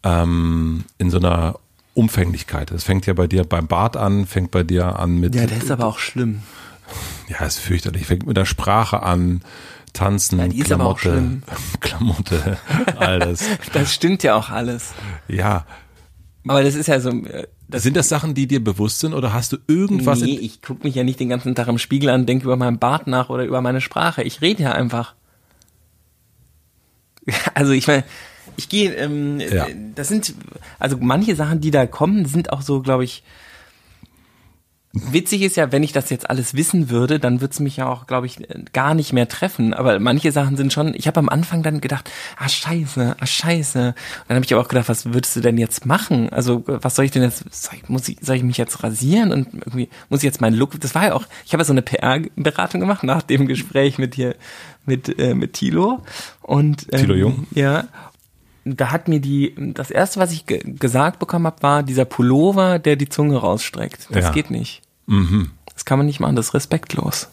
Ähm, 0.04 0.84
in 0.98 1.10
so 1.10 1.18
einer 1.18 1.58
Umfänglichkeit. 1.94 2.70
Das 2.70 2.84
fängt 2.84 3.06
ja 3.06 3.14
bei 3.14 3.26
dir 3.26 3.42
beim 3.42 3.66
Bart 3.66 3.96
an, 3.96 4.26
fängt 4.26 4.50
bei 4.52 4.62
dir 4.62 4.98
an 4.98 5.18
mit. 5.18 5.34
Ja, 5.34 5.46
der 5.46 5.58
ist 5.58 5.70
aber 5.70 5.86
auch 5.86 5.98
schlimm. 5.98 6.42
Ja, 7.28 7.44
ist 7.44 7.58
fürchterlich. 7.58 8.06
Fängt 8.06 8.26
mit 8.26 8.36
der 8.36 8.44
Sprache 8.44 9.02
an 9.02 9.40
Tanzen, 9.96 10.38
ja, 10.38 10.64
Klamotte, 10.64 11.40
Klamotte, 11.80 12.58
alles. 12.98 13.44
das 13.72 13.94
stimmt 13.94 14.22
ja 14.22 14.34
auch 14.34 14.50
alles. 14.50 14.92
Ja. 15.26 15.64
Aber 16.46 16.62
das 16.62 16.74
ist 16.74 16.86
ja 16.86 17.00
so, 17.00 17.10
äh, 17.10 17.46
Das 17.68 17.82
sind 17.82 17.96
das 17.96 18.08
Sachen, 18.08 18.34
die 18.34 18.46
dir 18.46 18.62
bewusst 18.62 19.00
sind 19.00 19.14
oder 19.14 19.32
hast 19.32 19.52
du 19.52 19.56
irgendwas? 19.66 20.20
Nee, 20.20 20.36
ich 20.36 20.60
gucke 20.60 20.84
mich 20.84 20.94
ja 20.94 21.02
nicht 21.02 21.18
den 21.18 21.30
ganzen 21.30 21.54
Tag 21.54 21.68
im 21.68 21.78
Spiegel 21.78 22.10
an, 22.10 22.26
denke 22.26 22.44
über 22.44 22.56
meinen 22.56 22.78
Bart 22.78 23.06
nach 23.06 23.30
oder 23.30 23.44
über 23.44 23.62
meine 23.62 23.80
Sprache. 23.80 24.22
Ich 24.22 24.42
rede 24.42 24.62
ja 24.62 24.72
einfach. 24.72 25.14
Also 27.54 27.72
ich 27.72 27.88
meine, 27.88 28.04
ich 28.56 28.68
gehe, 28.68 28.94
ähm, 28.94 29.40
ja. 29.40 29.66
das 29.96 30.08
sind, 30.08 30.34
also 30.78 30.96
manche 31.00 31.34
Sachen, 31.34 31.60
die 31.60 31.72
da 31.72 31.86
kommen, 31.86 32.26
sind 32.26 32.52
auch 32.52 32.62
so, 32.62 32.82
glaube 32.82 33.02
ich, 33.02 33.24
Witzig 35.12 35.42
ist 35.42 35.56
ja, 35.56 35.72
wenn 35.72 35.82
ich 35.82 35.92
das 35.92 36.10
jetzt 36.10 36.28
alles 36.30 36.54
wissen 36.54 36.90
würde, 36.90 37.18
dann 37.18 37.40
würde 37.40 37.52
es 37.52 37.60
mich 37.60 37.76
ja 37.76 37.88
auch, 37.88 38.06
glaube 38.06 38.26
ich, 38.26 38.38
gar 38.72 38.94
nicht 38.94 39.12
mehr 39.12 39.28
treffen. 39.28 39.74
Aber 39.74 39.98
manche 39.98 40.32
Sachen 40.32 40.56
sind 40.56 40.72
schon, 40.72 40.94
ich 40.94 41.06
habe 41.06 41.20
am 41.20 41.28
Anfang 41.28 41.62
dann 41.62 41.80
gedacht, 41.80 42.10
ah 42.36 42.48
scheiße, 42.48 43.16
ah 43.18 43.26
scheiße. 43.26 43.88
Und 43.88 43.94
dann 44.28 44.36
habe 44.36 44.44
ich 44.44 44.52
aber 44.54 44.62
auch 44.62 44.68
gedacht, 44.68 44.88
was 44.88 45.06
würdest 45.12 45.36
du 45.36 45.40
denn 45.40 45.58
jetzt 45.58 45.86
machen? 45.86 46.30
Also 46.30 46.64
was 46.66 46.94
soll 46.94 47.04
ich 47.04 47.10
denn 47.10 47.22
jetzt, 47.22 47.44
soll 47.52 47.74
ich, 47.76 47.88
muss 47.88 48.08
ich, 48.08 48.18
soll 48.20 48.36
ich 48.36 48.42
mich 48.42 48.56
jetzt 48.56 48.82
rasieren 48.82 49.32
und 49.32 49.52
irgendwie 49.54 49.88
muss 50.08 50.20
ich 50.20 50.24
jetzt 50.24 50.40
meinen 50.40 50.56
Look, 50.56 50.80
das 50.80 50.94
war 50.94 51.04
ja 51.04 51.14
auch, 51.14 51.24
ich 51.44 51.52
habe 51.52 51.60
ja 51.60 51.64
so 51.66 51.72
eine 51.72 51.82
PR-Beratung 51.82 52.80
gemacht 52.80 53.02
nach 53.02 53.22
dem 53.22 53.46
Gespräch 53.46 53.98
mit 53.98 54.14
hier, 54.14 54.36
mit, 54.84 55.18
äh, 55.18 55.34
mit 55.34 55.54
Tilo. 55.54 56.02
Und, 56.42 56.86
ähm, 56.92 57.00
Tilo 57.00 57.14
Jung? 57.14 57.46
Ja 57.54 57.84
da 58.66 58.90
hat 58.90 59.06
mir 59.06 59.20
die, 59.20 59.54
das 59.56 59.92
erste, 59.92 60.18
was 60.18 60.32
ich 60.32 60.44
ge 60.44 60.60
gesagt 60.64 61.20
bekommen 61.20 61.46
habe, 61.46 61.62
war 61.62 61.82
dieser 61.84 62.04
Pullover, 62.04 62.80
der 62.80 62.96
die 62.96 63.08
Zunge 63.08 63.36
rausstreckt. 63.36 64.08
Das 64.10 64.24
ja. 64.24 64.32
geht 64.32 64.50
nicht. 64.50 64.82
Mhm. 65.06 65.50
Das 65.72 65.84
kann 65.84 65.98
man 65.98 66.06
nicht 66.06 66.20
machen, 66.20 66.36
das 66.36 66.48
ist 66.48 66.54
respektlos. 66.54 67.28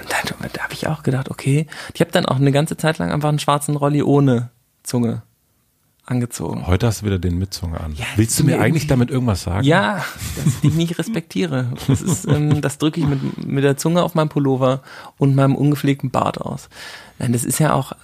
Und 0.00 0.10
da, 0.10 0.48
da 0.52 0.62
habe 0.62 0.72
ich 0.72 0.86
auch 0.88 1.02
gedacht, 1.02 1.30
okay, 1.30 1.66
ich 1.94 2.00
habe 2.00 2.10
dann 2.10 2.26
auch 2.26 2.36
eine 2.36 2.52
ganze 2.52 2.76
Zeit 2.76 2.98
lang 2.98 3.12
einfach 3.12 3.28
einen 3.28 3.38
schwarzen 3.38 3.76
Rolli 3.76 4.02
ohne 4.02 4.50
Zunge 4.82 5.22
angezogen. 6.06 6.66
Heute 6.66 6.86
hast 6.86 7.02
du 7.02 7.06
wieder 7.06 7.18
den 7.18 7.38
mit 7.38 7.54
Zunge 7.54 7.80
an. 7.80 7.94
Ja, 7.94 8.04
Willst 8.16 8.38
du 8.38 8.44
mir 8.44 8.60
eigentlich 8.60 8.86
damit 8.86 9.10
irgendwas 9.10 9.42
sagen? 9.42 9.64
Ja, 9.64 10.04
dass 10.36 10.46
ich 10.46 10.60
dich 10.60 10.74
nicht 10.74 10.98
respektiere. 10.98 11.72
Das, 11.86 12.02
ist, 12.02 12.26
ähm, 12.26 12.60
das 12.60 12.78
drücke 12.78 13.00
ich 13.00 13.06
mit, 13.06 13.46
mit 13.46 13.64
der 13.64 13.76
Zunge 13.76 14.02
auf 14.02 14.14
meinem 14.14 14.28
Pullover 14.28 14.82
und 15.16 15.34
meinem 15.34 15.56
ungepflegten 15.56 16.10
Bart 16.10 16.40
aus. 16.40 16.68
Nein, 17.18 17.32
das 17.32 17.44
ist 17.44 17.58
ja 17.58 17.72
auch, 17.72 17.92
äh, 17.92 17.96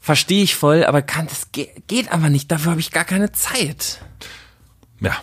verstehe 0.00 0.44
ich 0.44 0.54
voll, 0.54 0.84
aber 0.84 1.02
kann, 1.02 1.26
das 1.26 1.50
geht, 1.50 1.88
geht 1.88 2.12
aber 2.12 2.28
nicht. 2.28 2.52
Dafür 2.52 2.72
habe 2.72 2.80
ich 2.80 2.92
gar 2.92 3.04
keine 3.04 3.32
Zeit. 3.32 4.00
Ja, 5.00 5.16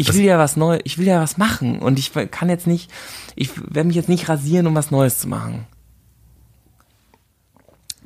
ich 0.00 0.14
will 0.14 0.24
ja 0.24 0.38
was 0.38 0.56
Neues, 0.56 0.80
ich 0.84 0.98
will 0.98 1.06
ja 1.06 1.20
was 1.20 1.36
machen 1.36 1.78
und 1.78 1.98
ich 1.98 2.12
kann 2.30 2.48
jetzt 2.48 2.66
nicht, 2.66 2.90
ich 3.36 3.56
werde 3.56 3.84
mich 3.84 3.96
jetzt 3.96 4.08
nicht 4.08 4.28
rasieren, 4.28 4.66
um 4.66 4.74
was 4.74 4.90
Neues 4.90 5.18
zu 5.18 5.28
machen. 5.28 5.66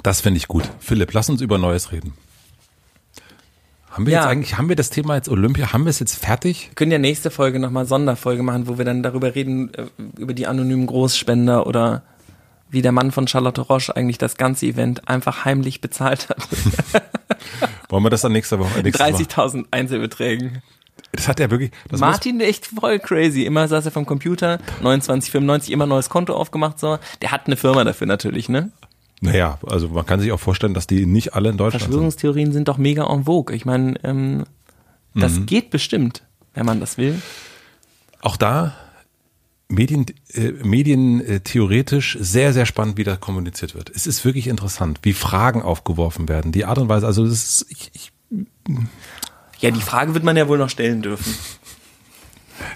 Das 0.03 0.21
finde 0.21 0.39
ich 0.39 0.49
gut. 0.49 0.69
Philipp, 0.81 1.13
lass 1.13 1.31
uns 1.31 1.41
über 1.41 1.57
Neues 1.57 1.93
reden. 1.93 2.13
Haben 3.91 4.07
wir 4.07 4.13
ja. 4.13 4.21
jetzt 4.23 4.29
eigentlich, 4.29 4.59
haben 4.59 4.69
wir 4.69 4.77
das 4.77 4.91
Thema 4.91 5.15
jetzt 5.15 5.29
Olympia, 5.29 5.73
haben 5.73 5.85
wir 5.85 5.91
es 5.91 6.01
jetzt 6.01 6.17
fertig? 6.17 6.71
Wir 6.71 6.75
können 6.75 6.91
ja 6.91 6.99
nächste 6.99 7.31
Folge 7.31 7.61
nochmal 7.61 7.87
Sonderfolge 7.87 8.43
machen, 8.43 8.67
wo 8.67 8.77
wir 8.77 8.85
dann 8.85 9.05
darüber 9.05 9.35
reden, 9.35 9.73
äh, 9.73 9.87
über 10.19 10.35
die 10.35 10.49
anonymen 10.49 10.87
Großspender 10.87 11.67
oder 11.67 12.03
wie 12.71 12.83
der 12.83 12.91
Mann 12.91 13.13
von 13.13 13.29
Charlotte 13.29 13.61
Roche 13.61 13.95
eigentlich 13.97 14.19
das 14.19 14.37
ganze 14.37 14.67
Event 14.67 15.09
einfach 15.09 15.45
heimlich 15.45 15.81
bezahlt 15.81 16.29
hat. 16.29 16.39
Wollen 17.89 18.03
wir 18.03 18.11
das 18.11 18.23
dann 18.23 18.33
nächste 18.33 18.59
Woche? 18.59 18.81
30.000 18.81 19.67
Einzelbeträgen. 19.71 20.61
Das 21.15 21.29
hat 21.29 21.41
er 21.41 21.51
wirklich. 21.51 21.71
Martin 21.93 22.41
echt 22.41 22.67
voll 22.67 22.99
crazy. 22.99 23.45
Immer 23.45 23.69
saß 23.69 23.87
er 23.87 23.93
vom 23.93 24.07
Computer, 24.07 24.59
2995, 24.81 25.73
immer 25.73 25.87
neues 25.87 26.09
Konto 26.09 26.35
aufgemacht. 26.35 26.81
So, 26.81 26.99
der 27.23 27.31
hat 27.31 27.47
eine 27.47 27.57
Firma 27.57 27.85
dafür 27.85 28.07
natürlich, 28.07 28.49
ne? 28.49 28.73
Naja, 29.21 29.59
also 29.67 29.89
man 29.89 30.05
kann 30.05 30.21
sich 30.21 30.33
auch 30.33 30.41
vorstellen, 30.41 30.75
dass 30.75 30.87
die 30.87 31.07
nicht 31.07 31.35
alle 31.35 31.51
in 31.51 31.57
Deutschland 31.57 31.85
Verschwörungstheorien 31.85 32.47
sind. 32.47 32.53
sind 32.55 32.69
doch 32.69 32.79
mega 32.79 33.07
en 33.11 33.25
vogue. 33.25 33.55
Ich 33.55 33.65
meine, 33.65 33.95
ähm, 34.03 34.45
das 35.15 35.35
mhm. 35.35 35.47
geht 35.47 35.71
bestimmt, 35.71 36.25
wenn 36.53 36.67
man 36.67 36.81
das 36.81 36.99
will. 36.99 37.23
Auch 38.21 38.37
da 38.37 38.75
Medien, 39.69 40.07
äh, 40.33 40.53
Medien 40.63 41.21
äh, 41.21 41.41
theoretisch 41.41 42.19
sehr, 42.21 42.53
sehr 42.53 42.67
spannend, 42.67 42.97
wie 42.99 43.05
da 43.05 43.17
kommuniziert 43.17 43.75
wird. 43.75 43.91
Es 43.95 44.07
ist 44.07 44.25
wirklich 44.25 44.47
interessant, 44.47 45.01
wie 45.03 45.13
Fragen 45.13 45.63
aufgeworfen 45.63 46.29
werden. 46.29 46.53
Die 46.53 46.65
Art 46.65 46.79
und 46.79 46.89
Weise, 46.89 47.07
also 47.07 47.25
das 47.25 47.33
ist, 47.33 47.67
ich, 47.71 47.91
ich 47.95 48.13
ja, 49.65 49.71
die 49.71 49.81
Frage 49.81 50.13
wird 50.13 50.25
man 50.25 50.37
ja 50.37 50.47
wohl 50.47 50.59
noch 50.59 50.69
stellen 50.69 51.01
dürfen. 51.01 51.35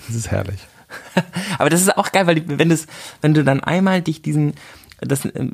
Das 0.06 0.16
ist 0.16 0.30
herrlich. 0.30 0.60
Aber 1.58 1.68
das 1.68 1.82
ist 1.82 1.96
auch 1.96 2.12
geil, 2.12 2.26
weil 2.26 2.42
wenn, 2.46 2.70
das, 2.70 2.86
wenn 3.20 3.34
du 3.34 3.44
dann 3.44 3.60
einmal 3.60 4.00
dich 4.00 4.22
diesen, 4.22 4.54
das 5.00 5.26
äh, 5.26 5.48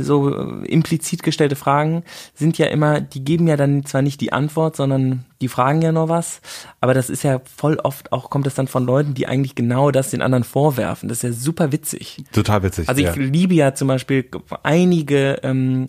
so 0.00 0.30
implizit 0.62 1.24
gestellte 1.24 1.56
Fragen 1.56 2.04
sind 2.34 2.56
ja 2.56 2.66
immer, 2.66 3.00
die 3.00 3.24
geben 3.24 3.48
ja 3.48 3.56
dann 3.56 3.84
zwar 3.84 4.02
nicht 4.02 4.20
die 4.20 4.32
Antwort, 4.32 4.76
sondern 4.76 5.24
die 5.40 5.48
fragen 5.48 5.82
ja 5.82 5.90
noch 5.90 6.08
was, 6.08 6.40
aber 6.80 6.94
das 6.94 7.10
ist 7.10 7.24
ja 7.24 7.40
voll 7.44 7.76
oft 7.76 8.12
auch, 8.12 8.30
kommt 8.30 8.46
das 8.46 8.54
dann 8.54 8.68
von 8.68 8.84
Leuten, 8.84 9.14
die 9.14 9.26
eigentlich 9.26 9.56
genau 9.56 9.90
das 9.90 10.10
den 10.10 10.22
anderen 10.22 10.44
vorwerfen. 10.44 11.08
Das 11.08 11.18
ist 11.18 11.22
ja 11.22 11.32
super 11.32 11.72
witzig. 11.72 12.22
Total 12.30 12.62
witzig. 12.62 12.88
Also 12.88 13.00
ich 13.00 13.08
ja. 13.08 13.14
liebe 13.14 13.54
ja 13.54 13.74
zum 13.74 13.88
Beispiel 13.88 14.24
einige 14.62 15.40
ähm, 15.42 15.86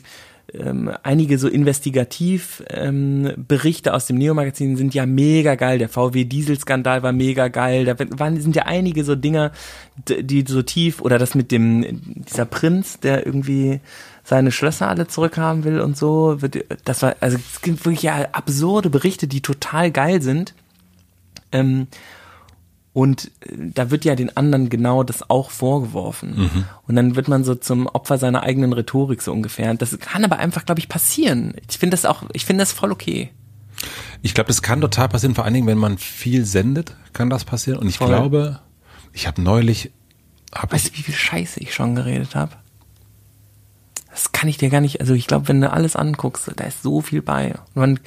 ähm, 0.53 0.91
einige 1.03 1.37
so 1.37 1.47
Investigativ-Berichte 1.47 3.89
ähm, 3.89 3.95
aus 3.95 4.07
dem 4.07 4.17
Neo-Magazin 4.17 4.75
sind 4.75 4.93
ja 4.93 5.05
mega 5.05 5.55
geil. 5.55 5.79
Der 5.79 5.87
VW-Diesel-Skandal 5.89 7.03
war 7.03 7.13
mega 7.13 7.47
geil. 7.47 7.85
Da 7.85 7.95
waren, 8.19 8.41
sind 8.41 8.55
ja 8.55 8.63
einige 8.63 9.03
so 9.03 9.15
Dinger, 9.15 9.51
die 10.07 10.45
so 10.47 10.61
tief, 10.61 11.01
oder 11.01 11.17
das 11.17 11.35
mit 11.35 11.51
dem, 11.51 12.01
dieser 12.27 12.45
Prinz, 12.45 12.99
der 12.99 13.25
irgendwie 13.25 13.79
seine 14.23 14.51
Schlösser 14.51 14.89
alle 14.89 15.07
zurückhaben 15.07 15.63
will 15.63 15.79
und 15.79 15.97
so. 15.97 16.37
Das 16.85 17.01
war, 17.01 17.15
also 17.21 17.37
es 17.37 17.61
gibt 17.61 17.83
wirklich 17.85 18.03
ja 18.03 18.27
absurde 18.33 18.89
Berichte, 18.89 19.27
die 19.27 19.41
total 19.41 19.91
geil 19.91 20.21
sind. 20.21 20.53
Ähm, 21.51 21.87
und 22.93 23.32
äh, 23.41 23.56
da 23.73 23.89
wird 23.91 24.06
ja 24.06 24.15
den 24.15 24.36
anderen 24.36 24.69
genau 24.69 25.04
das 25.04 25.30
auch 25.30 25.51
vorgeworfen. 25.51 26.36
Mhm. 26.36 26.65
Und 26.88 26.95
dann 26.95 27.15
wird 27.15 27.27
man 27.27 27.43
so 27.43 27.56
zum 27.56 27.88
Opfer 27.88 28.17
seiner 28.17 28.43
eigenen 28.43 28.73
Rhetorik 28.73 29.21
so 29.21 29.32
ungefähr. 29.32 29.73
Das 29.73 29.97
kann 29.99 30.23
aber 30.25 30.38
einfach, 30.38 30.65
glaube 30.65 30.80
ich, 30.80 30.89
passieren. 30.89 31.54
Ich 31.69 31.77
finde 31.77 31.95
das 31.95 32.06
auch, 32.06 32.23
ich 32.34 32.45
finde 32.45 32.62
das 32.62 32.71
voll 32.71 32.91
okay. 32.91 33.32
Ich 34.21 34.34
glaube, 34.34 34.49
das 34.49 34.62
kann 34.62 34.82
total 34.82 35.10
passieren, 35.10 35.34
vor 35.34 35.45
allen 35.45 35.54
Dingen, 35.54 35.67
wenn 35.67 35.77
man 35.77 35.97
viel 35.97 36.45
sendet, 36.45 36.95
kann 37.13 37.30
das 37.30 37.45
passieren. 37.45 37.80
Und 37.80 37.88
ich 37.88 37.97
voll. 37.97 38.08
glaube, 38.08 38.60
ich 39.13 39.27
habe 39.27 39.41
neulich. 39.41 39.91
Hab 40.54 40.73
weißt 40.73 40.89
du, 40.89 40.97
wie 40.97 41.04
viel 41.04 41.15
Scheiße 41.15 41.62
ich 41.62 41.73
schon 41.73 41.95
geredet 41.95 42.36
habe? 42.36 42.51
Das 44.12 44.34
kann 44.34 44.50
ich 44.50 44.58
dir 44.58 44.69
gar 44.69 44.82
nicht, 44.82 45.00
also 45.00 45.13
ich 45.13 45.26
glaube, 45.26 45.47
wenn 45.47 45.62
du 45.62 45.71
alles 45.71 45.95
anguckst, 45.95 46.52
da 46.58 46.65
ist 46.65 46.84
so 46.84 47.00
viel 47.00 47.21
bei. 47.21 47.56
Und 47.74 47.76
man, 47.76 48.00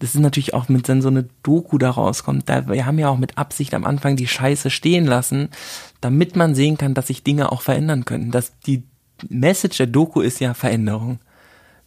das 0.00 0.14
ist 0.14 0.20
natürlich 0.20 0.54
auch, 0.54 0.68
mit 0.68 0.88
wenn 0.88 1.00
so 1.00 1.08
eine 1.08 1.28
Doku 1.44 1.78
da 1.78 1.90
rauskommt, 1.90 2.48
da, 2.48 2.68
wir 2.68 2.84
haben 2.84 2.98
ja 2.98 3.08
auch 3.08 3.16
mit 3.16 3.38
Absicht 3.38 3.72
am 3.72 3.84
Anfang 3.84 4.16
die 4.16 4.26
Scheiße 4.26 4.70
stehen 4.70 5.06
lassen, 5.06 5.50
damit 6.00 6.34
man 6.34 6.56
sehen 6.56 6.78
kann, 6.78 6.94
dass 6.94 7.06
sich 7.06 7.22
Dinge 7.22 7.52
auch 7.52 7.62
verändern 7.62 8.04
können. 8.04 8.32
Dass 8.32 8.58
die 8.66 8.82
Message 9.28 9.76
der 9.76 9.86
Doku 9.86 10.20
ist 10.20 10.40
ja 10.40 10.52
Veränderung. 10.52 11.20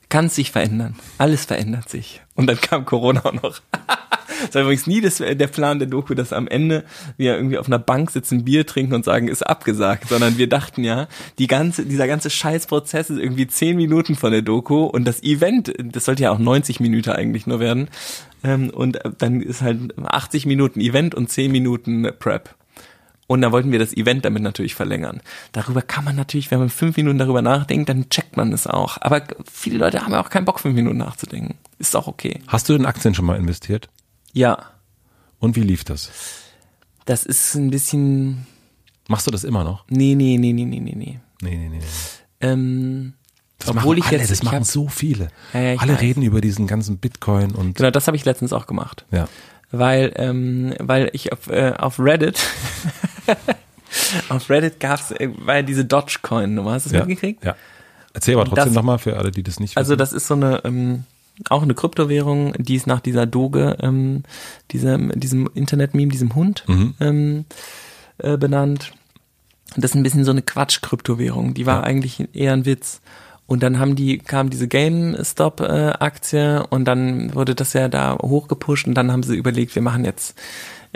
Kann 0.10 0.30
sich 0.30 0.52
verändern. 0.52 0.96
Alles 1.18 1.46
verändert 1.46 1.89
sich. 1.89 2.22
Und 2.36 2.48
dann 2.48 2.60
kam 2.60 2.86
Corona 2.86 3.26
auch 3.26 3.34
noch. 3.34 3.62
Das 4.46 4.56
war 4.56 4.63
übrigens 4.63 4.86
nie 4.86 5.02
das, 5.02 5.18
der 5.18 5.48
Plan 5.48 5.80
der 5.80 5.88
Doku, 5.88 6.13
dass 6.13 6.34
am 6.34 6.48
Ende 6.48 6.84
wir 7.18 7.36
irgendwie 7.36 7.58
auf 7.58 7.68
einer 7.68 7.80
Bank 7.80 8.12
sitzen, 8.12 8.44
Bier 8.44 8.65
trinken 8.65 8.94
und 8.94 9.06
sagen, 9.06 9.28
ist 9.28 9.44
abgesagt, 9.44 10.10
sondern 10.10 10.38
wir 10.38 10.50
dachten 10.50 10.84
ja, 10.84 11.08
die 11.39 11.48
ganze, 11.48 11.86
dieser 11.86 12.08
ganze 12.08 12.30
Scheißprozess 12.30 13.10
ist 13.10 13.20
irgendwie 13.20 13.48
zehn 13.48 13.78
Minuten 13.78 14.15
von 14.15 14.32
der 14.32 14.41
Doku 14.41 14.84
und 14.84 15.06
das 15.06 15.24
Event, 15.24 15.74
das 15.80 16.06
sollte 16.06 16.24
ja 16.24 16.32
auch 16.32 16.39
90 16.39 16.80
Minuten 16.80 17.12
eigentlich 17.12 17.48
nur 17.48 17.60
werden. 17.60 17.88
Ähm, 18.44 18.70
und 18.70 19.00
dann 19.20 19.41
ist 19.41 19.62
halt 19.62 19.98
80 19.98 20.46
Minuten 20.46 20.80
Event 20.82 21.15
und 21.15 21.30
10 21.30 21.52
Minuten 21.52 22.10
Prep. 22.20 22.56
Und 23.28 23.42
da 23.42 23.52
wollten 23.52 23.72
wir 23.72 23.80
das 23.80 23.96
Event 23.96 24.24
damit 24.24 24.44
natürlich 24.44 24.76
verlängern. 24.76 25.22
Darüber 25.52 25.82
kann 25.82 26.04
man 26.04 26.16
natürlich, 26.16 26.52
wenn 26.52 26.60
man 26.60 26.70
fünf 26.70 26.96
Minuten 26.98 27.18
darüber 27.18 27.42
nachdenkt, 27.42 27.90
dann 27.90 28.10
checkt 28.10 28.38
man 28.38 28.54
es 28.54 28.68
auch. 28.68 28.98
Aber 29.02 29.24
viele 29.52 29.80
Leute 29.80 30.04
haben 30.04 30.12
ja 30.12 30.22
auch 30.22 30.30
keinen 30.30 30.46
Bock, 30.46 30.60
fünf 30.60 30.76
Minuten 30.76 30.98
nachzudenken. 30.98 31.56
Ist 31.80 31.96
auch 31.96 32.08
okay. 32.08 32.42
Hast 32.48 32.70
du 32.70 32.74
in 32.74 32.86
Aktien 32.86 33.16
schon 33.16 33.26
mal 33.26 33.38
investiert? 33.38 33.90
Ja. 34.34 34.60
Und 35.40 35.56
wie 35.56 35.62
lief 35.62 35.84
das? 35.84 36.12
Das 37.06 37.26
ist 37.26 37.56
ein 37.56 37.72
bisschen. 37.72 38.46
Machst 39.08 39.26
du 39.26 39.32
das 39.32 39.44
immer 39.44 39.64
noch? 39.64 39.86
Nee, 39.90 40.16
nee, 40.16 40.38
nee, 40.38 40.54
nee, 40.54 40.66
nee, 40.66 40.80
nee, 40.80 40.96
nee. 40.96 41.20
Nee, 41.42 41.58
nee, 41.58 41.70
nee, 41.70 41.78
nee. 41.78 41.84
Ähm, 42.42 43.14
das 43.60 43.70
obwohl 43.70 43.98
ich 43.98 44.06
alle, 44.06 44.18
jetzt. 44.18 44.32
Das 44.32 44.44
machen 44.44 44.60
hab, 44.60 44.66
so 44.66 44.88
viele. 44.88 45.30
Ja, 45.54 45.62
ja, 45.62 45.80
alle 45.80 45.94
weiß. 45.94 46.02
reden 46.02 46.22
über 46.22 46.42
diesen 46.42 46.68
ganzen 46.68 46.98
Bitcoin 46.98 47.52
und. 47.52 47.76
Genau, 47.76 47.90
das 47.90 48.08
habe 48.08 48.18
ich 48.18 48.26
letztens 48.26 48.54
auch 48.54 48.68
gemacht. 48.68 49.06
Ja. 49.12 49.28
Weil, 49.72 50.14
ähm, 50.16 50.76
weil 50.80 51.10
ich 51.14 51.32
auf, 51.32 51.48
äh, 51.48 51.74
auf 51.78 52.00
Reddit. 52.00 52.40
auf 54.30 54.50
Reddit 54.50 54.80
gab's, 54.80 55.12
äh, 55.12 55.30
war 55.38 55.56
ja 55.58 55.62
diese 55.62 55.86
Dogecoin-Nummer. 55.86 56.72
Hast 56.72 56.86
du 56.86 56.90
das 56.92 57.00
ja, 57.00 57.06
mitgekriegt? 57.06 57.44
Ja. 57.44 57.56
Erzähl 58.14 58.36
aber 58.36 58.46
trotzdem 58.46 58.74
nochmal 58.74 58.98
für 58.98 59.18
alle, 59.18 59.32
die 59.32 59.44
das 59.44 59.60
nicht 59.60 59.78
also 59.78 59.92
wissen. 59.92 60.02
Also 60.02 60.12
das 60.12 60.14
ist 60.14 60.28
so 60.28 60.36
eine, 60.36 60.62
ähm, 60.64 61.04
auch 61.50 61.64
eine 61.64 61.74
Kryptowährung, 61.74 62.54
die 62.58 62.76
ist 62.76 62.88
nach 62.88 63.02
dieser 63.02 63.26
Doge, 63.26 63.78
ähm, 63.82 64.24
diesem, 64.72 65.12
diesem 65.20 65.50
Internet-Meme, 65.54 66.12
diesem 66.12 66.34
Hund 66.34 66.64
mhm. 66.68 66.94
ähm, 67.02 67.46
äh, 68.20 68.38
benannt. 68.38 68.94
Das 69.76 69.92
ist 69.92 69.96
ein 69.96 70.04
bisschen 70.04 70.24
so 70.24 70.32
eine 70.32 70.42
Quatsch-Kryptowährung. 70.42 71.54
Die 71.54 71.66
war 71.66 71.80
ja. 71.80 71.84
eigentlich 71.84 72.30
eher 72.34 72.54
ein 72.54 72.66
Witz. 72.66 73.02
Und 73.48 73.62
dann 73.62 73.78
haben 73.80 73.96
die, 73.96 74.18
kam 74.18 74.50
diese 74.50 74.68
GameStop-Aktie 74.68 76.58
äh, 76.58 76.64
und 76.70 76.86
dann 76.86 77.36
wurde 77.36 77.54
das 77.54 77.74
ja 77.74 77.90
da 77.90 78.18
hochgepusht 78.20 78.88
und 78.88 78.96
dann 78.96 79.12
haben 79.12 79.22
sie 79.22 79.36
überlegt, 79.36 79.76
wir 79.76 79.84
machen 79.84 80.04
jetzt 80.04 80.36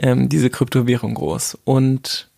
ähm, 0.02 0.30
diese 0.30 0.50
Kryptowährung 0.50 1.14
groß. 1.14 1.58
Und 1.64 2.30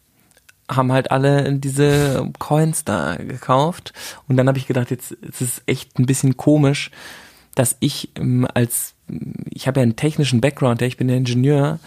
haben 0.69 0.91
halt 0.91 1.11
alle 1.11 1.53
diese 1.53 2.29
Coins 2.39 2.85
da 2.85 3.15
gekauft. 3.15 3.93
Und 4.27 4.37
dann 4.37 4.47
habe 4.47 4.57
ich 4.57 4.67
gedacht, 4.67 4.91
jetzt 4.91 5.15
es 5.27 5.41
ist 5.41 5.63
echt 5.65 5.99
ein 5.99 6.05
bisschen 6.05 6.37
komisch, 6.37 6.91
dass 7.55 7.75
ich 7.79 8.09
ähm, 8.15 8.47
als, 8.53 8.93
ich 9.49 9.67
habe 9.67 9.79
ja 9.79 9.83
einen 9.83 9.95
technischen 9.95 10.41
Background, 10.41 10.81
ja, 10.81 10.87
ich 10.87 10.97
bin 10.97 11.07
der 11.07 11.17
Ingenieur, 11.17 11.79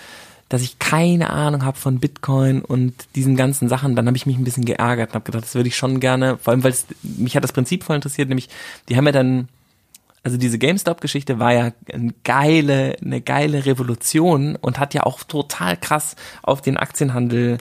dass 0.48 0.62
ich 0.62 0.78
keine 0.78 1.30
Ahnung 1.30 1.64
habe 1.64 1.78
von 1.78 1.98
Bitcoin 1.98 2.60
und 2.60 2.94
diesen 3.14 3.36
ganzen 3.36 3.68
Sachen. 3.68 3.96
Dann 3.96 4.06
habe 4.06 4.16
ich 4.16 4.26
mich 4.26 4.36
ein 4.36 4.44
bisschen 4.44 4.66
geärgert 4.66 5.10
und 5.10 5.14
habe 5.14 5.24
gedacht, 5.24 5.44
das 5.44 5.54
würde 5.54 5.68
ich 5.68 5.76
schon 5.76 6.00
gerne, 6.00 6.36
vor 6.38 6.52
allem 6.52 6.62
weil 6.62 6.72
es, 6.72 6.86
mich 7.02 7.34
hat 7.34 7.44
das 7.44 7.52
Prinzip 7.52 7.84
voll 7.84 7.96
interessiert, 7.96 8.28
nämlich 8.28 8.48
die 8.88 8.96
haben 8.96 9.06
ja 9.06 9.12
dann 9.12 9.48
also 10.24 10.38
diese 10.38 10.58
GameStop-Geschichte 10.58 11.38
war 11.38 11.52
ja 11.52 11.72
eine 11.92 12.14
geile, 12.24 12.96
eine 13.00 13.20
geile 13.20 13.66
Revolution 13.66 14.56
und 14.56 14.78
hat 14.78 14.94
ja 14.94 15.04
auch 15.04 15.22
total 15.22 15.76
krass 15.76 16.16
auf 16.42 16.62
den 16.62 16.76
Aktienhandel 16.76 17.58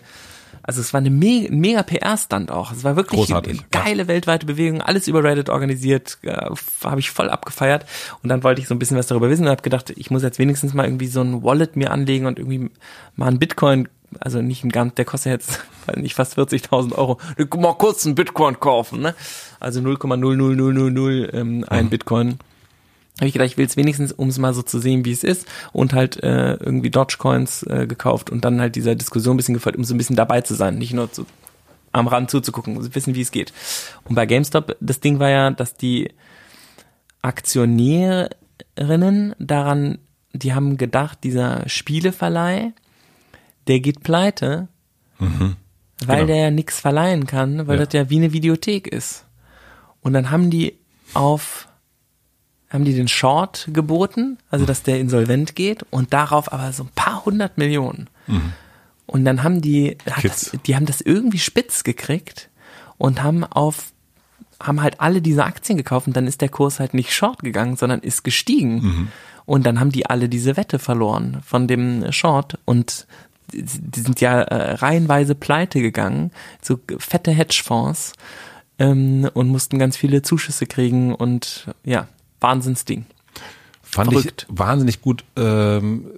also 0.66 0.80
es 0.80 0.94
war 0.94 1.00
eine 1.00 1.10
me 1.10 1.48
mega 1.50 1.84
PR-Stand 1.84 2.50
auch. 2.50 2.72
Es 2.72 2.86
war 2.86 2.96
wirklich 2.96 3.20
Großartig, 3.20 3.60
eine 3.60 3.84
geile 3.84 4.04
ja. 4.04 4.08
weltweite 4.08 4.46
Bewegung, 4.46 4.82
alles 4.82 5.10
über 5.10 5.22
Reddit 5.24 5.50
organisiert, 5.50 6.18
äh, 6.22 6.50
habe 6.84 7.00
ich 7.02 7.12
voll 7.12 7.30
abgefeiert. 7.30 7.86
Und 8.24 8.30
dann 8.30 8.44
wollte 8.44 8.62
ich 8.62 8.68
so 8.68 8.74
ein 8.74 8.80
bisschen 8.80 8.98
was 8.98 9.08
darüber 9.08 9.30
wissen 9.30 9.44
und 9.44 9.50
habe 9.50 9.62
gedacht, 9.62 9.92
ich 9.96 10.10
muss 10.10 10.24
jetzt 10.24 10.40
wenigstens 10.40 10.74
mal 10.74 10.86
irgendwie 10.86 11.08
so 11.08 11.22
ein 11.22 11.44
Wallet 11.44 11.76
mir 11.76 11.92
anlegen 11.92 12.28
und 12.28 12.40
irgendwie 12.40 12.72
mal 13.18 13.28
ein 13.28 13.40
Bitcoin, 13.40 13.90
also 14.22 14.42
nicht 14.42 14.64
ein 14.64 14.70
ganz, 14.70 14.94
der 14.96 15.04
kostet 15.04 15.34
jetzt 15.34 15.60
nicht 15.98 16.16
fast 16.16 16.38
40.000 16.38 16.94
Euro, 16.96 17.20
mal 17.58 17.74
kurz 17.74 18.06
einen 18.06 18.16
Bitcoin 18.16 18.58
kaufen, 18.62 19.02
ne? 19.02 19.16
Also 19.60 19.82
0,00000 19.82 21.34
ähm, 21.34 21.66
ein 21.68 21.86
mhm. 21.86 21.90
Bitcoin 21.90 22.40
habe 23.20 23.28
ich 23.28 23.34
gedacht, 23.34 23.48
ich 23.48 23.58
will 23.58 23.66
es 23.66 23.78
wenigstens, 23.78 24.12
um 24.12 24.30
es 24.30 24.40
mal 24.40 24.54
so 24.54 24.64
zu 24.64 24.80
sehen, 24.80 25.06
wie 25.06 25.12
es 25.12 25.24
ist, 25.24 25.48
und 25.72 25.94
halt 25.94 26.22
äh, 26.24 26.56
irgendwie 26.56 26.90
Dogecoins 26.90 27.64
äh, 27.64 27.86
gekauft 27.88 28.30
und 28.30 28.44
dann 28.44 28.60
halt 28.60 28.76
dieser 28.76 28.96
Diskussion 28.96 29.36
ein 29.36 29.38
bisschen 29.38 29.54
gefolgt, 29.54 29.78
um 29.78 29.84
so 29.84 29.94
ein 29.94 29.98
bisschen 29.98 30.16
dabei 30.16 30.42
zu 30.42 30.56
sein, 30.56 30.78
nicht 30.78 30.94
nur 30.94 31.12
zu, 31.12 31.26
am 31.92 32.08
Rand 32.08 32.32
zuzugucken, 32.32 32.96
wissen, 32.96 33.14
wie 33.14 33.22
es 33.22 33.32
geht. 33.32 33.54
Und 34.04 34.16
bei 34.16 34.26
GameStop, 34.26 34.76
das 34.80 35.00
Ding 35.00 35.20
war 35.20 35.30
ja, 35.30 35.52
dass 35.52 35.76
die 35.76 36.12
Aktionärinnen 37.22 39.36
daran, 39.38 40.00
die 40.34 40.56
haben 40.56 40.78
gedacht, 40.78 41.20
dieser 41.24 41.70
Spieleverleih, 41.70 42.74
der 43.68 43.80
geht 43.80 44.02
pleite, 44.02 44.70
mhm. 45.20 45.56
weil 46.04 46.22
genau. 46.22 46.28
der 46.28 46.38
ja 46.38 46.52
nichts 46.52 46.80
verleihen 46.80 47.28
kann, 47.28 47.68
weil 47.68 47.78
ja. 47.78 47.86
das 47.86 47.94
ja 47.94 48.10
wie 48.10 48.18
eine 48.18 48.34
Videothek 48.34 48.88
ist. 48.88 49.26
Und 50.02 50.14
dann 50.14 50.32
haben 50.32 50.50
die 50.50 50.80
auf 51.14 51.68
haben 52.74 52.86
die 52.86 52.96
den 52.96 53.08
Short 53.08 53.70
geboten, 53.72 54.40
also 54.50 54.66
dass 54.66 54.82
der 54.82 55.00
insolvent 55.00 55.56
geht 55.56 55.86
und 55.92 56.12
darauf 56.12 56.52
aber 56.52 56.74
so 56.74 56.84
ein 56.84 56.90
paar 56.96 57.24
hundert 57.24 57.58
Millionen. 57.58 58.10
Mhm. 58.28 58.54
Und 59.06 59.26
dann 59.26 59.44
haben 59.44 59.62
die, 59.62 59.98
das, 60.24 60.58
die 60.66 60.76
haben 60.76 60.88
das 60.88 61.00
irgendwie 61.02 61.38
spitz 61.38 61.84
gekriegt 61.84 62.50
und 62.98 63.22
haben 63.22 63.44
auf, 63.44 63.92
haben 64.62 64.82
halt 64.82 65.02
alle 65.02 65.22
diese 65.22 65.44
Aktien 65.44 65.78
gekauft 65.78 66.08
und 66.08 66.18
dann 66.18 66.26
ist 66.26 66.42
der 66.42 66.50
Kurs 66.50 66.80
halt 66.80 66.96
nicht 66.96 67.14
short 67.14 67.44
gegangen, 67.44 67.76
sondern 67.78 68.00
ist 68.00 68.24
gestiegen. 68.24 68.76
Mhm. 68.76 69.08
Und 69.46 69.66
dann 69.66 69.80
haben 69.80 69.92
die 69.92 70.08
alle 70.08 70.30
diese 70.30 70.58
Wette 70.58 70.80
verloren 70.80 71.42
von 71.46 71.68
dem 71.68 72.12
Short 72.12 72.58
und 72.66 73.06
die 73.52 74.00
sind 74.00 74.20
ja 74.22 74.42
äh, 74.42 74.76
reihenweise 74.76 75.36
pleite 75.36 75.82
gegangen, 75.82 76.32
so 76.62 76.80
fette 76.98 77.32
Hedgefonds 77.32 78.14
ähm, 78.80 79.30
und 79.34 79.50
mussten 79.50 79.78
ganz 79.78 79.98
viele 79.98 80.22
Zuschüsse 80.22 80.66
kriegen 80.66 81.14
und 81.14 81.68
ja, 81.84 82.08
Wahnsinnsding. 82.44 83.06
Fand 83.82 84.12
Verrückt. 84.12 84.48
ich 84.50 84.60
wahnsinnig 84.60 85.02
gut 85.02 85.24
ähm, 85.36 86.12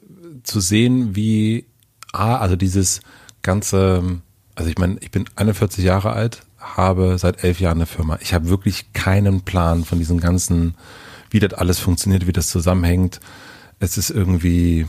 zu 0.44 0.60
sehen, 0.60 1.16
wie 1.16 1.66
A, 2.12 2.38
also 2.38 2.56
dieses 2.56 3.02
ganze, 3.42 4.22
also 4.56 4.70
ich 4.70 4.78
meine, 4.78 4.98
ich 5.02 5.12
bin 5.12 5.26
41 5.36 5.84
Jahre 5.84 6.14
alt, 6.14 6.42
habe 6.58 7.18
seit 7.18 7.44
elf 7.44 7.60
Jahren 7.60 7.78
eine 7.78 7.86
Firma. 7.86 8.18
Ich 8.22 8.34
habe 8.34 8.50
wirklich 8.50 8.94
keinen 8.94 9.42
Plan 9.42 9.86
von 9.86 10.00
diesem 10.00 10.20
ganzen, 10.20 10.76
wie 11.30 11.40
das 11.40 11.54
alles 11.54 11.80
funktioniert, 11.80 12.28
wie 12.28 12.34
das 12.34 12.50
zusammenhängt. 12.50 13.20
Es 13.80 13.98
ist 13.98 14.10
irgendwie, 14.10 14.88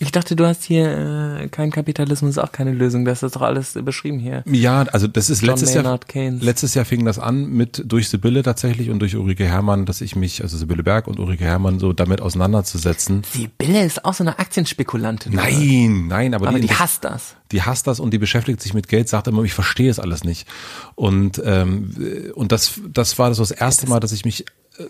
ich 0.00 0.12
dachte, 0.12 0.36
du 0.36 0.46
hast 0.46 0.64
hier 0.64 1.38
äh, 1.40 1.48
kein 1.48 1.70
Kapitalismus, 1.70 2.38
auch 2.38 2.52
keine 2.52 2.72
Lösung. 2.72 3.04
Das 3.04 3.22
ist 3.22 3.34
doch 3.34 3.42
alles 3.42 3.76
beschrieben 3.82 4.18
hier. 4.18 4.44
Ja, 4.46 4.82
also 4.82 5.08
das 5.08 5.28
ist 5.28 5.40
John 5.40 5.50
letztes 5.50 5.74
Maynard 5.74 6.04
Jahr. 6.04 6.24
Keynes. 6.24 6.42
Letztes 6.42 6.74
Jahr 6.74 6.84
fing 6.84 7.04
das 7.04 7.18
an 7.18 7.50
mit 7.50 7.82
durch 7.86 8.08
Sibylle 8.08 8.42
tatsächlich 8.42 8.90
und 8.90 9.00
durch 9.00 9.16
Ulrike 9.16 9.44
Hermann, 9.44 9.86
dass 9.86 10.00
ich 10.00 10.14
mich, 10.14 10.42
also 10.42 10.56
Sibylle 10.56 10.82
Berg 10.82 11.08
und 11.08 11.18
Ulrike 11.18 11.44
Hermann 11.44 11.80
so 11.80 11.92
damit 11.92 12.20
auseinanderzusetzen. 12.20 13.22
Sibylle 13.24 13.84
ist 13.84 14.04
auch 14.04 14.14
so 14.14 14.22
eine 14.22 14.38
Aktienspekulantin. 14.38 15.34
Nein, 15.34 16.06
nein, 16.08 16.34
aber, 16.34 16.48
aber 16.48 16.60
die, 16.60 16.68
die 16.68 16.74
hasst 16.74 17.04
das. 17.04 17.34
Die 17.50 17.62
hasst 17.62 17.86
das 17.86 17.98
und 17.98 18.12
die 18.12 18.18
beschäftigt 18.18 18.60
sich 18.60 18.74
mit 18.74 18.88
Geld, 18.88 19.08
sagt 19.08 19.26
immer, 19.26 19.42
ich 19.42 19.54
verstehe 19.54 19.90
es 19.90 19.98
alles 19.98 20.22
nicht. 20.22 20.46
Und 20.94 21.42
ähm, 21.44 22.32
und 22.34 22.52
das 22.52 22.80
das 22.92 23.18
war 23.18 23.34
so 23.34 23.42
das 23.42 23.50
erste 23.50 23.88
Mal, 23.88 24.00
dass 24.00 24.12
ich 24.12 24.24
mich 24.24 24.44
äh, 24.78 24.84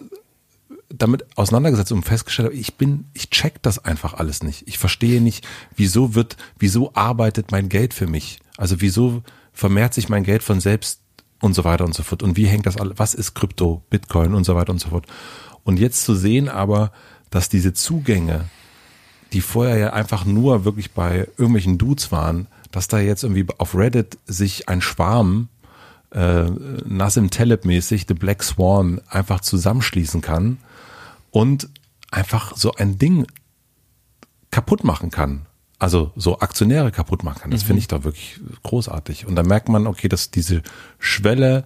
damit 0.88 1.26
auseinandergesetzt 1.36 1.92
und 1.92 2.02
festgestellt 2.02 2.48
habe, 2.48 2.56
ich 2.56 2.74
bin, 2.74 3.04
ich 3.12 3.30
check 3.30 3.62
das 3.62 3.84
einfach 3.84 4.14
alles 4.14 4.42
nicht. 4.42 4.66
Ich 4.66 4.78
verstehe 4.78 5.20
nicht, 5.20 5.46
wieso 5.76 6.14
wird, 6.14 6.36
wieso 6.58 6.94
arbeitet 6.94 7.50
mein 7.50 7.68
Geld 7.68 7.92
für 7.94 8.06
mich? 8.06 8.40
Also 8.56 8.80
wieso 8.80 9.22
vermehrt 9.52 9.92
sich 9.92 10.08
mein 10.08 10.24
Geld 10.24 10.42
von 10.42 10.60
selbst 10.60 11.00
und 11.40 11.54
so 11.54 11.64
weiter 11.64 11.84
und 11.84 11.94
so 11.94 12.02
fort. 12.02 12.22
Und 12.22 12.36
wie 12.36 12.46
hängt 12.46 12.66
das 12.66 12.76
alles, 12.76 12.94
was 12.98 13.14
ist 13.14 13.34
Krypto, 13.34 13.82
Bitcoin 13.90 14.34
und 14.34 14.44
so 14.44 14.54
weiter 14.54 14.72
und 14.72 14.80
so 14.80 14.88
fort. 14.88 15.06
Und 15.62 15.78
jetzt 15.78 16.04
zu 16.04 16.14
sehen 16.14 16.48
aber, 16.48 16.92
dass 17.30 17.48
diese 17.48 17.74
Zugänge, 17.74 18.46
die 19.32 19.42
vorher 19.42 19.76
ja 19.76 19.92
einfach 19.92 20.24
nur 20.24 20.64
wirklich 20.64 20.92
bei 20.92 21.28
irgendwelchen 21.36 21.76
Dudes 21.76 22.10
waren, 22.10 22.46
dass 22.70 22.88
da 22.88 22.98
jetzt 22.98 23.22
irgendwie 23.22 23.46
auf 23.58 23.74
Reddit 23.74 24.18
sich 24.26 24.68
ein 24.68 24.80
Schwarm 24.80 25.48
äh, 26.10 26.44
Nassim 26.84 27.30
Taleb 27.30 27.64
mäßig, 27.64 28.06
The 28.08 28.14
Black 28.14 28.42
Swan, 28.42 29.00
einfach 29.08 29.40
zusammenschließen 29.40 30.20
kann 30.20 30.58
und 31.30 31.68
einfach 32.10 32.56
so 32.56 32.72
ein 32.74 32.98
Ding 32.98 33.26
kaputt 34.50 34.84
machen 34.84 35.10
kann. 35.10 35.46
Also 35.78 36.12
so 36.16 36.40
Aktionäre 36.40 36.90
kaputt 36.90 37.22
machen 37.22 37.40
kann. 37.40 37.50
Das 37.50 37.62
mhm. 37.62 37.66
finde 37.66 37.80
ich 37.80 37.88
da 37.88 38.02
wirklich 38.02 38.40
großartig. 38.64 39.26
Und 39.26 39.36
da 39.36 39.42
merkt 39.42 39.68
man, 39.68 39.86
okay, 39.86 40.08
dass 40.08 40.30
diese 40.30 40.62
Schwelle, 40.98 41.64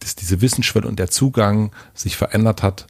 dass 0.00 0.16
diese 0.16 0.40
Wissensschwelle 0.40 0.88
und 0.88 0.98
der 0.98 1.08
Zugang 1.08 1.70
sich 1.94 2.16
verändert 2.16 2.62
hat 2.62 2.86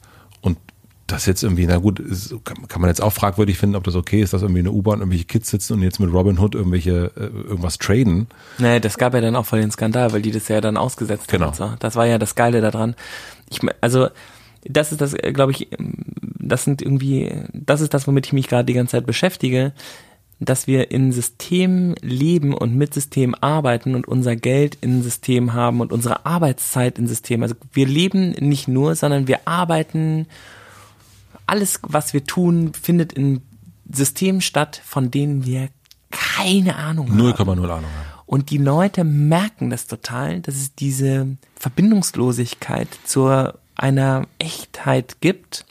das 1.07 1.25
jetzt 1.25 1.43
irgendwie, 1.43 1.65
na 1.65 1.77
gut, 1.77 1.99
ist, 1.99 2.33
kann 2.43 2.81
man 2.81 2.89
jetzt 2.89 3.01
auch 3.01 3.11
fragwürdig 3.11 3.57
finden, 3.57 3.75
ob 3.75 3.83
das 3.83 3.95
okay 3.95 4.21
ist, 4.21 4.33
dass 4.33 4.41
irgendwie 4.41 4.59
eine 4.59 4.71
U-Bahn 4.71 4.99
irgendwelche 4.99 5.25
Kids 5.25 5.49
sitzen 5.49 5.73
und 5.73 5.81
jetzt 5.81 5.99
mit 5.99 6.11
Robin 6.13 6.39
Hood 6.39 6.55
irgendwelche 6.55 7.11
äh, 7.15 7.25
irgendwas 7.25 7.77
traden. 7.77 8.27
Nee, 8.57 8.79
das 8.79 8.97
gab 8.97 9.13
ja 9.13 9.21
dann 9.21 9.35
auch 9.35 9.45
voll 9.45 9.59
den 9.59 9.71
Skandal, 9.71 10.13
weil 10.13 10.21
die 10.21 10.31
das 10.31 10.47
ja 10.47 10.61
dann 10.61 10.77
ausgesetzt 10.77 11.27
genau. 11.27 11.47
haben. 11.47 11.57
Genau. 11.57 11.75
Das 11.79 11.95
war 11.95 12.05
ja 12.05 12.17
das 12.17 12.35
Geile 12.35 12.61
daran. 12.61 12.95
Ich 13.49 13.59
also 13.81 14.07
das 14.65 14.91
ist 14.91 15.01
das, 15.01 15.13
glaube 15.13 15.51
ich, 15.51 15.67
das 16.39 16.63
sind 16.63 16.81
irgendwie, 16.81 17.31
das 17.53 17.81
ist 17.81 17.93
das, 17.93 18.07
womit 18.07 18.27
ich 18.27 18.33
mich 18.33 18.47
gerade 18.47 18.65
die 18.65 18.73
ganze 18.73 18.91
Zeit 18.91 19.05
beschäftige, 19.05 19.73
dass 20.39 20.67
wir 20.67 20.91
in 20.91 21.11
System 21.11 21.95
leben 22.01 22.53
und 22.53 22.75
mit 22.75 22.93
System 22.93 23.35
arbeiten 23.39 23.95
und 23.95 24.07
unser 24.07 24.35
Geld 24.35 24.77
in 24.81 25.03
System 25.03 25.53
haben 25.53 25.81
und 25.81 25.91
unsere 25.91 26.25
Arbeitszeit 26.25 26.97
in 26.97 27.07
System. 27.07 27.43
Also 27.43 27.55
wir 27.71 27.87
leben 27.87 28.31
nicht 28.31 28.67
nur, 28.67 28.95
sondern 28.95 29.27
wir 29.27 29.47
arbeiten, 29.47 30.27
alles, 31.45 31.79
was 31.83 32.13
wir 32.13 32.23
tun, 32.23 32.73
findet 32.73 33.13
in 33.13 33.41
Systemen 33.91 34.41
statt, 34.41 34.81
von 34.83 35.11
denen 35.11 35.45
wir 35.45 35.69
keine 36.11 36.75
Ahnung 36.75 37.09
haben. 37.09 37.19
0,0 37.19 37.49
Ahnung 37.49 37.69
haben. 37.69 38.13
Und 38.25 38.49
die 38.49 38.57
Leute 38.57 39.03
merken 39.03 39.69
das 39.69 39.87
total, 39.87 40.41
dass 40.41 40.55
es 40.55 40.73
diese 40.73 41.37
Verbindungslosigkeit 41.55 42.87
zur 43.03 43.59
einer 43.75 44.27
Echtheit 44.39 45.17
gibt 45.21 45.65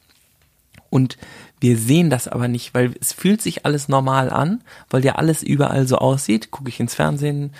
und 0.90 1.16
wir 1.60 1.78
sehen 1.78 2.10
das 2.10 2.28
aber 2.28 2.48
nicht, 2.48 2.74
weil 2.74 2.92
es 3.00 3.12
fühlt 3.12 3.40
sich 3.40 3.64
alles 3.64 3.88
normal 3.88 4.30
an, 4.30 4.62
weil 4.90 5.04
ja 5.04 5.14
alles 5.14 5.42
überall 5.42 5.86
so 5.86 5.96
aussieht. 5.96 6.50
Gucke 6.50 6.68
ich 6.68 6.80
ins 6.80 6.94
Fernsehen, 6.94 7.54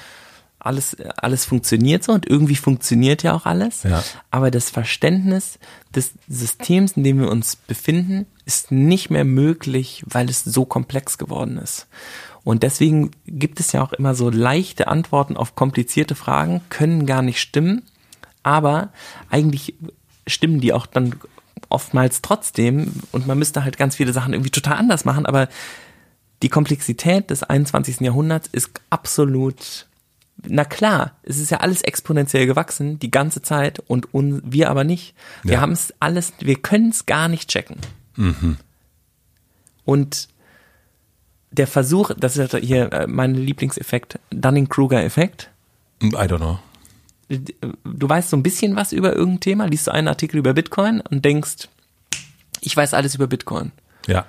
alles, 0.64 0.96
alles 1.16 1.44
funktioniert 1.44 2.05
so 2.05 2.12
und 2.12 2.29
irgendwie 2.29 2.57
funktioniert 2.57 3.22
ja 3.22 3.35
auch 3.35 3.46
alles. 3.46 3.83
Ja. 3.83 4.03
Aber 4.31 4.51
das 4.51 4.70
Verständnis 4.70 5.59
des 5.94 6.12
Systems, 6.29 6.92
in 6.92 7.05
dem 7.05 7.20
wir 7.20 7.31
uns 7.31 7.57
befinden, 7.57 8.27
ist 8.44 8.70
nicht 8.70 9.11
mehr 9.11 9.25
möglich, 9.25 10.05
weil 10.07 10.29
es 10.29 10.44
so 10.44 10.64
komplex 10.64 11.18
geworden 11.18 11.59
ist. 11.59 11.87
Und 12.44 12.62
deswegen 12.62 13.11
gibt 13.27 13.61
es 13.61 13.72
ja 13.72 13.83
auch 13.83 13.92
immer 13.92 14.14
so 14.14 14.31
leichte 14.31 14.88
Antworten 14.88 15.37
auf 15.37 15.55
komplizierte 15.55 16.14
Fragen, 16.14 16.61
können 16.70 17.07
gar 17.07 17.22
nicht 17.22 17.40
stimmen. 17.40 17.83
Aber 18.42 18.90
eigentlich 19.31 19.75
stimmen 20.27 20.61
die 20.61 20.72
auch 20.72 20.87
dann 20.87 21.14
oftmals 21.68 22.22
trotzdem 22.22 22.92
und 23.12 23.27
man 23.27 23.38
müsste 23.38 23.64
halt 23.64 23.79
ganz 23.79 23.96
viele 23.96 24.12
Sachen 24.12 24.33
irgendwie 24.33 24.51
total 24.51 24.77
anders 24.77 25.05
machen, 25.05 25.27
aber 25.27 25.48
die 26.42 26.48
Komplexität 26.48 27.31
des 27.31 27.42
21. 27.44 28.01
Jahrhunderts 28.01 28.48
ist 28.51 28.70
absolut 28.90 29.87
na 30.49 30.65
klar, 30.65 31.13
es 31.23 31.39
ist 31.39 31.51
ja 31.51 31.59
alles 31.59 31.83
exponentiell 31.83 32.47
gewachsen, 32.47 32.99
die 32.99 33.11
ganze 33.11 33.43
Zeit 33.43 33.79
und 33.81 34.13
un, 34.15 34.43
wir 34.45 34.71
aber 34.71 34.85
nicht. 34.85 35.15
Wir 35.43 35.55
ja. 35.55 35.61
haben 35.61 35.73
es 35.73 35.95
alles, 36.01 36.33
wir 36.41 36.57
können 36.57 36.91
es 36.91 37.07
gar 37.07 37.29
nicht 37.29 37.49
checken. 37.49 37.77
Mhm. 38.17 38.57
Und 39.85 40.29
der 41.51 41.67
Versuch, 41.67 42.13
das 42.17 42.37
ist 42.37 42.55
hier 42.57 42.93
äh, 42.93 43.07
mein 43.07 43.35
Lieblingseffekt, 43.35 44.19
Dunning-Kruger-Effekt. 44.31 45.51
I 46.03 46.09
don't 46.09 46.39
know. 46.39 46.59
Du 47.85 48.09
weißt 48.09 48.31
so 48.31 48.37
ein 48.37 48.43
bisschen 48.43 48.77
was 48.77 48.93
über 48.93 49.15
irgendein 49.15 49.41
Thema, 49.41 49.65
liest 49.67 49.87
du 49.87 49.93
einen 49.93 50.09
Artikel 50.09 50.39
über 50.39 50.55
Bitcoin 50.55 51.01
und 51.01 51.25
denkst, 51.25 51.69
ich 52.61 52.77
weiß 52.77 52.95
alles 52.95 53.15
über 53.15 53.27
Bitcoin. 53.27 53.73
Ja. 54.07 54.27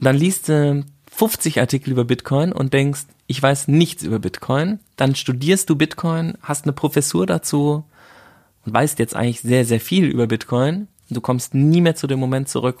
Dann 0.00 0.16
liest 0.16 0.48
du 0.48 0.84
50 1.12 1.60
Artikel 1.60 1.92
über 1.92 2.04
Bitcoin 2.04 2.52
und 2.52 2.72
denkst, 2.72 3.02
ich 3.30 3.40
weiß 3.40 3.68
nichts 3.68 4.02
über 4.02 4.18
Bitcoin. 4.18 4.80
Dann 4.96 5.14
studierst 5.14 5.70
du 5.70 5.76
Bitcoin, 5.76 6.36
hast 6.42 6.64
eine 6.64 6.72
Professur 6.72 7.26
dazu 7.26 7.84
und 8.66 8.74
weißt 8.74 8.98
jetzt 8.98 9.14
eigentlich 9.14 9.40
sehr, 9.40 9.64
sehr 9.64 9.78
viel 9.78 10.06
über 10.06 10.26
Bitcoin. 10.26 10.88
Du 11.10 11.20
kommst 11.20 11.54
nie 11.54 11.80
mehr 11.80 11.94
zu 11.94 12.08
dem 12.08 12.18
Moment 12.18 12.48
zurück, 12.48 12.78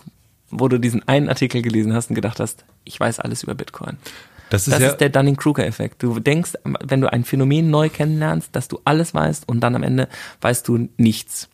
wo 0.50 0.66
du 0.66 0.80
diesen 0.80 1.06
einen 1.06 1.28
Artikel 1.28 1.62
gelesen 1.62 1.94
hast 1.94 2.10
und 2.10 2.16
gedacht 2.16 2.40
hast, 2.40 2.64
ich 2.82 2.98
weiß 2.98 3.20
alles 3.20 3.44
über 3.44 3.54
Bitcoin. 3.54 3.96
Das 4.50 4.66
ist, 4.66 4.72
das 4.72 4.80
ja 4.80 4.88
ist 4.88 4.96
der 4.96 5.10
Dunning-Kruger-Effekt. 5.10 6.02
Du 6.02 6.18
denkst, 6.18 6.54
wenn 6.64 7.00
du 7.00 7.12
ein 7.12 7.22
Phänomen 7.22 7.70
neu 7.70 7.88
kennenlernst, 7.88 8.48
dass 8.56 8.66
du 8.66 8.80
alles 8.84 9.14
weißt 9.14 9.48
und 9.48 9.60
dann 9.60 9.76
am 9.76 9.84
Ende 9.84 10.08
weißt 10.40 10.66
du 10.66 10.88
nichts. 10.96 11.48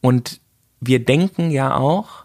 Und 0.00 0.40
wir 0.80 1.04
denken 1.04 1.50
ja 1.50 1.76
auch, 1.76 2.23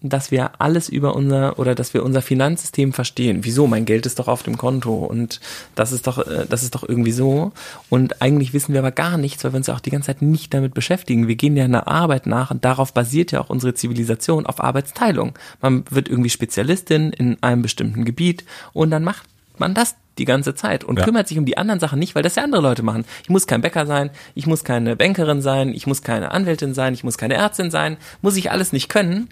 dass 0.00 0.30
wir 0.30 0.60
alles 0.60 0.88
über 0.88 1.16
unser 1.16 1.58
oder 1.58 1.74
dass 1.74 1.94
wir 1.94 2.04
unser 2.04 2.22
Finanzsystem 2.22 2.92
verstehen. 2.92 3.40
Wieso? 3.42 3.66
Mein 3.66 3.84
Geld 3.84 4.06
ist 4.06 4.18
doch 4.18 4.28
auf 4.28 4.42
dem 4.42 4.56
Konto 4.56 4.94
und 4.94 5.40
das 5.74 5.92
ist 5.92 6.06
doch, 6.06 6.18
äh, 6.18 6.46
das 6.48 6.62
ist 6.62 6.74
doch 6.74 6.88
irgendwie 6.88 7.12
so. 7.12 7.52
Und 7.90 8.22
eigentlich 8.22 8.52
wissen 8.52 8.72
wir 8.72 8.80
aber 8.80 8.92
gar 8.92 9.18
nichts, 9.18 9.42
weil 9.44 9.52
wir 9.52 9.58
uns 9.58 9.66
ja 9.66 9.74
auch 9.74 9.80
die 9.80 9.90
ganze 9.90 10.06
Zeit 10.06 10.22
nicht 10.22 10.54
damit 10.54 10.74
beschäftigen. 10.74 11.28
Wir 11.28 11.36
gehen 11.36 11.56
ja 11.56 11.64
einer 11.64 11.88
Arbeit 11.88 12.26
nach 12.26 12.50
und 12.50 12.64
darauf 12.64 12.92
basiert 12.92 13.32
ja 13.32 13.40
auch 13.40 13.50
unsere 13.50 13.74
Zivilisation 13.74 14.46
auf 14.46 14.62
Arbeitsteilung. 14.62 15.34
Man 15.60 15.84
wird 15.90 16.08
irgendwie 16.08 16.30
Spezialistin 16.30 17.12
in 17.12 17.42
einem 17.42 17.62
bestimmten 17.62 18.04
Gebiet 18.04 18.44
und 18.72 18.90
dann 18.90 19.04
macht 19.04 19.24
man 19.58 19.74
das 19.74 19.96
die 20.18 20.24
ganze 20.24 20.54
Zeit 20.54 20.84
und 20.84 20.98
ja. 20.98 21.04
kümmert 21.04 21.28
sich 21.28 21.38
um 21.38 21.44
die 21.44 21.56
anderen 21.56 21.80
Sachen 21.80 21.98
nicht, 21.98 22.14
weil 22.14 22.22
das 22.22 22.34
ja 22.34 22.42
andere 22.42 22.62
Leute 22.62 22.82
machen. 22.82 23.04
Ich 23.22 23.28
muss 23.28 23.46
kein 23.46 23.60
Bäcker 23.60 23.86
sein, 23.86 24.10
ich 24.34 24.46
muss 24.46 24.64
keine 24.64 24.96
Bankerin 24.96 25.40
sein, 25.42 25.72
ich 25.72 25.86
muss 25.86 26.02
keine 26.02 26.32
Anwältin 26.32 26.74
sein, 26.74 26.94
ich 26.94 27.04
muss 27.04 27.18
keine 27.18 27.34
Ärztin 27.34 27.70
sein, 27.70 27.96
muss 28.20 28.36
ich 28.36 28.50
alles 28.50 28.72
nicht 28.72 28.88
können, 28.88 29.28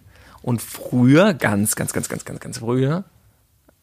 und 0.47 0.63
früher, 0.63 1.35
ganz, 1.35 1.75
ganz, 1.75 1.93
ganz, 1.93 2.09
ganz, 2.09 2.25
ganz, 2.25 2.39
ganz 2.39 2.59
früher, 2.59 3.03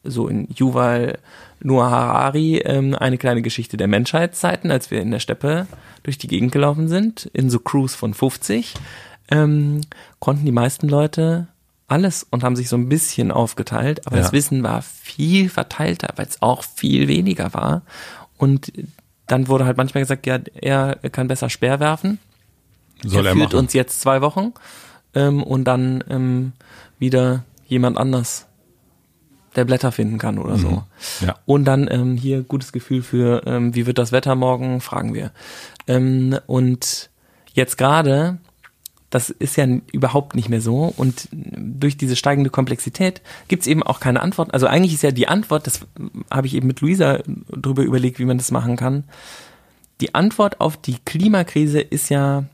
so 0.01 0.29
in 0.29 0.47
Yuval 0.55 1.19
Noah 1.59 1.91
Harari, 1.91 2.59
ähm, 2.59 2.95
eine 2.95 3.17
kleine 3.17 3.41
Geschichte 3.41 3.75
der 3.75 3.89
Menschheitszeiten, 3.89 4.71
als 4.71 4.89
wir 4.89 5.01
in 5.01 5.11
der 5.11 5.19
Steppe 5.19 5.67
durch 6.03 6.17
die 6.17 6.29
Gegend 6.29 6.53
gelaufen 6.53 6.87
sind, 6.87 7.29
in 7.33 7.49
so 7.49 7.59
Crews 7.59 7.95
von 7.95 8.13
50, 8.13 8.75
ähm, 9.29 9.81
konnten 10.19 10.45
die 10.45 10.53
meisten 10.53 10.87
Leute 10.87 11.47
alles 11.89 12.25
und 12.29 12.45
haben 12.45 12.55
sich 12.55 12.69
so 12.69 12.77
ein 12.77 12.87
bisschen 12.87 13.29
aufgeteilt, 13.29 14.07
aber 14.07 14.15
ja. 14.15 14.21
das 14.21 14.31
Wissen 14.31 14.63
war 14.63 14.83
viel 14.83 15.49
verteilter, 15.49 16.13
weil 16.15 16.27
es 16.27 16.41
auch 16.41 16.63
viel 16.63 17.09
weniger 17.09 17.53
war. 17.53 17.81
Und 18.37 18.71
dann 19.27 19.49
wurde 19.49 19.65
halt 19.65 19.75
manchmal 19.75 20.03
gesagt, 20.03 20.25
ja, 20.27 20.39
er 20.61 20.95
kann 21.11 21.27
besser 21.27 21.49
Speer 21.49 21.81
werfen. 21.81 22.19
Soll 23.03 23.25
er, 23.25 23.31
er 23.31 23.35
führt 23.35 23.51
machen. 23.51 23.59
uns 23.59 23.73
jetzt 23.73 23.99
zwei 23.99 24.21
Wochen 24.21 24.53
ähm, 25.15 25.43
und 25.43 25.65
dann 25.65 26.03
ähm, 26.09 26.53
wieder 26.99 27.43
jemand 27.67 27.97
anders 27.97 28.47
der 29.55 29.65
Blätter 29.65 29.91
finden 29.91 30.17
kann 30.17 30.39
oder 30.39 30.57
so. 30.57 30.69
Mhm. 30.69 30.83
Ja. 31.27 31.35
Und 31.45 31.65
dann 31.65 31.87
ähm, 31.91 32.17
hier 32.17 32.41
gutes 32.41 32.71
Gefühl 32.71 33.03
für, 33.03 33.43
ähm, 33.45 33.75
wie 33.75 33.85
wird 33.85 33.97
das 33.97 34.11
Wetter 34.11 34.35
morgen, 34.35 34.81
fragen 34.81 35.13
wir. 35.13 35.31
Ähm, 35.87 36.37
und 36.47 37.09
jetzt 37.53 37.77
gerade, 37.77 38.39
das 39.09 39.29
ist 39.29 39.55
ja 39.57 39.67
überhaupt 39.91 40.35
nicht 40.35 40.49
mehr 40.49 40.61
so. 40.61 40.91
Und 40.97 41.27
durch 41.31 41.97
diese 41.97 42.15
steigende 42.15 42.49
Komplexität 42.49 43.21
gibt's 43.47 43.67
eben 43.67 43.83
auch 43.83 43.99
keine 43.99 44.21
Antwort. 44.21 44.53
Also 44.53 44.67
eigentlich 44.67 44.93
ist 44.93 45.03
ja 45.03 45.11
die 45.11 45.27
Antwort, 45.27 45.67
das 45.67 45.81
habe 46.31 46.47
ich 46.47 46.55
eben 46.55 46.67
mit 46.67 46.81
Luisa 46.81 47.19
drüber 47.51 47.83
überlegt, 47.83 48.19
wie 48.19 48.25
man 48.25 48.37
das 48.37 48.51
machen 48.51 48.75
kann. 48.75 49.03
Die 50.01 50.15
Antwort 50.15 50.59
auf 50.59 50.77
die 50.77 50.97
Klimakrise 51.05 51.79
ist 51.79 52.09
ja, 52.09 52.45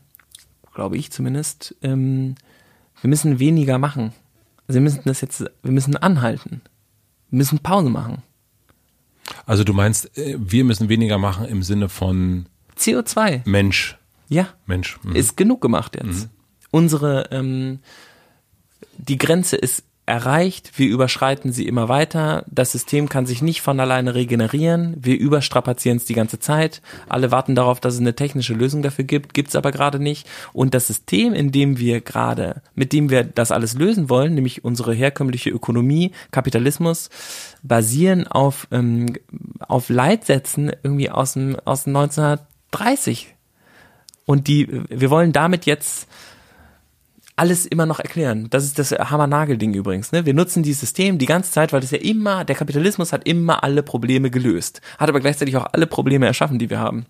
glaube 0.74 0.98
ich 0.98 1.10
zumindest, 1.10 1.74
ähm, 1.82 2.34
wir 3.00 3.08
müssen 3.08 3.38
weniger 3.38 3.78
machen. 3.78 4.12
Also 4.66 4.76
wir 4.76 4.82
müssen 4.82 5.02
das 5.04 5.20
jetzt, 5.20 5.44
wir 5.62 5.72
müssen 5.72 5.96
anhalten. 5.96 6.62
Wir 7.30 7.38
müssen 7.38 7.58
Pause 7.58 7.90
machen. 7.90 8.22
Also 9.46 9.64
du 9.64 9.72
meinst, 9.72 10.16
äh, 10.18 10.36
wir 10.38 10.64
müssen 10.64 10.88
weniger 10.88 11.18
machen 11.18 11.46
im 11.46 11.62
Sinne 11.62 11.88
von 11.88 12.46
CO2. 12.76 13.42
Mensch. 13.44 13.98
Ja. 14.28 14.48
Mensch. 14.66 14.98
Mhm. 15.02 15.16
Ist 15.16 15.36
genug 15.36 15.60
gemacht 15.60 15.96
jetzt. 15.96 16.24
Mhm. 16.24 16.30
Unsere, 16.70 17.28
ähm, 17.30 17.80
die 18.96 19.18
Grenze 19.18 19.56
ist 19.56 19.84
erreicht, 20.10 20.72
wir 20.76 20.88
überschreiten 20.88 21.52
sie 21.52 21.68
immer 21.68 21.88
weiter, 21.88 22.44
das 22.50 22.72
System 22.72 23.08
kann 23.08 23.26
sich 23.26 23.42
nicht 23.42 23.62
von 23.62 23.78
alleine 23.78 24.16
regenerieren, 24.16 24.96
wir 24.98 25.16
überstrapazieren 25.16 25.98
es 25.98 26.04
die 26.04 26.14
ganze 26.14 26.40
Zeit, 26.40 26.82
alle 27.08 27.30
warten 27.30 27.54
darauf, 27.54 27.78
dass 27.78 27.94
es 27.94 28.00
eine 28.00 28.16
technische 28.16 28.52
Lösung 28.54 28.82
dafür 28.82 29.04
gibt, 29.04 29.34
gibt 29.34 29.50
es 29.50 29.56
aber 29.56 29.70
gerade 29.70 30.00
nicht. 30.00 30.26
Und 30.52 30.74
das 30.74 30.88
System, 30.88 31.32
in 31.32 31.52
dem 31.52 31.78
wir 31.78 32.00
gerade, 32.00 32.60
mit 32.74 32.92
dem 32.92 33.08
wir 33.08 33.22
das 33.22 33.52
alles 33.52 33.74
lösen 33.74 34.10
wollen, 34.10 34.34
nämlich 34.34 34.64
unsere 34.64 34.94
herkömmliche 34.94 35.50
Ökonomie, 35.50 36.10
Kapitalismus, 36.32 37.08
basieren 37.62 38.26
auf, 38.26 38.66
ähm, 38.72 39.12
auf 39.60 39.90
Leitsätzen 39.90 40.72
irgendwie 40.82 41.10
aus 41.10 41.34
dem, 41.34 41.56
aus 41.64 41.86
1930 41.86 43.36
und 44.26 44.48
die, 44.48 44.68
wir 44.88 45.10
wollen 45.10 45.32
damit 45.32 45.66
jetzt 45.66 46.08
alles 47.40 47.64
immer 47.64 47.86
noch 47.86 48.00
erklären. 48.00 48.48
Das 48.50 48.64
ist 48.64 48.78
das 48.78 48.92
Hammer-Nagel-Ding 48.92 49.72
übrigens. 49.72 50.12
Ne? 50.12 50.26
Wir 50.26 50.34
nutzen 50.34 50.62
dieses 50.62 50.80
System 50.80 51.16
die 51.16 51.24
ganze 51.24 51.50
Zeit, 51.50 51.72
weil 51.72 51.80
das 51.80 51.90
ja 51.90 51.96
immer, 51.96 52.44
der 52.44 52.54
Kapitalismus 52.54 53.14
hat 53.14 53.26
immer 53.26 53.64
alle 53.64 53.82
Probleme 53.82 54.30
gelöst, 54.30 54.82
hat 54.98 55.08
aber 55.08 55.20
gleichzeitig 55.20 55.56
auch 55.56 55.66
alle 55.72 55.86
Probleme 55.86 56.26
erschaffen, 56.26 56.58
die 56.58 56.68
wir 56.68 56.78
haben. 56.78 57.06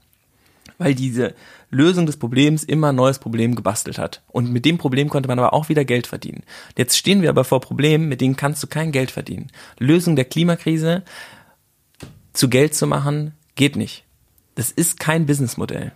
Weil 0.78 0.94
diese 0.94 1.34
Lösung 1.68 2.06
des 2.06 2.16
Problems 2.16 2.62
immer 2.62 2.90
ein 2.90 2.94
neues 2.94 3.18
Problem 3.18 3.56
gebastelt 3.56 3.98
hat. 3.98 4.22
Und 4.28 4.52
mit 4.52 4.64
dem 4.64 4.78
Problem 4.78 5.08
konnte 5.08 5.28
man 5.28 5.38
aber 5.40 5.52
auch 5.52 5.68
wieder 5.68 5.84
Geld 5.84 6.06
verdienen. 6.06 6.44
Jetzt 6.78 6.96
stehen 6.96 7.22
wir 7.22 7.28
aber 7.28 7.42
vor 7.42 7.60
Problemen, 7.60 8.08
mit 8.08 8.20
denen 8.20 8.36
kannst 8.36 8.62
du 8.62 8.68
kein 8.68 8.92
Geld 8.92 9.10
verdienen. 9.10 9.50
Lösung 9.80 10.14
der 10.14 10.26
Klimakrise 10.26 11.02
zu 12.32 12.48
Geld 12.48 12.76
zu 12.76 12.86
machen, 12.86 13.32
geht 13.56 13.74
nicht. 13.74 14.04
Das 14.54 14.70
ist 14.70 15.00
kein 15.00 15.26
Businessmodell. 15.26 15.92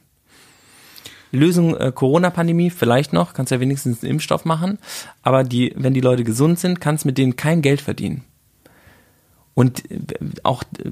Lösung 1.36 1.76
äh, 1.76 1.92
Corona-Pandemie 1.92 2.70
vielleicht 2.70 3.12
noch, 3.12 3.34
kannst 3.34 3.52
ja 3.52 3.60
wenigstens 3.60 4.02
einen 4.02 4.12
Impfstoff 4.12 4.44
machen, 4.44 4.78
aber 5.22 5.44
die, 5.44 5.72
wenn 5.76 5.94
die 5.94 6.00
Leute 6.00 6.24
gesund 6.24 6.58
sind, 6.58 6.80
kannst 6.80 7.04
mit 7.04 7.18
denen 7.18 7.36
kein 7.36 7.62
Geld 7.62 7.80
verdienen. 7.80 8.24
Und 9.54 9.88
äh, 9.90 9.98
auch 10.42 10.62
äh, 10.62 10.88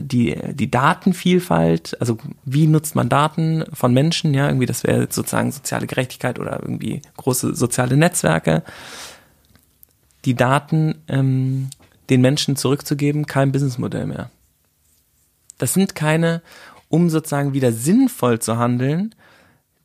die, 0.00 0.36
die 0.52 0.70
Datenvielfalt, 0.70 1.96
also 2.00 2.18
wie 2.44 2.66
nutzt 2.66 2.94
man 2.94 3.08
Daten 3.08 3.64
von 3.72 3.92
Menschen, 3.92 4.34
ja, 4.34 4.46
irgendwie, 4.46 4.66
das 4.66 4.84
wäre 4.84 5.08
sozusagen 5.10 5.52
soziale 5.52 5.86
Gerechtigkeit 5.86 6.38
oder 6.38 6.60
irgendwie 6.60 7.00
große 7.16 7.54
soziale 7.54 7.96
Netzwerke. 7.96 8.62
Die 10.24 10.34
Daten 10.34 10.96
ähm, 11.08 11.70
den 12.10 12.20
Menschen 12.20 12.56
zurückzugeben, 12.56 13.26
kein 13.26 13.52
Businessmodell 13.52 14.06
mehr. 14.06 14.30
Das 15.58 15.72
sind 15.72 15.94
keine, 15.94 16.42
um 16.88 17.08
sozusagen 17.08 17.54
wieder 17.54 17.72
sinnvoll 17.72 18.38
zu 18.38 18.58
handeln, 18.58 19.14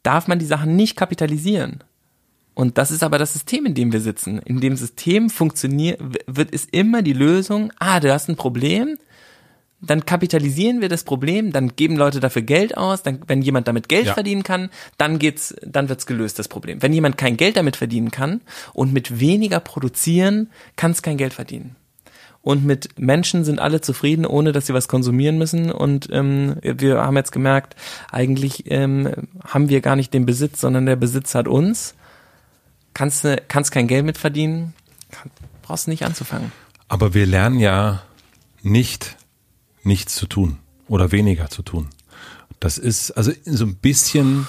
darf 0.04 0.28
man 0.28 0.40
die 0.40 0.46
Sachen 0.46 0.76
nicht 0.76 0.96
kapitalisieren. 0.96 1.84
Und 2.54 2.78
das 2.78 2.92
ist 2.92 3.04
aber 3.04 3.18
das 3.18 3.34
System, 3.34 3.66
in 3.66 3.74
dem 3.74 3.94
wir 3.94 4.02
sitzen. 4.02 4.40
In 4.40 4.60
dem 4.60 4.76
System 4.76 5.30
funktioniert, 5.30 6.02
wird 6.28 6.52
ist 6.52 6.74
immer 6.74 7.02
die 7.02 7.14
Lösung, 7.14 7.72
ah, 7.80 8.00
du 8.00 8.12
hast 8.12 8.28
ein 8.28 8.36
Problem, 8.36 8.98
dann 9.82 10.06
kapitalisieren 10.06 10.82
wir 10.82 10.90
das 10.90 11.06
Problem, 11.06 11.54
dann 11.54 11.76
geben 11.78 11.96
Leute 11.96 12.20
dafür 12.20 12.42
Geld 12.42 12.76
aus, 12.76 13.02
dann, 13.02 13.22
wenn 13.28 13.42
jemand 13.42 13.70
damit 13.70 13.88
Geld 13.88 14.08
ja. 14.08 14.14
verdienen 14.14 14.44
kann, 14.44 14.70
dann 14.98 15.20
geht's, 15.20 15.56
dann 15.66 15.88
wird's 15.88 16.06
gelöst, 16.06 16.38
das 16.38 16.50
Problem. 16.50 16.82
Wenn 16.82 16.92
jemand 16.92 17.18
kein 17.18 17.38
Geld 17.38 17.56
damit 17.56 17.78
verdienen 17.78 18.12
kann 18.12 18.42
und 18.74 18.92
mit 18.92 19.22
weniger 19.22 19.62
produzieren, 19.62 20.50
kann 20.76 20.92
es 20.92 21.02
kein 21.02 21.16
Geld 21.16 21.34
verdienen 21.34 21.78
und 22.42 22.66
mit 22.66 22.98
Menschen 22.98 23.44
sind 23.44 23.60
alle 23.60 23.82
zufrieden, 23.82 24.26
ohne 24.26 24.52
dass 24.52 24.68
sie 24.68 24.74
was 24.74 24.88
konsumieren 24.88 25.38
müssen. 25.38 25.72
Und 25.72 26.08
ähm, 26.12 26.56
wir 26.62 27.02
haben 27.02 27.18
jetzt 27.18 27.32
gemerkt, 27.32 27.76
eigentlich 28.12 28.64
ähm, 28.72 29.10
haben 29.44 29.70
wir 29.70 29.82
gar 29.82 29.96
nicht 29.96 30.14
den 30.14 30.26
Besitz, 30.26 30.62
sondern 30.62 30.86
der 30.86 30.96
Besitz 30.96 31.36
hat 31.36 31.48
uns. 31.48 31.96
Kannst 32.94 33.24
du 33.24 33.42
kannst 33.48 33.72
kein 33.72 33.88
Geld 33.88 34.06
mit 34.06 34.18
verdienen, 34.18 34.74
brauchst 35.62 35.88
nicht 35.88 36.04
anzufangen. 36.04 36.52
Aber 36.88 37.14
wir 37.14 37.26
lernen 37.26 37.60
ja 37.60 38.02
nicht 38.64 39.18
nichts 39.84 40.16
zu 40.16 40.26
tun 40.26 40.58
oder 40.88 41.12
weniger 41.12 41.50
zu 41.50 41.62
tun. 41.62 41.90
Das 42.60 42.78
ist 42.78 43.12
also 43.12 43.32
so 43.46 43.66
ein 43.66 43.76
bisschen. 43.76 44.48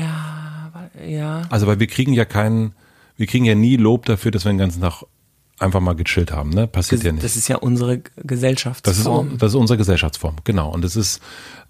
Ja, 0.00 0.72
ja. 1.04 1.42
Also 1.50 1.66
weil 1.66 1.78
wir 1.78 1.86
kriegen 1.86 2.12
ja 2.12 2.24
keinen, 2.24 2.74
wir 3.16 3.26
kriegen 3.26 3.44
ja 3.44 3.54
nie 3.54 3.76
Lob 3.76 4.06
dafür, 4.06 4.30
dass 4.30 4.44
wir 4.44 4.52
den 4.52 4.58
ganzen 4.58 4.80
Tag 4.80 5.04
einfach 5.58 5.80
mal 5.80 5.94
gechillt 5.94 6.32
haben, 6.32 6.50
ne? 6.50 6.66
Passiert 6.66 7.00
das, 7.00 7.06
ja 7.06 7.12
nicht. 7.12 7.24
Das 7.24 7.36
ist 7.36 7.48
ja 7.48 7.56
unsere 7.56 8.02
Gesellschaftsform. 8.16 9.26
Das 9.26 9.32
ist, 9.32 9.42
das 9.42 9.52
ist 9.52 9.56
unsere 9.56 9.78
Gesellschaftsform, 9.78 10.36
genau. 10.44 10.70
Und 10.70 10.84
es 10.84 10.96
ist, 10.96 11.20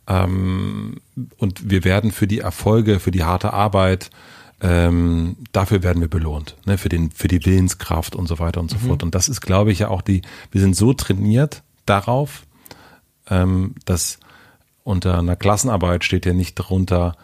ähm, 0.09 1.01
und 1.37 1.71
wir 1.71 1.85
werden 1.85 2.13
für 2.13 2.27
die 2.27 2.41
Erfolge, 2.41 3.01
für 3.01 3.11
die 3.11 3.25
harte 3.25 3.53
Arbeit, 3.53 4.11
ähm, 4.61 5.37
dafür 5.53 5.83
werden 5.83 6.01
wir 6.01 6.09
belohnt, 6.09 6.57
ne? 6.65 6.79
für, 6.79 6.89
den, 6.89 7.11
für 7.11 7.29
die 7.29 7.45
Willenskraft 7.45 8.17
und 8.17 8.27
so 8.27 8.39
weiter 8.39 8.61
und 8.61 8.71
so 8.71 8.79
mhm. 8.79 8.89
fort. 8.89 9.03
Und 9.03 9.15
das 9.15 9.29
ist, 9.29 9.41
glaube 9.41 9.71
ich, 9.71 9.81
ja 9.81 9.89
auch 9.89 10.03
die, 10.03 10.23
wir 10.51 10.61
sind 10.61 10.75
so 10.75 10.93
trainiert 10.93 11.63
darauf, 11.85 12.47
ähm, 13.29 13.75
dass 13.85 14.19
unter 14.83 15.19
einer 15.19 15.37
Klassenarbeit 15.37 16.05
steht 16.05 16.27
ja 16.27 16.33
nicht 16.33 16.55
drunter 16.55 17.17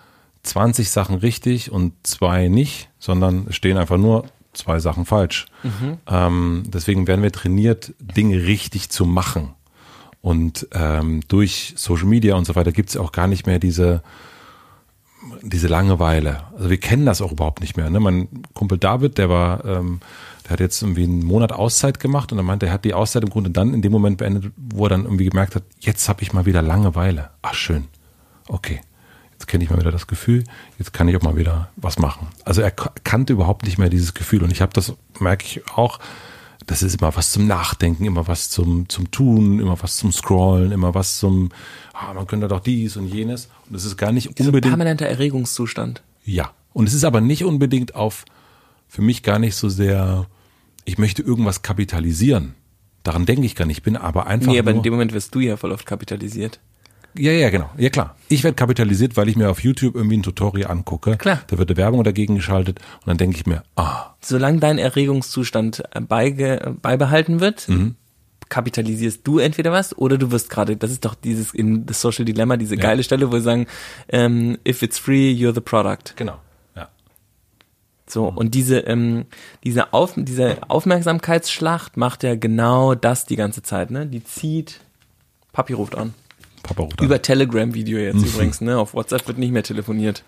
20 0.43 0.91
Sachen 0.91 1.17
richtig 1.17 1.71
und 1.71 1.95
zwei 2.03 2.49
nicht, 2.49 2.91
sondern 2.99 3.53
stehen 3.53 3.79
einfach 3.79 3.99
nur 3.99 4.27
zwei 4.53 4.79
Sachen 4.79 5.05
falsch. 5.05 5.47
Mhm. 5.63 5.99
Ähm, 6.07 6.63
deswegen 6.67 7.07
werden 7.07 7.23
wir 7.23 7.33
trainiert, 7.33 7.95
Dinge 8.01 8.45
richtig 8.45 8.91
zu 8.91 9.07
machen. 9.07 9.55
Und 10.21 10.69
ähm, 10.73 11.21
durch 11.29 11.75
Social 11.77 12.07
Media 12.07 12.37
und 12.37 12.45
so 12.45 12.55
weiter 12.55 12.73
gibt 12.73 12.91
es 12.91 12.97
auch 12.97 13.13
gar 13.13 13.27
nicht 13.27 13.47
mehr 13.47 13.59
diese, 13.59 14.03
diese 15.43 15.67
Langeweile. 15.67 16.45
Also 16.57 16.71
wir 16.71 16.79
kennen 16.79 17.07
das 17.07 17.21
auch 17.21 17.33
überhaupt 17.33 17.61
nicht 17.61 17.77
mehr. 17.77 17.91
Ne? 17.91 17.99
Mein 17.99 18.29
Kumpel 18.55 18.79
David, 18.79 19.19
der 19.19 19.29
war, 19.29 19.65
ähm, 19.65 20.01
der 20.45 20.51
hat 20.53 20.61
jetzt 20.61 20.81
irgendwie 20.81 21.05
einen 21.05 21.25
Monat 21.25 21.53
Auszeit 21.53 21.99
gemacht 21.99 22.31
und 22.31 22.39
er 22.39 22.45
meinte, 22.45 22.67
er 22.67 22.73
hat 22.73 22.85
die 22.85 22.95
Auszeit 22.95 23.25
im 23.25 23.31
Grunde 23.31 23.51
dann 23.51 23.75
in 23.75 23.83
dem 23.83 23.91
Moment 23.91 24.19
beendet, 24.19 24.53
wo 24.57 24.87
er 24.87 24.91
dann 24.91 25.05
irgendwie 25.05 25.29
gemerkt 25.29 25.57
hat, 25.57 25.65
jetzt 25.81 26.09
habe 26.09 26.23
ich 26.23 26.33
mal 26.33 26.47
wieder 26.47 26.63
Langeweile. 26.63 27.31
Ach 27.43 27.55
schön. 27.55 27.89
Okay. 28.47 28.81
Jetzt 29.43 29.49
kenne 29.49 29.65
ich 29.65 29.71
mal 29.71 29.81
wieder 29.81 29.91
das 29.91 30.07
Gefühl, 30.07 30.45
jetzt 30.79 30.93
kann 30.93 31.09
ich 31.09 31.17
auch 31.17 31.23
mal 31.23 31.37
wieder 31.37 31.69
was 31.75 31.99
machen. 31.99 32.29
Also 32.45 32.63
er 32.63 32.71
kannte 32.71 33.33
überhaupt 33.33 33.65
nicht 33.65 33.77
mehr 33.77 33.89
dieses 33.89 34.15
Gefühl 34.15 34.45
und 34.45 34.53
ich 34.53 34.63
habe 34.63 34.73
das, 34.73 34.93
merke 35.19 35.45
ich 35.45 35.69
auch, 35.75 35.99
das 36.65 36.85
ist 36.85 37.01
immer 37.01 37.17
was 37.17 37.33
zum 37.33 37.49
Nachdenken, 37.49 38.05
immer 38.05 38.29
was 38.29 38.51
zum, 38.51 38.89
zum 38.89 39.11
Tun, 39.11 39.59
immer 39.59 39.83
was 39.83 39.97
zum 39.97 40.13
Scrollen, 40.13 40.71
immer 40.71 40.95
was 40.95 41.19
zum, 41.19 41.51
ah, 41.93 42.15
man 42.15 42.29
könnte 42.29 42.47
doch 42.47 42.61
dies 42.61 42.97
und 42.97 43.09
jenes. 43.09 43.49
Und 43.69 43.75
es 43.75 43.85
ist 43.85 43.97
gar 43.97 44.13
nicht 44.13 44.29
unbedingt. 44.39 44.73
permanenter 44.73 45.07
Erregungszustand. 45.07 46.05
Ja. 46.25 46.53
Und 46.73 46.87
es 46.87 46.95
ist 46.95 47.03
aber 47.03 47.21
nicht 47.21 47.45
unbedingt 47.45 47.97
auf, 47.97 48.25
für 48.87 49.03
mich 49.03 49.25
gar 49.25 49.41
nicht 49.41 49.57
so 49.57 49.69
sehr, 49.69 50.27
ich 50.85 50.99
möchte 50.99 51.23
irgendwas 51.23 51.63
kapitalisieren. 51.63 52.55
Daran 53.03 53.27
denke 53.27 53.45
ich 53.45 53.57
gar 53.57 53.65
nicht. 53.65 53.79
Ich 53.79 53.83
bin 53.83 53.97
aber 53.97 54.29
einfach. 54.29 54.53
Nee, 54.53 54.61
aber 54.61 54.71
in 54.71 54.85
dem 54.85 54.93
Moment 54.93 55.13
wirst 55.13 55.35
du 55.35 55.41
ja 55.41 55.57
voll 55.57 55.73
oft 55.73 55.85
kapitalisiert. 55.85 56.61
Ja, 57.15 57.33
ja, 57.33 57.51
genau. 57.51 57.71
Ja, 57.77 57.91
klar. 57.91 58.17
Ich 58.29 58.43
werde 58.43 58.55
kapitalisiert, 58.55 59.17
weil 59.17 59.29
ich 59.29 59.37
mir 59.37 59.51
auf 59.51 59.63
YouTube 59.63 59.95
irgendwie 59.95 60.17
ein 60.17 60.23
Tutorial 60.23 60.71
angucke. 60.71 61.17
Klar. 61.17 61.43
Da 61.47 61.59
wird 61.59 61.71
eine 61.71 61.77
Werbung 61.77 62.03
dagegen 62.05 62.37
geschaltet 62.37 62.81
und 63.01 63.09
dann 63.09 63.19
denke 63.19 63.37
ich 63.37 63.47
mir, 63.47 63.63
ah. 63.77 64.15
Solange 64.21 64.61
dein 64.61 64.79
Erregungszustand 64.79 65.83
beige, 66.09 66.77
beibehalten 66.81 67.41
wird, 67.41 67.69
mhm. 67.69 67.97
kapitalisierst 68.49 69.27
du 69.27 69.39
entweder 69.39 69.73
was 69.73 69.97
oder 69.99 70.17
du 70.17 70.31
wirst 70.31 70.49
gerade, 70.49 70.77
das 70.77 70.91
ist 70.91 71.05
doch 71.05 71.15
dieses 71.15 71.53
in 71.53 71.85
The 71.87 71.95
Social 71.95 72.25
Dilemma, 72.25 72.57
diese 72.57 72.77
ja. 72.77 72.81
geile 72.83 73.03
Stelle, 73.03 73.31
wo 73.31 73.37
sie 73.37 73.43
sagen, 73.43 73.67
ähm, 74.09 74.59
if 74.67 74.83
it's 74.83 74.99
free, 74.99 75.33
you're 75.33 75.55
the 75.55 75.61
product. 75.61 76.15
Genau. 76.17 76.39
Ja. 76.75 76.89
So, 78.07 78.29
und 78.29 78.55
diese, 78.55 78.79
ähm, 78.81 79.27
diese, 79.65 79.93
Auf, 79.93 80.15
diese 80.17 80.59
Aufmerksamkeitsschlacht 80.69 81.99
macht 81.99 82.23
ja 82.23 82.37
genau 82.37 82.95
das 82.95 83.27
die 83.27 83.37
ganze 83.37 83.63
Zeit, 83.63 83.91
ne? 83.91 84.07
Die 84.07 84.25
zieht, 84.25 84.81
Papi 85.53 85.75
ruft 85.75 85.97
an. 85.97 86.15
Papa 86.63 86.83
ruft 86.83 87.01
Über 87.01 87.21
Telegram-Video 87.21 87.99
jetzt 87.99 88.17
mhm. 88.17 88.25
übrigens, 88.25 88.61
ne? 88.61 88.79
Auf 88.79 88.95
WhatsApp 88.95 89.27
wird 89.27 89.39
nicht 89.39 89.53
mehr 89.53 89.63
telefoniert. 89.63 90.25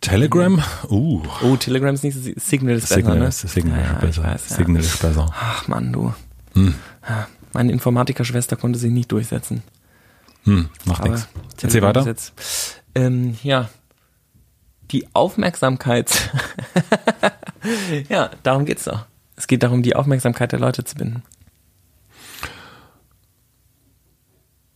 Telegram? 0.00 0.62
Uh. 0.88 1.22
Oh, 1.42 1.56
Telegram 1.56 1.94
ist 1.94 2.04
nicht 2.04 2.14
so, 2.14 2.30
Signal 2.36 2.76
ist 2.76 2.88
Signal 2.88 3.18
besser, 3.18 3.20
ne? 3.20 3.28
Ist, 3.28 3.40
Signal 3.40 3.80
ja, 3.80 3.92
besser. 3.94 4.22
Weiß, 4.24 4.50
ja. 4.50 4.56
Signal 4.56 4.82
ist 4.82 5.00
besser. 5.00 5.26
Ach 5.32 5.68
Mann, 5.68 5.92
du. 5.92 6.14
Hm. 6.54 6.74
Meine 7.52 7.72
Informatikerschwester 7.72 8.56
konnte 8.56 8.78
sich 8.78 8.90
nicht 8.90 9.12
durchsetzen. 9.12 9.62
Hm, 10.44 10.68
macht 10.84 11.04
nichts. 11.04 11.28
Erzähl 11.60 11.82
weiter. 11.82 12.04
Jetzt, 12.06 12.32
ähm, 12.94 13.36
ja. 13.42 13.68
Die 14.90 15.06
Aufmerksamkeit. 15.14 16.30
ja, 18.08 18.30
darum 18.42 18.64
geht's 18.64 18.84
doch. 18.84 19.06
Es 19.36 19.46
geht 19.46 19.62
darum, 19.62 19.82
die 19.82 19.94
Aufmerksamkeit 19.94 20.52
der 20.52 20.58
Leute 20.58 20.84
zu 20.84 20.96
binden. 20.96 21.22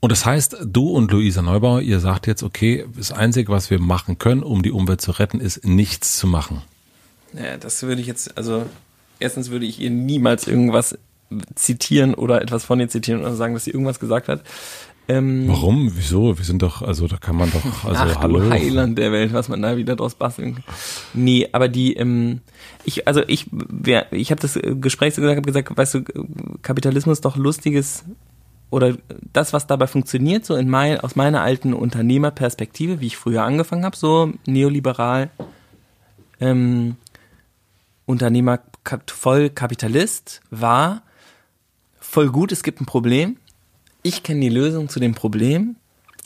Und 0.05 0.13
das 0.13 0.27
heißt, 0.27 0.59
du 0.67 0.91
und 0.91 1.11
Luisa 1.11 1.41
Neubauer, 1.41 1.81
ihr 1.81 1.99
sagt 1.99 2.27
jetzt, 2.27 2.43
okay, 2.43 2.85
das 2.95 3.11
Einzige, 3.11 3.51
was 3.51 3.71
wir 3.71 3.81
machen 3.81 4.19
können, 4.19 4.43
um 4.43 4.63
die 4.63 4.71
Umwelt 4.71 5.01
zu 5.01 5.13
retten, 5.13 5.41
ist 5.41 5.65
nichts 5.65 6.19
zu 6.19 6.27
machen. 6.27 6.61
Ja, 7.33 7.57
das 7.57 7.83
würde 7.85 8.03
ich 8.03 8.07
jetzt, 8.07 8.37
also 8.37 8.67
erstens 9.19 9.49
würde 9.49 9.65
ich 9.65 9.81
ihr 9.81 9.89
niemals 9.89 10.47
irgendwas 10.47 10.99
zitieren 11.55 12.13
oder 12.13 12.43
etwas 12.43 12.67
von 12.67 12.81
ihr 12.81 12.91
zitieren 12.91 13.23
oder 13.23 13.35
sagen, 13.35 13.55
dass 13.55 13.65
sie 13.65 13.71
irgendwas 13.71 13.99
gesagt 13.99 14.29
hat. 14.29 14.43
Ähm, 15.09 15.49
Warum? 15.49 15.91
Wieso? 15.97 16.37
Wir 16.37 16.45
sind 16.45 16.61
doch, 16.61 16.83
also 16.83 17.09
da 17.09 17.17
kann 17.17 17.37
man 17.37 17.51
doch, 17.51 17.85
also 17.87 18.03
ach, 18.03 18.19
hallo. 18.19 18.41
Du 18.41 18.51
Heiland 18.51 18.99
der 18.99 19.11
Welt, 19.11 19.33
was 19.33 19.49
man 19.49 19.63
da 19.63 19.79
wieder 19.79 19.97
draus 19.97 20.17
basteln 20.17 20.57
kann. 20.57 20.65
Nee, 21.15 21.49
aber 21.53 21.69
die, 21.69 21.95
ähm, 21.95 22.43
ich, 22.85 23.09
also 23.09 23.23
ich, 23.27 23.47
wer, 23.51 24.13
ich 24.13 24.31
habe 24.31 24.43
das 24.43 24.59
Gespräch 24.83 25.15
so 25.15 25.23
gesagt, 25.23 25.39
habe 25.39 25.47
gesagt, 25.47 25.75
weißt 25.75 25.95
du, 25.95 26.05
Kapitalismus 26.61 27.17
ist 27.17 27.25
doch 27.25 27.37
lustiges 27.37 28.05
oder 28.71 28.97
das, 29.33 29.53
was 29.53 29.67
dabei 29.67 29.87
funktioniert, 29.87 30.45
so 30.45 30.57
in 30.57 30.69
mein, 30.69 31.01
aus 31.01 31.17
meiner 31.17 31.43
alten 31.43 31.75
Unternehmerperspektive, 31.75 33.01
wie 33.01 33.07
ich 33.07 33.17
früher 33.17 33.45
angefangen 33.45 33.85
habe, 33.85 33.97
so 33.97 34.33
neoliberal, 34.47 35.31
ähm, 36.41 36.97
Unternehmer, 38.07 38.61
voll 39.07 39.51
Kapitalist, 39.51 40.41
war 40.51 41.03
voll 42.01 42.31
gut, 42.31 42.53
es 42.53 42.63
gibt 42.63 42.81
ein 42.81 42.87
Problem. 42.87 43.37
Ich 44.03 44.23
kenne 44.23 44.41
die 44.41 44.49
Lösung 44.49 44.89
zu 44.89 45.01
dem 45.01 45.15
Problem. 45.15 45.77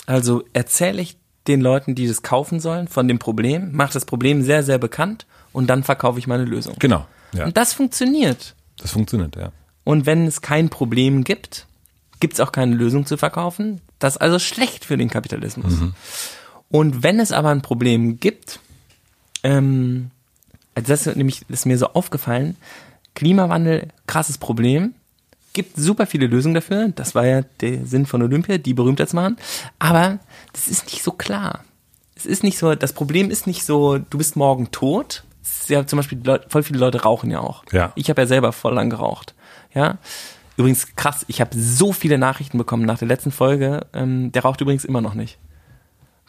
Also 0.07 0.43
erzähle 0.53 1.01
ich 1.01 1.17
den 1.47 1.61
Leuten, 1.61 1.95
die 1.95 2.07
das 2.07 2.23
kaufen 2.23 2.61
sollen, 2.61 2.89
von 2.89 3.09
dem 3.09 3.19
Problem, 3.19 3.73
mache 3.73 3.93
das 3.93 4.05
Problem 4.05 4.43
sehr, 4.43 4.63
sehr 4.63 4.79
bekannt 4.79 5.27
und 5.53 5.69
dann 5.69 5.85
verkaufe 5.85 6.19
ich 6.19 6.27
meine 6.27 6.45
Lösung. 6.45 6.75
Genau. 6.79 7.07
Ja. 7.33 7.47
Und 7.47 7.57
das 7.57 7.73
funktioniert. 7.73 8.55
Das 8.79 8.93
funktioniert, 8.93 9.37
ja. 9.37 9.53
Und 9.85 10.07
wenn 10.07 10.27
es 10.27 10.43
kein 10.43 10.69
Problem 10.69 11.25
gibt, 11.25 11.67
gibt 12.21 12.35
es 12.35 12.41
auch 12.41 12.53
keine 12.53 12.75
Lösung 12.75 13.07
zu 13.07 13.17
verkaufen. 13.17 13.81
Das 13.99 14.15
ist 14.15 14.21
also 14.21 14.39
schlecht 14.39 14.85
für 14.85 14.97
den 14.97 15.11
Kapitalismus. 15.11 15.73
Mhm. 15.73 15.95
Und 16.71 17.03
wenn 17.03 17.21
es 17.21 17.33
aber 17.33 17.51
ein 17.51 17.63
Problem 17.63 18.21
gibt, 18.21 18.61
ähm, 19.43 20.11
also 20.75 20.89
das 20.89 21.07
ist 21.07 21.17
nämlich 21.17 21.43
ist 21.49 21.67
mir 21.67 21.79
so 21.79 21.89
aufgefallen, 21.89 22.57
Klimawandel, 23.15 23.89
krasses 24.07 24.39
Problem, 24.39 24.95
gibt 25.53 25.77
super 25.77 26.07
viele 26.07 26.27
Lösungen 26.27 26.55
dafür. 26.55 26.93
Das 26.95 27.15
war 27.15 27.27
ja 27.27 27.43
der 27.61 27.85
Sinn 27.85 28.07
von 28.07 28.23
Olympia, 28.23 28.59
die 28.59 28.75
berühmter 28.75 29.07
zu 29.07 29.17
machen. 29.17 29.37
Aber 29.79 30.21
das 30.53 30.69
ist 30.69 30.87
nicht 30.87 31.03
so 31.03 31.11
klar. 31.11 31.65
Es 32.15 32.27
ist 32.27 32.45
nicht 32.45 32.59
so, 32.59 32.75
das 32.75 32.93
Problem 32.93 33.31
ist 33.31 33.47
nicht 33.47 33.65
so, 33.65 33.99
du 33.99 34.19
bist 34.19 34.37
morgen 34.37 34.71
tot. 34.71 35.25
ja 35.67 35.87
zum 35.87 35.97
Beispiel, 35.99 36.21
voll 36.49 36.63
viele 36.63 36.79
Leute 36.79 37.03
rauchen 37.03 37.31
ja 37.31 37.41
auch. 37.41 37.65
Ja. 37.73 37.93
Ich 37.97 38.09
habe 38.11 38.21
ja 38.23 38.27
selber 38.27 38.53
voll 38.53 38.75
lang 38.75 38.91
geraucht. 38.91 39.35
Ja. 39.75 39.99
Übrigens 40.59 40.97
krass, 40.97 41.25
ich 41.29 41.41
habe 41.41 41.57
so 41.57 41.93
viele 41.93 42.19
Nachrichten 42.19 42.59
bekommen 42.59 42.85
nach 42.85 42.99
der 42.99 43.07
letzten 43.07 43.31
Folge. 43.31 43.87
Ähm, 43.93 44.33
der 44.33 44.43
raucht 44.43 44.61
übrigens 44.61 44.85
immer 44.85 45.01
noch 45.01 45.15
nicht. 45.15 45.39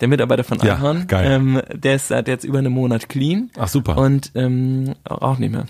Der 0.01 0.07
Mitarbeiter 0.07 0.43
von 0.43 0.61
Einhorn, 0.61 1.07
ja, 1.09 1.21
ähm, 1.23 1.61
der 1.73 1.95
ist 1.95 2.09
seit 2.09 2.27
jetzt 2.27 2.43
über 2.43 2.59
einem 2.59 2.71
Monat 2.71 3.09
clean. 3.09 3.49
Ach 3.57 3.67
super. 3.67 3.97
Und 3.97 4.31
ähm, 4.35 4.93
raucht 5.09 5.39
nicht 5.39 5.51
mehr. 5.51 5.65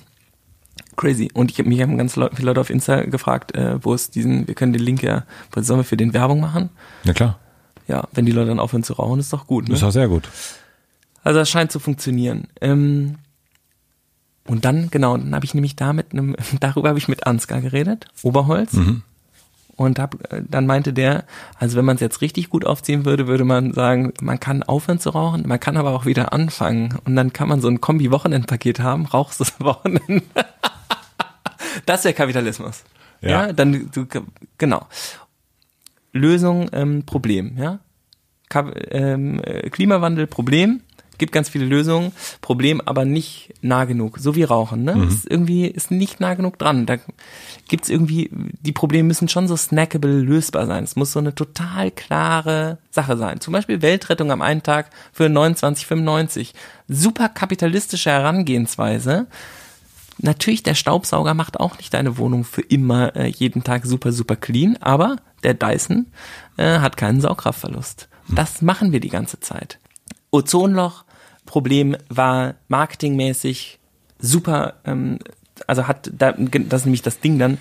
Crazy. 0.97 1.30
Und 1.34 1.51
ich 1.51 1.57
habe 1.57 1.70
mich 1.70 1.82
haben 1.82 1.97
ganz 1.97 2.14
viele 2.16 2.32
Leute 2.41 2.60
auf 2.60 2.70
Insta 2.70 3.03
gefragt, 3.03 3.55
äh, 3.55 3.82
wo 3.82 3.93
es 3.93 4.12
diesen, 4.12 4.45
wir 4.45 4.55
können 4.55 4.74
den 4.74 4.84
Link 4.84 5.01
ja, 5.01 5.24
sollen 5.55 5.80
wir 5.80 5.86
für 5.86 5.95
den 5.95 6.14
Werbung 6.14 6.41
machen? 6.41 6.70
Ja 7.05 7.14
klar. 7.14 7.39
Ja, 7.88 8.10
wenn 8.12 8.26
die 8.26 8.34
Leute 8.34 8.49
dann 8.49 8.60
aufhören 8.60 8.84
zu 8.84 8.91
rauchen, 8.91 9.22
ist 9.22 9.32
doch 9.32 9.47
gut. 9.47 9.70
Ne? 9.70 9.76
Ist 9.76 9.84
auch 9.84 9.91
sehr 9.91 10.10
gut. 10.10 10.30
Also 11.24 11.39
das 11.39 11.49
scheint 11.49 11.72
zu 11.72 11.80
funktionieren. 11.80 12.49
Ähm, 12.60 13.16
und 14.48 14.66
dann, 14.66 14.90
genau, 14.90 15.16
dann 15.16 15.36
habe 15.36 15.46
ich 15.46 15.54
nämlich 15.54 15.76
da 15.76 15.94
mit 15.94 16.12
einem, 16.12 16.36
darüber 16.60 16.90
habe 16.90 17.00
ich 17.00 17.08
mit 17.08 17.28
Ansgar 17.28 17.62
geredet, 17.62 18.08
Oberholz. 18.24 18.74
Mhm. 18.74 19.04
Und 19.76 19.98
hab, 19.98 20.18
dann 20.50 20.68
meinte 20.68 20.92
der, 20.92 21.24
also 21.58 21.78
wenn 21.78 21.86
man 21.86 21.96
es 21.96 22.02
jetzt 22.02 22.20
richtig 22.20 22.50
gut 22.50 22.66
aufziehen 22.66 23.06
würde, 23.06 23.28
würde 23.28 23.46
man 23.46 23.72
sagen, 23.72 24.12
man 24.20 24.38
kann 24.38 24.62
aufhören 24.62 25.00
zu 25.00 25.12
rauchen, 25.12 25.48
man 25.48 25.58
kann 25.58 25.78
aber 25.78 25.92
auch 25.92 26.06
wieder 26.06 26.34
anfangen. 26.34 26.98
Und 27.06 27.16
dann 27.16 27.32
kann 27.32 27.48
man 27.48 27.62
so 27.62 27.70
ein 27.70 27.80
Kombi-Wochenendpaket 27.80 28.82
haben, 28.82 29.06
rauchst 29.06 29.40
das 29.40 29.58
Wochenende. 29.62 30.22
das 31.86 32.04
wäre 32.04 32.14
Kapitalismus. 32.14 32.84
Ja. 33.22 33.48
ja. 33.48 33.54
dann, 33.54 33.90
du, 33.94 34.06
genau. 34.58 34.86
Lösung, 36.12 36.70
ähm, 36.74 37.06
Problem, 37.06 37.56
ja. 37.58 37.80
Kap 38.50 38.76
ähm, 38.92 39.42
Klimawandel, 39.72 40.28
Problem 40.28 40.82
gibt 41.20 41.32
ganz 41.32 41.49
viele 41.49 41.65
Lösungen, 41.65 42.11
Problem 42.41 42.82
aber 42.82 43.05
nicht 43.05 43.53
nah 43.61 43.86
genug, 43.86 44.17
so 44.17 44.36
wie 44.36 44.43
Rauchen, 44.43 44.84
ne? 44.84 44.95
Mhm. 44.95 45.07
Ist 45.07 45.30
irgendwie 45.30 45.67
ist 45.67 45.91
nicht 45.91 46.20
nah 46.20 46.34
genug 46.34 46.57
dran. 46.57 46.86
Da 46.86 46.97
gibt's 47.67 47.89
irgendwie, 47.89 48.30
die 48.32 48.72
Probleme 48.72 49.07
müssen 49.07 49.30
schon 49.30 49.47
so 49.47 49.55
snackable 49.55 50.20
lösbar 50.20 50.65
sein. 50.65 50.84
Es 50.84 50.95
muss 50.95 51.11
so 51.11 51.20
eine 51.20 51.36
total 51.36 51.91
klare 51.91 52.80
Sache 52.89 53.17
sein. 53.17 53.39
Zum 53.39 53.53
Beispiel 53.53 53.82
Weltrettung 53.82 54.32
am 54.32 54.41
einen 54.41 54.63
Tag 54.63 54.89
für 55.13 55.26
29,95. 55.26 56.53
Super 56.88 57.30
kapitalistische 57.30 58.09
Herangehensweise. 58.09 59.28
Natürlich, 60.22 60.63
der 60.63 60.76
Staubsauger 60.76 61.34
macht 61.34 61.59
auch 61.59 61.78
nicht 61.78 61.93
deine 61.93 62.17
Wohnung 62.17 62.43
für 62.43 62.61
immer 62.61 63.15
äh, 63.15 63.28
jeden 63.28 63.63
Tag 63.63 63.86
super, 63.86 64.11
super 64.11 64.36
clean, 64.36 64.78
aber 64.82 65.15
der 65.43 65.53
Dyson 65.53 66.07
äh, 66.57 66.80
hat 66.80 66.97
keinen 66.97 67.22
Saugkraftverlust. 67.22 68.09
Hm. 68.28 68.36
Das 68.36 68.61
machen 68.61 68.91
wir 68.91 68.99
die 68.99 69.09
ganze 69.09 69.39
Zeit. 69.39 69.80
Ozonloch, 70.32 71.05
Problem 71.50 71.97
war 72.10 72.54
marketingmäßig 72.68 73.80
super, 74.20 74.76
ähm, 74.86 75.18
also 75.66 75.88
hat, 75.88 76.12
da, 76.16 76.34
das 76.34 76.82
ist 76.82 76.86
nämlich 76.86 77.02
das 77.02 77.22
Ding 77.22 77.39
dann, 77.39 77.58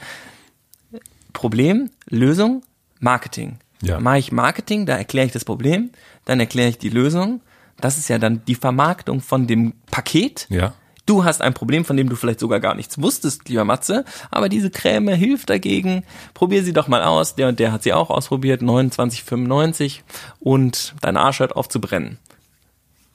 Problem, 1.32 1.88
Lösung, 2.06 2.60
Marketing. 3.00 3.60
Ja. 3.80 3.98
Mache 3.98 4.18
ich 4.18 4.30
Marketing, 4.30 4.84
da 4.84 4.98
erkläre 4.98 5.26
ich 5.26 5.32
das 5.32 5.46
Problem, 5.46 5.88
dann 6.26 6.38
erkläre 6.38 6.68
ich 6.68 6.76
die 6.76 6.90
Lösung. 6.90 7.40
Das 7.80 7.96
ist 7.96 8.08
ja 8.08 8.18
dann 8.18 8.44
die 8.44 8.56
Vermarktung 8.56 9.22
von 9.22 9.46
dem 9.46 9.72
Paket. 9.90 10.46
Ja. 10.50 10.74
Du 11.06 11.24
hast 11.24 11.40
ein 11.40 11.54
Problem, 11.54 11.86
von 11.86 11.96
dem 11.96 12.10
du 12.10 12.16
vielleicht 12.16 12.40
sogar 12.40 12.60
gar 12.60 12.74
nichts 12.74 13.00
wusstest, 13.00 13.48
lieber 13.48 13.64
Matze, 13.64 14.04
aber 14.30 14.50
diese 14.50 14.68
Creme 14.68 15.14
hilft 15.14 15.48
dagegen. 15.48 16.04
Probier 16.34 16.62
sie 16.62 16.74
doch 16.74 16.88
mal 16.88 17.02
aus. 17.02 17.36
Der 17.36 17.48
und 17.48 17.58
der 17.58 17.72
hat 17.72 17.84
sie 17.84 17.94
auch 17.94 18.10
ausprobiert, 18.10 18.60
29,95 18.60 20.00
und 20.40 20.94
dein 21.00 21.16
Arsch 21.16 21.40
hört 21.40 21.56
auf 21.56 21.70
zu 21.70 21.80
brennen. 21.80 22.18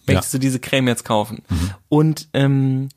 Möchtest 0.07 0.33
ja. 0.33 0.37
du 0.37 0.41
diese 0.41 0.59
Creme 0.59 0.87
jetzt 0.87 1.05
kaufen? 1.05 1.43
Mhm. 1.49 1.71
Und 1.89 2.29
ähm, 2.33 2.89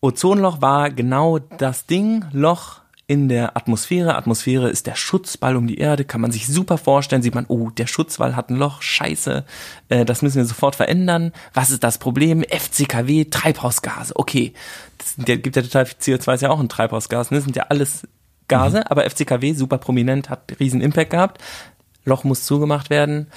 Ozonloch 0.00 0.62
war 0.62 0.90
genau 0.90 1.38
das 1.38 1.86
Ding, 1.86 2.24
Loch 2.32 2.80
in 3.08 3.28
der 3.28 3.56
Atmosphäre. 3.56 4.16
Atmosphäre 4.16 4.68
ist 4.68 4.86
der 4.86 4.94
Schutzball 4.94 5.56
um 5.56 5.66
die 5.66 5.78
Erde, 5.78 6.04
kann 6.04 6.20
man 6.20 6.30
sich 6.30 6.46
super 6.46 6.76
vorstellen. 6.76 7.22
Sieht 7.22 7.34
man, 7.34 7.46
oh, 7.48 7.70
der 7.70 7.86
Schutzwall 7.86 8.36
hat 8.36 8.50
ein 8.50 8.56
Loch, 8.56 8.82
scheiße, 8.82 9.44
äh, 9.88 10.04
das 10.04 10.20
müssen 10.22 10.36
wir 10.36 10.44
sofort 10.44 10.76
verändern. 10.76 11.32
Was 11.54 11.70
ist 11.70 11.82
das 11.82 11.98
Problem? 11.98 12.44
FCKW, 12.44 13.24
Treibhausgase. 13.24 14.14
Okay, 14.14 14.52
das 14.98 15.16
der, 15.16 15.38
gibt 15.38 15.56
ja 15.56 15.62
total 15.62 15.84
CO2 15.84 16.34
ist 16.34 16.42
ja 16.42 16.50
auch 16.50 16.60
ein 16.60 16.68
Treibhausgas. 16.68 17.30
Ne? 17.30 17.38
Das 17.38 17.44
sind 17.44 17.56
ja 17.56 17.64
alles 17.70 18.06
Gase, 18.46 18.78
mhm. 18.78 18.84
aber 18.88 19.08
FCKW 19.08 19.54
super 19.54 19.78
prominent, 19.78 20.28
hat 20.28 20.60
riesen 20.60 20.82
Impact 20.82 21.10
gehabt. 21.10 21.42
Loch 22.04 22.24
muss 22.24 22.44
zugemacht 22.44 22.90
werden. 22.90 23.28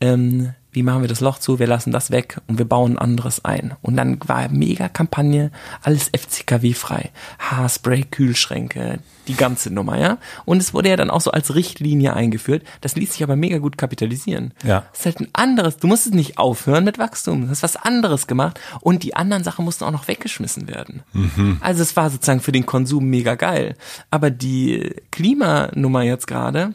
Ähm, 0.00 0.54
wie 0.76 0.82
machen 0.82 1.00
wir 1.00 1.08
das 1.08 1.20
Loch 1.20 1.38
zu, 1.38 1.58
wir 1.58 1.66
lassen 1.66 1.90
das 1.90 2.10
weg 2.10 2.38
und 2.48 2.58
wir 2.58 2.66
bauen 2.66 2.98
anderes 2.98 3.42
ein. 3.46 3.74
Und 3.80 3.96
dann 3.96 4.20
war 4.26 4.50
mega 4.50 4.90
Kampagne, 4.90 5.50
alles 5.80 6.10
FCKW 6.14 6.74
frei. 6.74 7.12
Haarspray, 7.38 8.04
Kühlschränke, 8.04 8.98
die 9.26 9.36
ganze 9.36 9.70
Nummer, 9.72 9.98
ja. 9.98 10.18
Und 10.44 10.58
es 10.58 10.74
wurde 10.74 10.90
ja 10.90 10.96
dann 10.96 11.08
auch 11.08 11.22
so 11.22 11.30
als 11.30 11.54
Richtlinie 11.54 12.12
eingeführt. 12.12 12.62
Das 12.82 12.94
ließ 12.94 13.14
sich 13.14 13.22
aber 13.22 13.36
mega 13.36 13.56
gut 13.56 13.78
kapitalisieren. 13.78 14.52
Ja. 14.64 14.84
Das 14.90 15.00
ist 15.00 15.06
halt 15.06 15.20
ein 15.20 15.28
anderes, 15.32 15.78
du 15.78 15.86
musstest 15.86 16.14
nicht 16.14 16.36
aufhören 16.36 16.84
mit 16.84 16.98
Wachstum. 16.98 17.46
Du 17.46 17.48
hast 17.48 17.62
was 17.62 17.76
anderes 17.76 18.26
gemacht 18.26 18.60
und 18.82 19.02
die 19.02 19.16
anderen 19.16 19.44
Sachen 19.44 19.64
mussten 19.64 19.84
auch 19.84 19.92
noch 19.92 20.08
weggeschmissen 20.08 20.68
werden. 20.68 21.04
Mhm. 21.14 21.56
Also 21.62 21.80
es 21.80 21.96
war 21.96 22.10
sozusagen 22.10 22.40
für 22.40 22.52
den 22.52 22.66
Konsum 22.66 23.06
mega 23.06 23.34
geil. 23.34 23.76
Aber 24.10 24.30
die 24.30 24.94
Klimanummer 25.10 26.02
jetzt 26.02 26.26
gerade, 26.26 26.74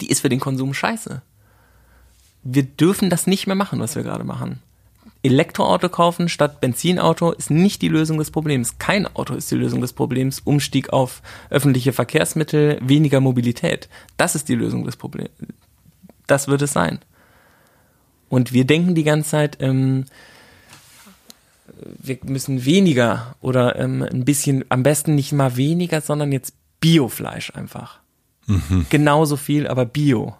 die 0.00 0.08
ist 0.10 0.20
für 0.20 0.30
den 0.30 0.40
Konsum 0.40 0.72
scheiße 0.72 1.20
wir 2.42 2.64
dürfen 2.64 3.10
das 3.10 3.26
nicht 3.26 3.46
mehr 3.46 3.56
machen, 3.56 3.80
was 3.80 3.96
wir 3.96 4.02
gerade 4.02 4.24
machen. 4.24 4.60
Elektroauto 5.22 5.88
kaufen 5.88 6.28
statt 6.28 6.60
Benzinauto 6.60 7.30
ist 7.30 7.50
nicht 7.50 7.80
die 7.80 7.88
Lösung 7.88 8.18
des 8.18 8.32
Problems. 8.32 8.78
Kein 8.78 9.06
Auto 9.14 9.34
ist 9.34 9.50
die 9.50 9.56
Lösung 9.56 9.80
des 9.80 9.92
Problems. 9.92 10.40
Umstieg 10.40 10.92
auf 10.92 11.22
öffentliche 11.48 11.92
Verkehrsmittel, 11.92 12.78
weniger 12.82 13.20
Mobilität. 13.20 13.88
Das 14.16 14.34
ist 14.34 14.48
die 14.48 14.56
Lösung 14.56 14.84
des 14.84 14.96
Problems. 14.96 15.30
Das 16.26 16.48
wird 16.48 16.62
es 16.62 16.72
sein. 16.72 16.98
Und 18.28 18.52
wir 18.52 18.64
denken 18.64 18.94
die 18.94 19.04
ganze 19.04 19.30
Zeit, 19.30 19.58
ähm, 19.60 20.06
wir 22.02 22.18
müssen 22.24 22.64
weniger 22.64 23.36
oder 23.40 23.78
ähm, 23.78 24.02
ein 24.02 24.24
bisschen, 24.24 24.64
am 24.70 24.82
besten 24.82 25.14
nicht 25.14 25.32
mal 25.32 25.56
weniger, 25.56 26.00
sondern 26.00 26.32
jetzt 26.32 26.54
Biofleisch 26.80 27.52
einfach. 27.54 28.00
Mhm. 28.46 28.86
Genauso 28.90 29.36
viel, 29.36 29.68
aber 29.68 29.84
Bio. 29.84 30.34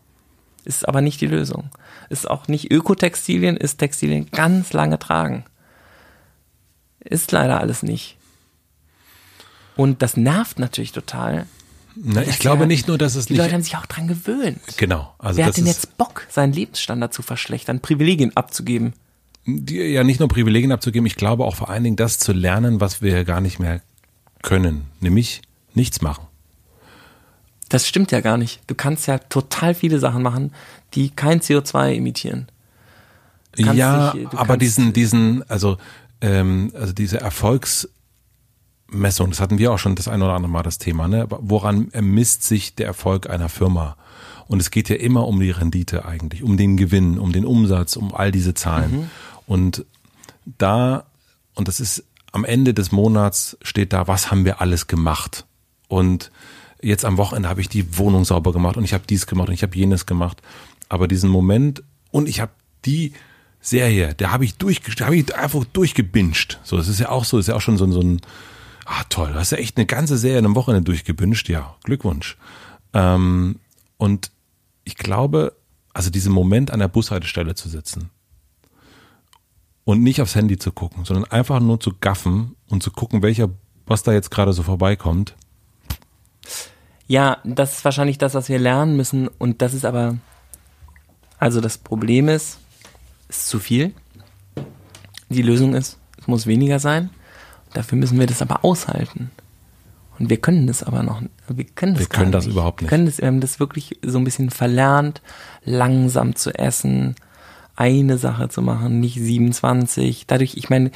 Ist 0.64 0.88
aber 0.88 1.00
nicht 1.00 1.20
die 1.20 1.26
Lösung. 1.26 1.70
Ist 2.08 2.30
auch 2.30 2.48
nicht 2.48 2.70
Ökotextilien, 2.70 3.56
ist 3.56 3.78
Textilien 3.78 4.30
ganz 4.30 4.72
lange 4.72 4.98
tragen. 4.98 5.44
Ist 7.00 7.32
leider 7.32 7.60
alles 7.60 7.82
nicht. 7.82 8.16
Und 9.76 10.02
das 10.02 10.16
nervt 10.16 10.58
natürlich 10.58 10.92
total. 10.92 11.46
Na, 11.96 12.22
ich 12.22 12.38
glaube 12.38 12.62
ja, 12.62 12.66
nicht 12.66 12.88
nur, 12.88 12.96
dass 12.96 13.16
es 13.16 13.26
die 13.26 13.34
nicht. 13.34 13.40
Die 13.40 13.44
Leute 13.44 13.54
haben 13.54 13.62
sich 13.62 13.76
auch 13.76 13.86
dran 13.86 14.06
gewöhnt. 14.06 14.60
Genau. 14.76 15.14
Also 15.18 15.38
Wer 15.38 15.46
hat 15.46 15.56
denn 15.56 15.66
jetzt 15.66 15.98
Bock, 15.98 16.26
seinen 16.30 16.52
Lebensstandard 16.52 17.12
zu 17.12 17.22
verschlechtern, 17.22 17.80
Privilegien 17.80 18.36
abzugeben? 18.36 18.94
Die, 19.44 19.76
ja, 19.76 20.04
nicht 20.04 20.20
nur 20.20 20.28
Privilegien 20.28 20.72
abzugeben, 20.72 21.06
ich 21.06 21.16
glaube 21.16 21.44
auch 21.44 21.56
vor 21.56 21.68
allen 21.68 21.82
Dingen 21.84 21.96
das 21.96 22.18
zu 22.18 22.32
lernen, 22.32 22.80
was 22.80 23.02
wir 23.02 23.24
gar 23.24 23.40
nicht 23.40 23.58
mehr 23.58 23.80
können, 24.42 24.86
nämlich 25.00 25.42
nichts 25.74 26.00
machen. 26.00 26.26
Das 27.72 27.88
stimmt 27.88 28.12
ja 28.12 28.20
gar 28.20 28.36
nicht. 28.36 28.60
Du 28.66 28.74
kannst 28.74 29.06
ja 29.06 29.16
total 29.16 29.72
viele 29.72 29.98
Sachen 29.98 30.22
machen, 30.22 30.52
die 30.92 31.08
kein 31.08 31.40
CO2 31.40 31.94
emittieren. 31.94 32.48
Ja, 33.56 34.10
dich, 34.10 34.28
aber 34.34 34.58
diesen, 34.58 34.92
diesen, 34.92 35.42
also, 35.48 35.78
ähm, 36.20 36.70
also 36.78 36.92
diese 36.92 37.22
Erfolgsmessung, 37.22 39.30
das 39.30 39.40
hatten 39.40 39.56
wir 39.56 39.72
auch 39.72 39.78
schon 39.78 39.94
das 39.94 40.06
ein 40.06 40.20
oder 40.20 40.34
andere 40.34 40.52
Mal 40.52 40.62
das 40.62 40.76
Thema, 40.76 41.08
ne? 41.08 41.26
Woran 41.30 41.90
misst 41.98 42.42
sich 42.42 42.74
der 42.74 42.88
Erfolg 42.88 43.30
einer 43.30 43.48
Firma? 43.48 43.96
Und 44.48 44.60
es 44.60 44.70
geht 44.70 44.90
ja 44.90 44.96
immer 44.96 45.26
um 45.26 45.40
die 45.40 45.50
Rendite 45.50 46.04
eigentlich, 46.04 46.42
um 46.42 46.58
den 46.58 46.76
Gewinn, 46.76 47.18
um 47.18 47.32
den 47.32 47.46
Umsatz, 47.46 47.96
um 47.96 48.14
all 48.14 48.30
diese 48.30 48.52
Zahlen. 48.52 48.92
Mhm. 48.92 49.10
Und 49.46 49.86
da, 50.58 51.04
und 51.54 51.68
das 51.68 51.80
ist 51.80 52.04
am 52.32 52.44
Ende 52.44 52.74
des 52.74 52.92
Monats 52.92 53.56
steht 53.62 53.94
da, 53.94 54.08
was 54.08 54.30
haben 54.30 54.44
wir 54.44 54.60
alles 54.60 54.88
gemacht? 54.88 55.46
Und 55.88 56.30
jetzt 56.82 57.04
am 57.04 57.16
Wochenende 57.16 57.48
habe 57.48 57.60
ich 57.60 57.68
die 57.68 57.96
Wohnung 57.98 58.24
sauber 58.24 58.52
gemacht 58.52 58.76
und 58.76 58.84
ich 58.84 58.92
habe 58.92 59.04
dies 59.08 59.26
gemacht 59.26 59.48
und 59.48 59.54
ich 59.54 59.62
habe 59.62 59.76
jenes 59.76 60.06
gemacht. 60.06 60.42
Aber 60.88 61.08
diesen 61.08 61.30
Moment 61.30 61.82
und 62.10 62.28
ich 62.28 62.40
habe 62.40 62.52
die 62.84 63.12
Serie, 63.60 64.14
der 64.14 64.32
habe 64.32 64.44
ich 64.44 64.56
durch, 64.56 64.82
habe 65.00 65.16
ich 65.16 65.34
einfach 65.34 65.64
durchgebinged. 65.64 66.60
So, 66.64 66.76
das 66.76 66.88
ist 66.88 67.00
ja 67.00 67.08
auch 67.08 67.24
so, 67.24 67.38
ist 67.38 67.46
ja 67.46 67.54
auch 67.54 67.60
schon 67.60 67.78
so, 67.78 67.90
so 67.90 68.00
ein, 68.00 68.20
ah 68.84 69.04
toll, 69.08 69.32
hast 69.34 69.52
ja 69.52 69.58
echt 69.58 69.76
eine 69.76 69.86
ganze 69.86 70.18
Serie 70.18 70.38
in 70.38 70.44
einem 70.44 70.56
Wochenende 70.56 70.84
durchgebinged. 70.84 71.48
Ja, 71.48 71.76
Glückwunsch. 71.84 72.36
Ähm, 72.92 73.60
und 73.96 74.32
ich 74.84 74.96
glaube, 74.96 75.56
also 75.94 76.10
diesen 76.10 76.32
Moment 76.32 76.70
an 76.72 76.80
der 76.80 76.88
Bushaltestelle 76.88 77.54
zu 77.54 77.68
sitzen 77.68 78.10
und 79.84 80.02
nicht 80.02 80.20
aufs 80.20 80.34
Handy 80.34 80.58
zu 80.58 80.72
gucken, 80.72 81.04
sondern 81.04 81.30
einfach 81.30 81.60
nur 81.60 81.80
zu 81.80 81.92
gaffen 82.00 82.56
und 82.68 82.82
zu 82.82 82.90
gucken, 82.90 83.22
welcher, 83.22 83.50
was 83.86 84.02
da 84.02 84.12
jetzt 84.12 84.30
gerade 84.30 84.52
so 84.52 84.62
vorbeikommt, 84.62 85.36
ja, 87.12 87.36
das 87.44 87.76
ist 87.76 87.84
wahrscheinlich 87.84 88.16
das, 88.16 88.32
was 88.32 88.48
wir 88.48 88.58
lernen 88.58 88.96
müssen. 88.96 89.28
Und 89.28 89.60
das 89.60 89.74
ist 89.74 89.84
aber, 89.84 90.16
also 91.38 91.60
das 91.60 91.76
Problem 91.76 92.30
ist, 92.30 92.58
es 93.28 93.40
ist 93.40 93.48
zu 93.48 93.58
viel. 93.58 93.92
Die 95.28 95.42
Lösung 95.42 95.74
ist, 95.74 95.98
es 96.16 96.26
muss 96.26 96.46
weniger 96.46 96.78
sein. 96.78 97.10
Dafür 97.74 97.98
müssen 97.98 98.18
wir 98.18 98.26
das 98.26 98.40
aber 98.40 98.64
aushalten. 98.64 99.30
Und 100.18 100.30
wir 100.30 100.38
können 100.38 100.66
das 100.66 100.82
aber 100.82 101.02
noch, 101.02 101.20
wir 101.48 101.64
können 101.66 101.92
das 101.92 102.00
Wir 102.00 102.08
können 102.08 102.32
das 102.32 102.46
nicht. 102.46 102.54
überhaupt 102.54 102.80
nicht. 102.80 102.90
Wir, 102.90 102.96
können 102.96 103.04
das, 103.04 103.18
wir 103.18 103.26
haben 103.26 103.40
das 103.42 103.60
wirklich 103.60 103.98
so 104.02 104.16
ein 104.16 104.24
bisschen 104.24 104.48
verlernt, 104.48 105.20
langsam 105.66 106.34
zu 106.34 106.54
essen, 106.54 107.14
eine 107.76 108.16
Sache 108.16 108.48
zu 108.48 108.62
machen, 108.62 109.00
nicht 109.00 109.16
27. 109.20 110.26
Dadurch, 110.26 110.56
ich 110.56 110.70
meine, 110.70 110.90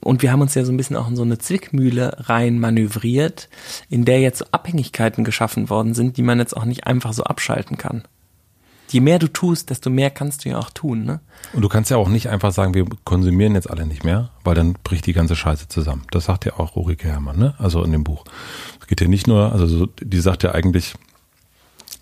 und 0.00 0.22
wir 0.22 0.32
haben 0.32 0.40
uns 0.40 0.54
ja 0.54 0.64
so 0.64 0.72
ein 0.72 0.76
bisschen 0.76 0.96
auch 0.96 1.08
in 1.08 1.16
so 1.16 1.22
eine 1.22 1.38
Zwickmühle 1.38 2.16
rein 2.28 2.58
manövriert, 2.58 3.48
in 3.88 4.04
der 4.04 4.20
jetzt 4.20 4.38
so 4.38 4.46
Abhängigkeiten 4.50 5.24
geschaffen 5.24 5.70
worden 5.70 5.94
sind, 5.94 6.16
die 6.16 6.22
man 6.22 6.38
jetzt 6.38 6.56
auch 6.56 6.64
nicht 6.64 6.86
einfach 6.86 7.12
so 7.12 7.24
abschalten 7.24 7.78
kann. 7.78 8.04
Je 8.90 9.00
mehr 9.00 9.18
du 9.18 9.28
tust, 9.28 9.70
desto 9.70 9.90
mehr 9.90 10.10
kannst 10.10 10.44
du 10.44 10.50
ja 10.50 10.58
auch 10.58 10.70
tun, 10.70 11.04
ne? 11.04 11.20
Und 11.52 11.62
du 11.62 11.68
kannst 11.68 11.90
ja 11.90 11.96
auch 11.96 12.08
nicht 12.08 12.28
einfach 12.28 12.52
sagen, 12.52 12.74
wir 12.74 12.84
konsumieren 13.04 13.54
jetzt 13.54 13.68
alle 13.68 13.86
nicht 13.86 14.04
mehr, 14.04 14.30
weil 14.44 14.54
dann 14.54 14.74
bricht 14.84 15.06
die 15.06 15.14
ganze 15.14 15.34
Scheiße 15.34 15.68
zusammen. 15.68 16.02
Das 16.10 16.26
sagt 16.26 16.44
ja 16.44 16.58
auch 16.58 16.76
Ulrike 16.76 17.08
Herrmann, 17.08 17.38
ne? 17.38 17.54
Also 17.58 17.82
in 17.82 17.92
dem 17.92 18.04
Buch. 18.04 18.24
Es 18.80 18.86
geht 18.86 19.00
ja 19.00 19.08
nicht 19.08 19.26
nur, 19.26 19.52
also 19.52 19.66
so, 19.66 19.86
die 20.00 20.20
sagt 20.20 20.42
ja 20.42 20.52
eigentlich, 20.52 20.94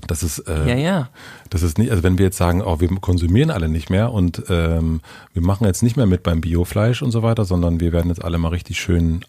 das 0.06 0.22
ist, 0.22 0.40
äh, 0.40 0.68
ja, 0.68 0.74
ja. 0.76 1.08
das 1.50 1.62
ist 1.62 1.78
nicht, 1.78 1.90
also 1.90 2.02
wenn 2.02 2.18
wir 2.18 2.26
jetzt 2.26 2.36
sagen, 2.36 2.62
oh, 2.62 2.80
wir 2.80 2.88
konsumieren 3.00 3.50
alle 3.50 3.68
nicht 3.68 3.90
mehr 3.90 4.12
und 4.12 4.42
ähm, 4.48 5.00
wir 5.32 5.42
machen 5.42 5.66
jetzt 5.66 5.82
nicht 5.82 5.96
mehr 5.96 6.06
mit 6.06 6.22
beim 6.22 6.40
Biofleisch 6.40 7.02
und 7.02 7.12
so 7.12 7.22
weiter, 7.22 7.44
sondern 7.44 7.80
wir 7.80 7.92
werden 7.92 8.08
jetzt 8.08 8.24
alle 8.24 8.38
mal 8.38 8.48
richtig 8.48 8.80
schön. 8.80 9.24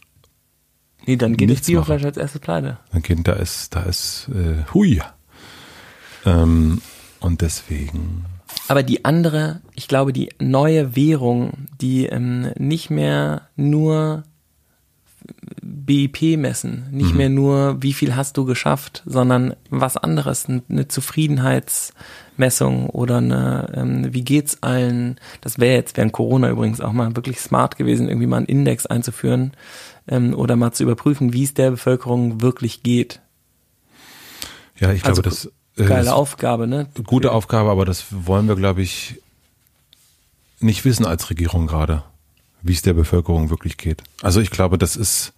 Nee, 1.05 1.17
dann 1.17 1.38
geht 1.38 1.51
das 1.51 1.61
Biofleisch 1.61 2.01
machen. 2.01 2.07
als 2.07 2.17
erstes 2.17 2.41
pleite. 2.41 2.78
Dann 2.91 3.01
geht, 3.01 3.28
da 3.28 3.34
ist, 3.34 3.76
da 3.76 3.84
ist, 3.84 4.30
äh, 4.34 4.63
hui. 4.74 5.01
Ähm, 6.26 6.82
und 7.19 7.41
deswegen. 7.41 8.26
Aber 8.67 8.84
die 8.84 9.05
andere, 9.05 9.61
ich 9.76 9.88
glaube, 9.88 10.13
die 10.13 10.30
neue 10.39 10.95
Währung, 10.95 11.67
die 11.82 12.05
ähm, 12.05 12.51
nicht 12.57 12.89
mehr 12.89 13.49
nur 13.55 14.24
BIP 15.61 16.38
messen. 16.38 16.88
Nicht 16.91 17.11
mhm. 17.11 17.17
mehr 17.17 17.30
nur, 17.30 17.82
wie 17.82 17.93
viel 17.93 18.15
hast 18.15 18.38
du 18.38 18.45
geschafft, 18.45 19.03
sondern 19.05 19.55
was 19.69 19.97
anderes, 19.97 20.47
eine 20.47 20.88
Zufriedenheitsmessung 20.88 22.89
oder 22.89 23.17
eine, 23.17 23.71
ähm, 23.76 24.13
wie 24.13 24.24
geht's 24.24 24.59
allen. 24.61 25.19
Das 25.41 25.59
wäre 25.59 25.76
jetzt 25.76 25.97
während 25.97 26.13
Corona 26.13 26.49
übrigens 26.49 26.82
auch 26.82 26.93
mal 26.93 27.15
wirklich 27.15 27.39
smart 27.39 27.78
gewesen, 27.78 28.07
irgendwie 28.07 28.28
mal 28.28 28.38
einen 28.38 28.45
Index 28.45 28.86
einzuführen 28.86 29.51
ähm, 30.07 30.34
oder 30.34 30.55
mal 30.55 30.71
zu 30.71 30.84
überprüfen, 30.84 31.34
wie 31.34 31.43
es 31.43 31.53
der 31.53 31.71
Bevölkerung 31.71 32.41
wirklich 32.41 32.84
geht. 32.84 33.19
Ja, 34.80 34.91
ich 34.91 35.05
also, 35.05 35.21
glaube, 35.21 35.36
das 35.36 35.51
äh, 35.78 35.86
geile 35.86 36.13
Aufgabe, 36.13 36.67
ne? 36.67 36.88
Gute 37.05 37.32
Aufgabe, 37.32 37.69
aber 37.69 37.86
das 37.86 38.05
wollen 38.11 38.47
wir, 38.47 38.55
glaube 38.55 38.82
ich, 38.82 39.21
nicht 40.59 40.86
wissen 40.86 41.05
als 41.05 41.30
Regierung 41.30 41.67
gerade, 41.67 42.03
wie 42.64 42.74
es 42.74 42.82
der 42.82 42.93
Bevölkerung 42.93 43.49
wirklich 43.49 43.78
geht. 43.78 44.01
Also 44.22 44.39
ich 44.39 44.49
glaube, 44.49 44.78
das 44.78 44.95
ist 44.95 45.34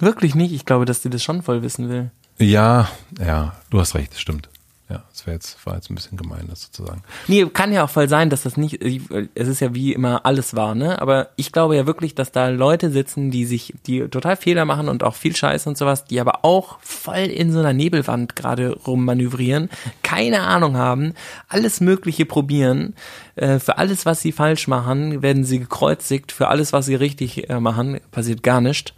wirklich 0.00 0.34
nicht. 0.34 0.52
Ich 0.52 0.64
glaube, 0.64 0.84
dass 0.84 1.00
die 1.00 1.10
das 1.10 1.22
schon 1.22 1.42
voll 1.42 1.62
wissen 1.62 1.88
will. 1.88 2.10
Ja, 2.38 2.88
ja, 3.18 3.54
du 3.70 3.78
hast 3.78 3.94
recht, 3.94 4.18
stimmt. 4.18 4.48
Ja, 4.92 5.02
das 5.08 5.26
wäre 5.26 5.36
jetzt, 5.36 5.64
war 5.64 5.76
jetzt 5.76 5.90
ein 5.90 5.94
bisschen 5.94 6.18
gemein, 6.18 6.48
das 6.50 6.64
sozusagen. 6.64 7.02
Nee, 7.26 7.46
kann 7.46 7.72
ja 7.72 7.84
auch 7.84 7.88
voll 7.88 8.10
sein, 8.10 8.28
dass 8.28 8.42
das 8.42 8.58
nicht, 8.58 8.82
es 8.82 9.48
ist 9.48 9.60
ja 9.60 9.74
wie 9.74 9.94
immer 9.94 10.26
alles 10.26 10.54
wahr, 10.54 10.74
ne? 10.74 11.00
Aber 11.00 11.30
ich 11.36 11.50
glaube 11.50 11.76
ja 11.76 11.86
wirklich, 11.86 12.14
dass 12.14 12.30
da 12.30 12.48
Leute 12.48 12.90
sitzen, 12.90 13.30
die 13.30 13.46
sich, 13.46 13.72
die 13.86 14.06
total 14.08 14.36
Fehler 14.36 14.66
machen 14.66 14.90
und 14.90 15.02
auch 15.02 15.14
viel 15.14 15.34
Scheiß 15.34 15.66
und 15.66 15.78
sowas, 15.78 16.04
die 16.04 16.20
aber 16.20 16.44
auch 16.44 16.78
voll 16.82 17.20
in 17.20 17.52
so 17.52 17.60
einer 17.60 17.72
Nebelwand 17.72 18.36
gerade 18.36 18.76
rummanövrieren, 18.86 19.70
keine 20.02 20.42
Ahnung 20.42 20.76
haben, 20.76 21.14
alles 21.48 21.80
Mögliche 21.80 22.26
probieren. 22.26 22.94
Äh, 23.36 23.60
für 23.60 23.78
alles, 23.78 24.04
was 24.04 24.20
sie 24.20 24.32
falsch 24.32 24.68
machen, 24.68 25.22
werden 25.22 25.44
sie 25.44 25.58
gekreuzigt. 25.58 26.32
Für 26.32 26.48
alles, 26.48 26.74
was 26.74 26.84
sie 26.84 26.96
richtig 26.96 27.48
äh, 27.48 27.60
machen, 27.60 27.98
passiert 28.10 28.42
gar 28.42 28.60
nichts. 28.60 28.92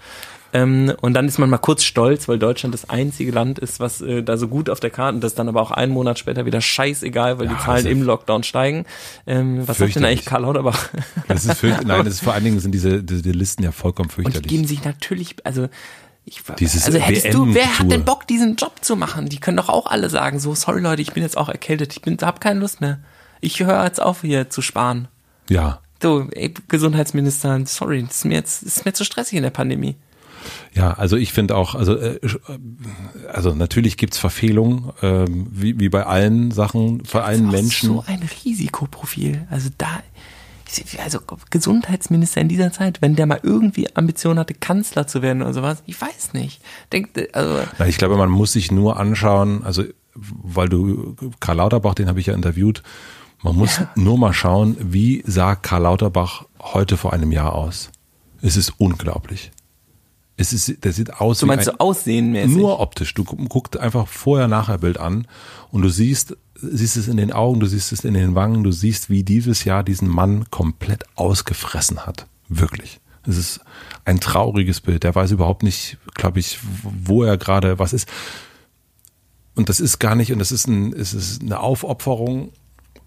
Ähm, 0.55 0.93
und 1.01 1.15
dann 1.15 1.27
ist 1.27 1.39
man 1.39 1.51
mal 1.51 1.59
kurz 1.59 1.83
stolz, 1.83 2.29
weil 2.29 2.39
Deutschland 2.39 2.73
das 2.73 2.89
einzige 2.89 3.33
Land 3.33 3.59
ist, 3.59 3.81
was 3.81 4.01
äh, 4.01 4.23
da 4.23 4.37
so 4.37 4.47
gut 4.47 4.71
auf 4.71 4.79
der 4.79 4.91
Karte, 4.91 5.19
das 5.19 5.35
dann 5.35 5.49
aber 5.49 5.61
auch 5.61 5.73
einen 5.73 5.93
Monat 5.93 6.17
später 6.17 6.47
wieder 6.47 6.61
scheißegal, 6.61 7.41
weil 7.41 7.47
ja, 7.47 7.55
die 7.55 7.59
Zahlen 7.59 7.87
im 7.87 8.03
Lockdown 8.03 8.45
steigen. 8.45 8.87
Ähm, 9.27 9.67
was 9.67 9.79
sagt 9.79 9.97
denn 9.97 10.05
eigentlich 10.05 10.25
Karl 10.25 10.43
Lauterbach? 10.43 10.91
Das 11.27 11.45
ist 11.45 11.61
nein, 11.85 12.05
das 12.05 12.15
ist 12.15 12.21
vor 12.23 12.35
allen 12.35 12.45
Dingen 12.45 12.61
sind 12.61 12.71
diese, 12.71 13.03
diese 13.03 13.31
Listen 13.33 13.65
ja 13.65 13.73
vollkommen 13.73 14.11
fürchterlich. 14.11 14.37
Und 14.37 14.45
die 14.45 14.55
geben 14.55 14.67
sich 14.69 14.85
natürlich, 14.85 15.35
also 15.45 15.69
ich, 16.25 16.41
Dieses 16.59 16.87
also 16.87 16.99
hättest 16.99 17.35
du, 17.35 17.53
wer 17.53 17.79
hat 17.79 17.91
denn 17.91 18.05
Bock, 18.05 18.27
diesen 18.29 18.55
Job 18.55 18.77
zu 18.83 18.95
machen? 18.95 19.29
Die 19.29 19.41
können 19.41 19.57
doch 19.57 19.69
auch 19.69 19.87
alle 19.87 20.09
sagen, 20.09 20.39
so, 20.39 20.55
sorry 20.55 20.81
Leute, 20.81 21.03
ich 21.03 21.13
bin 21.13 21.25
jetzt 21.25 21.37
auch 21.37 21.49
erkältet, 21.49 21.93
ich 21.93 22.01
bin, 22.01 22.17
hab 22.23 22.41
keine 22.41 22.61
Lust 22.61 22.81
mehr. 22.81 23.01
Ich 23.41 23.59
höre 23.61 23.85
jetzt 23.85 24.01
auf, 24.01 24.23
hier 24.23 24.49
zu 24.49 24.63
sparen. 24.63 25.09
Ja. 25.51 25.81
So, 26.01 26.29
ey, 26.31 26.55
Gesundheitsminister, 26.69 27.61
sorry, 27.67 28.05
das 28.05 28.19
ist 28.19 28.25
mir 28.25 28.35
jetzt, 28.35 28.65
das 28.65 28.77
ist 28.79 28.85
mir 28.85 28.93
zu 28.93 29.05
stressig 29.05 29.37
in 29.37 29.43
der 29.43 29.51
Pandemie. 29.51 29.97
Ja, 30.75 30.93
also 30.93 31.17
ich 31.17 31.33
finde 31.33 31.57
auch, 31.57 31.75
also, 31.75 31.97
äh, 31.97 32.19
also 33.33 33.55
natürlich 33.55 33.97
gibt's 33.97 34.19
Verfehlungen, 34.19 34.91
ähm, 35.03 35.47
wie, 35.51 35.79
wie 35.79 35.89
bei 35.89 36.05
allen 36.05 36.51
Sachen, 36.51 37.03
bei 37.13 37.23
allen 37.23 37.51
Menschen. 37.51 37.89
So 37.89 38.05
ein 38.07 38.23
Risikoprofil. 38.45 39.47
Also 39.51 39.71
da, 39.79 40.03
also 41.03 41.21
Gesundheitsminister 41.51 42.41
in 42.41 42.49
dieser 42.49 42.73
Zeit, 42.73 43.01
wenn 43.03 43.17
der 43.17 43.27
mal 43.27 43.41
irgendwie 43.43 43.95
Ambition 43.97 44.39
hatte, 44.39 44.55
Kanzler 44.55 45.07
zu 45.07 45.23
werden 45.23 45.43
oder 45.43 45.55
sowas, 45.55 45.83
ich 45.87 46.01
weiß 46.01 46.33
nicht. 46.33 46.61
Denk, 46.93 47.11
also 47.33 47.61
Na, 47.79 47.87
ich 47.87 47.99
glaube, 47.99 48.17
man 48.17 48.31
muss 48.31 48.53
sich 48.53 48.71
nur 48.71 48.99
anschauen, 48.99 49.63
also 49.65 49.85
weil 50.15 50.69
du 50.69 51.17
Karl 51.41 51.57
Lauterbach, 51.57 51.95
den 51.95 52.09
habe 52.09 52.21
ich 52.21 52.27
ja 52.27 52.35
interviewt, 52.35 52.83
man 53.43 53.57
muss 53.57 53.79
ja. 53.79 53.91
nur 53.95 54.17
mal 54.17 54.33
schauen, 54.33 54.77
wie 54.81 55.23
sah 55.27 55.55
Karl 55.55 55.83
Lauterbach 55.83 56.47
heute 56.61 56.97
vor 56.97 57.13
einem 57.13 57.31
Jahr 57.31 57.53
aus. 57.53 57.91
Es 58.41 58.57
ist 58.57 58.75
unglaublich. 58.79 59.53
Es 60.37 60.53
ist, 60.53 60.85
der 60.85 60.93
sieht 60.93 61.15
aus 61.15 61.39
du 61.39 61.47
meinst 61.47 61.67
wie 61.67 61.71
ein, 61.71 61.75
so 61.75 61.79
aussehenmäßig? 61.79 62.57
Nur 62.57 62.81
optisch. 62.81 63.15
Du 63.15 63.25
guckst 63.25 63.77
einfach 63.77 64.09
vorher-nachher-Bild 64.09 64.99
an 64.99 65.29
und 65.71 65.83
du 65.83 65.89
siehst, 65.89 66.37
siehst 66.57 66.97
es 66.97 67.07
in 67.07 67.17
den 67.17 67.33
Augen, 67.33 67.61
du 67.61 67.67
siehst 67.67 67.93
es 67.93 68.05
in 68.05 68.15
den 68.15 68.35
Wangen, 68.35 68.65
du 68.65 68.73
siehst, 68.73 69.11
wie 69.11 69.23
dieses 69.23 69.65
Jahr 69.65 69.85
diesen 69.85 70.09
Mann 70.09 70.51
komplett 70.51 71.05
ausgefressen 71.15 72.05
hat. 72.07 72.27
Wirklich. 72.49 73.01
Es 73.27 73.39
ist 73.39 73.61
ein 74.05 74.21
trauriges 74.21 74.81
Bild. 74.81 75.05
Der 75.05 75.15
weiß 75.15 75.31
überhaupt 75.31 75.63
nicht, 75.63 75.99
glaube 76.15 76.41
ich, 76.41 76.59
wo 76.83 77.23
er 77.23 77.39
gerade 77.39 77.79
was 77.79 77.93
ist. 77.93 78.09
Und 79.55 79.69
das 79.69 79.79
ist 79.81 79.99
gar 80.01 80.17
nicht, 80.17 80.33
und 80.33 80.41
das 80.41 80.51
ist, 80.51 80.67
ein, 80.67 80.93
es 80.93 81.15
ist 81.15 81.43
eine 81.43 81.61
Aufopferung 81.61 82.51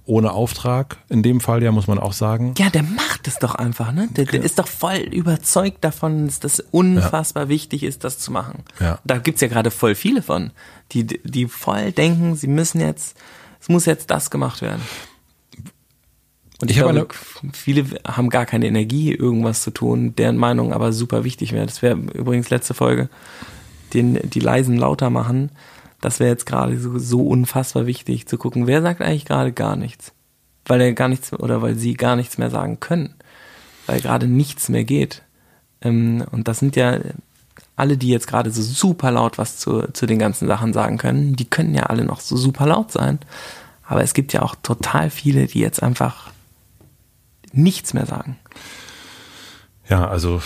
ohne 0.07 0.31
Auftrag. 0.31 0.97
In 1.09 1.21
dem 1.21 1.41
Fall 1.41 1.61
ja, 1.61 1.71
muss 1.71 1.87
man 1.87 1.99
auch 1.99 2.13
sagen. 2.13 2.53
Ja, 2.57 2.69
der 2.69 2.83
macht 2.83 3.27
es 3.27 3.37
doch 3.39 3.55
einfach, 3.55 3.91
ne? 3.91 4.07
Der, 4.11 4.25
der 4.25 4.41
ist 4.41 4.57
doch 4.57 4.67
voll 4.67 4.97
überzeugt 4.97 5.83
davon, 5.83 6.25
dass 6.25 6.39
das 6.39 6.59
unfassbar 6.59 7.43
ja. 7.43 7.49
wichtig 7.49 7.83
ist, 7.83 8.03
das 8.03 8.17
zu 8.17 8.31
machen. 8.31 8.63
Ja. 8.79 8.99
Da 9.03 9.17
gibt's 9.17 9.41
ja 9.41 9.47
gerade 9.47 9.69
voll 9.69 9.95
viele 9.95 10.21
von, 10.21 10.51
die, 10.93 11.05
die 11.05 11.47
voll 11.47 11.91
denken, 11.91 12.35
sie 12.35 12.47
müssen 12.47 12.79
jetzt, 12.79 13.17
es 13.59 13.69
muss 13.69 13.85
jetzt 13.85 14.09
das 14.09 14.31
gemacht 14.31 14.61
werden. 14.61 14.81
Und 16.59 16.71
ich, 16.71 16.77
ich 16.77 16.83
glaube, 16.83 17.07
viele 17.53 17.85
haben 18.07 18.29
gar 18.29 18.45
keine 18.45 18.65
Energie, 18.65 19.13
irgendwas 19.13 19.61
zu 19.61 19.71
tun, 19.71 20.15
deren 20.15 20.37
Meinung 20.37 20.73
aber 20.73 20.91
super 20.91 21.23
wichtig 21.23 21.51
wäre. 21.51 21.67
Das 21.67 21.81
wäre 21.81 21.95
übrigens 21.95 22.49
letzte 22.49 22.73
Folge, 22.73 23.09
den, 23.93 24.19
die 24.23 24.39
leisen 24.39 24.77
lauter 24.77 25.09
machen 25.09 25.51
das 26.07 26.21
wäre 26.21 26.29
jetzt 26.29 26.45
gerade 26.45 26.79
so, 26.79 26.97
so 26.97 27.27
unfassbar 27.27 27.85
wichtig 27.85 28.27
zu 28.27 28.37
gucken, 28.37 28.65
wer 28.65 28.81
sagt 28.81 29.01
eigentlich 29.01 29.25
gerade 29.25 29.51
gar 29.51 29.75
nichts. 29.75 30.13
Weil 30.65 30.79
er 30.79 30.93
gar 30.93 31.09
nichts 31.09 31.33
oder 31.33 31.61
weil 31.61 31.75
sie 31.75 31.95
gar 31.95 32.15
nichts 32.15 32.37
mehr 32.37 32.49
sagen 32.49 32.79
können. 32.79 33.13
Weil 33.87 33.99
gerade 33.99 34.25
nichts 34.25 34.69
mehr 34.69 34.85
geht. 34.85 35.23
Ähm, 35.81 36.23
und 36.31 36.47
das 36.47 36.59
sind 36.59 36.77
ja 36.77 36.99
alle, 37.75 37.97
die 37.97 38.07
jetzt 38.07 38.27
gerade 38.27 38.51
so 38.51 38.61
super 38.61 39.11
laut 39.11 39.37
was 39.37 39.57
zu, 39.57 39.81
zu 39.91 40.05
den 40.05 40.17
ganzen 40.17 40.47
Sachen 40.47 40.71
sagen 40.71 40.97
können, 40.97 41.35
die 41.35 41.43
können 41.43 41.75
ja 41.75 41.83
alle 41.83 42.05
noch 42.05 42.21
so 42.21 42.37
super 42.37 42.65
laut 42.67 42.89
sein. 42.89 43.19
Aber 43.83 44.01
es 44.01 44.13
gibt 44.13 44.31
ja 44.31 44.43
auch 44.43 44.55
total 44.55 45.09
viele, 45.09 45.47
die 45.47 45.59
jetzt 45.59 45.83
einfach 45.83 46.31
nichts 47.51 47.93
mehr 47.93 48.05
sagen. 48.05 48.37
Ja, 49.89 50.07
also 50.07 50.41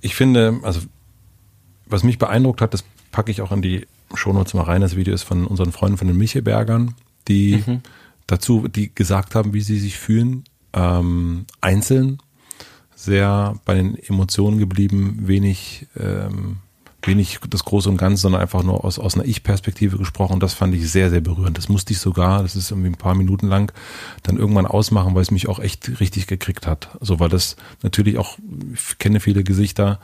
ich 0.00 0.14
finde, 0.14 0.60
also 0.62 0.82
was 1.86 2.04
mich 2.04 2.18
beeindruckt 2.18 2.60
hat, 2.60 2.74
das 2.74 2.84
packe 3.10 3.32
ich 3.32 3.42
auch 3.42 3.50
in 3.50 3.62
die 3.62 3.88
Shownotes 4.14 4.54
mal 4.54 4.62
rein. 4.62 4.80
Das 4.80 4.96
Video 4.96 5.14
ist 5.14 5.22
von 5.22 5.46
unseren 5.46 5.72
Freunden 5.72 5.98
von 5.98 6.06
den 6.06 6.16
Michelbergern, 6.16 6.94
die 7.28 7.62
mhm. 7.66 7.80
dazu, 8.26 8.68
die 8.68 8.94
gesagt 8.94 9.34
haben, 9.34 9.52
wie 9.52 9.60
sie 9.60 9.78
sich 9.78 9.98
fühlen. 9.98 10.44
Ähm, 10.72 11.46
einzeln, 11.60 12.18
sehr 12.94 13.54
bei 13.64 13.74
den 13.74 13.96
Emotionen 13.96 14.58
geblieben, 14.58 15.20
wenig, 15.22 15.86
ähm, 15.98 16.58
wenig 17.02 17.38
das 17.48 17.64
Große 17.64 17.88
und 17.88 17.96
Ganze, 17.96 18.22
sondern 18.22 18.40
einfach 18.40 18.62
nur 18.62 18.84
aus, 18.84 18.98
aus 18.98 19.14
einer 19.14 19.24
Ich-Perspektive 19.24 19.96
gesprochen. 19.96 20.40
Das 20.40 20.54
fand 20.54 20.74
ich 20.74 20.90
sehr, 20.90 21.10
sehr 21.10 21.20
berührend. 21.20 21.56
Das 21.56 21.68
musste 21.68 21.92
ich 21.92 21.98
sogar, 21.98 22.42
das 22.42 22.56
ist 22.56 22.70
irgendwie 22.70 22.90
ein 22.90 22.96
paar 22.96 23.14
Minuten 23.14 23.48
lang, 23.48 23.72
dann 24.22 24.36
irgendwann 24.36 24.66
ausmachen, 24.66 25.14
weil 25.14 25.22
es 25.22 25.30
mich 25.30 25.48
auch 25.48 25.60
echt 25.60 26.00
richtig 26.00 26.26
gekriegt 26.26 26.66
hat. 26.66 26.88
So, 27.00 27.20
weil 27.20 27.28
das 27.28 27.56
natürlich 27.82 28.18
auch, 28.18 28.38
ich 28.74 28.98
kenne 28.98 29.20
viele 29.20 29.44
Gesichter, 29.44 30.00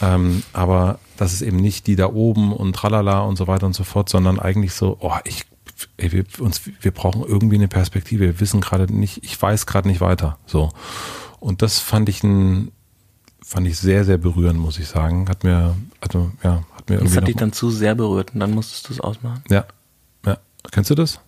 ähm, 0.00 0.42
aber 0.52 0.98
das 1.22 1.32
ist 1.32 1.42
eben 1.42 1.56
nicht 1.56 1.86
die 1.86 1.96
da 1.96 2.06
oben 2.06 2.52
und 2.52 2.74
tralala 2.74 3.20
und 3.20 3.36
so 3.36 3.46
weiter 3.46 3.66
und 3.66 3.74
so 3.74 3.84
fort, 3.84 4.08
sondern 4.08 4.38
eigentlich 4.38 4.74
so, 4.74 4.96
oh, 5.00 5.14
ich, 5.24 5.44
ey, 5.96 6.12
wir, 6.12 6.24
uns, 6.40 6.62
wir 6.80 6.90
brauchen 6.90 7.22
irgendwie 7.22 7.56
eine 7.56 7.68
Perspektive. 7.68 8.24
Wir 8.24 8.40
wissen 8.40 8.60
gerade 8.60 8.92
nicht, 8.92 9.24
ich 9.24 9.40
weiß 9.40 9.66
gerade 9.66 9.88
nicht 9.88 10.00
weiter. 10.00 10.38
So. 10.46 10.70
Und 11.40 11.62
das 11.62 11.78
fand 11.78 12.08
ich 12.08 12.22
ein, 12.22 12.72
fand 13.42 13.66
ich 13.66 13.78
sehr, 13.78 14.04
sehr 14.04 14.18
berührend, 14.18 14.58
muss 14.58 14.78
ich 14.78 14.88
sagen. 14.88 15.28
Hat 15.28 15.44
mir, 15.44 15.76
also, 16.00 16.30
ja, 16.42 16.64
hat 16.74 16.88
mir 16.88 16.96
irgendwie. 16.96 17.14
Das 17.14 17.16
hat 17.16 17.28
dich 17.28 17.36
dann 17.36 17.52
zu 17.52 17.70
sehr 17.70 17.94
berührt 17.94 18.34
und 18.34 18.40
dann 18.40 18.52
musstest 18.52 18.88
du 18.88 18.92
es 18.94 19.00
ausmachen. 19.00 19.42
Ja. 19.48 19.64
Ja. 20.26 20.38
Kennst 20.70 20.90
du 20.90 20.94
das? 20.94 21.20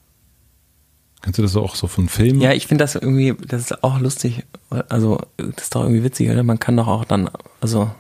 Kennst 1.23 1.39
du 1.39 1.43
das 1.43 1.57
auch 1.57 1.75
so 1.75 1.87
von 1.87 2.09
Filmen? 2.09 2.41
Ja, 2.41 2.53
ich 2.53 2.67
finde 2.67 2.85
das 2.85 2.97
irgendwie, 2.97 3.35
das 3.47 3.63
ist 3.63 3.83
auch 3.83 3.99
lustig. 3.99 4.45
Also, 4.89 5.21
das 5.39 5.65
ist 5.65 5.75
doch 5.75 5.83
irgendwie 5.83 6.05
witzig, 6.05 6.31
oder? 6.31 6.43
Man 6.43 6.59
kann 6.59 6.77
doch 6.77 6.87
auch 6.87 7.05
dann, 7.05 7.31
also, 7.61 7.91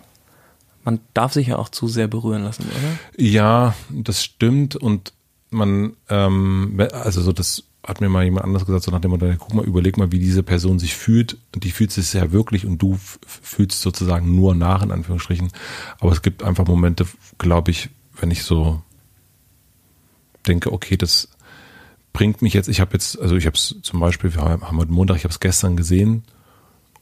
man 0.84 1.00
darf 1.14 1.32
sich 1.32 1.48
ja 1.48 1.58
auch 1.58 1.68
zu 1.68 1.88
sehr 1.88 2.08
berühren 2.08 2.44
lassen, 2.44 2.64
oder? 2.64 3.24
Ja, 3.24 3.74
das 3.90 4.22
stimmt. 4.22 4.76
Und 4.76 5.12
man, 5.50 5.96
ähm, 6.08 6.78
also 6.92 7.22
so 7.22 7.32
das 7.32 7.64
hat 7.82 8.00
mir 8.00 8.08
mal 8.08 8.24
jemand 8.24 8.44
anders 8.44 8.64
gesagt, 8.64 8.84
so 8.84 8.90
nach 8.90 9.00
dem 9.00 9.10
Motto, 9.10 9.26
guck 9.38 9.54
mal, 9.54 9.64
überleg 9.64 9.98
mal, 9.98 10.10
wie 10.10 10.18
diese 10.18 10.42
Person 10.42 10.78
sich 10.78 10.94
fühlt. 10.94 11.38
Und 11.54 11.64
die 11.64 11.70
fühlt 11.70 11.90
sich 11.90 12.12
ja 12.12 12.32
wirklich 12.32 12.66
und 12.66 12.78
du 12.78 12.98
fühlst 13.26 13.82
sozusagen 13.82 14.34
nur 14.34 14.54
nach, 14.54 14.82
in 14.82 14.90
Anführungsstrichen. 14.90 15.50
Aber 15.98 16.12
es 16.12 16.22
gibt 16.22 16.42
einfach 16.42 16.66
Momente, 16.66 17.06
glaube 17.38 17.70
ich, 17.70 17.90
wenn 18.18 18.30
ich 18.30 18.42
so 18.42 18.82
denke, 20.46 20.72
okay, 20.72 20.96
das 20.96 21.28
bringt 22.12 22.42
mich 22.42 22.54
jetzt, 22.54 22.68
ich 22.68 22.80
habe 22.80 22.92
jetzt, 22.92 23.18
also 23.18 23.36
ich 23.36 23.46
habe 23.46 23.56
es 23.56 23.76
zum 23.82 24.00
Beispiel, 24.00 24.34
wir 24.34 24.42
haben 24.42 24.78
heute 24.78 24.92
Montag, 24.92 25.16
ich 25.16 25.24
habe 25.24 25.32
es 25.32 25.40
gestern 25.40 25.76
gesehen 25.76 26.22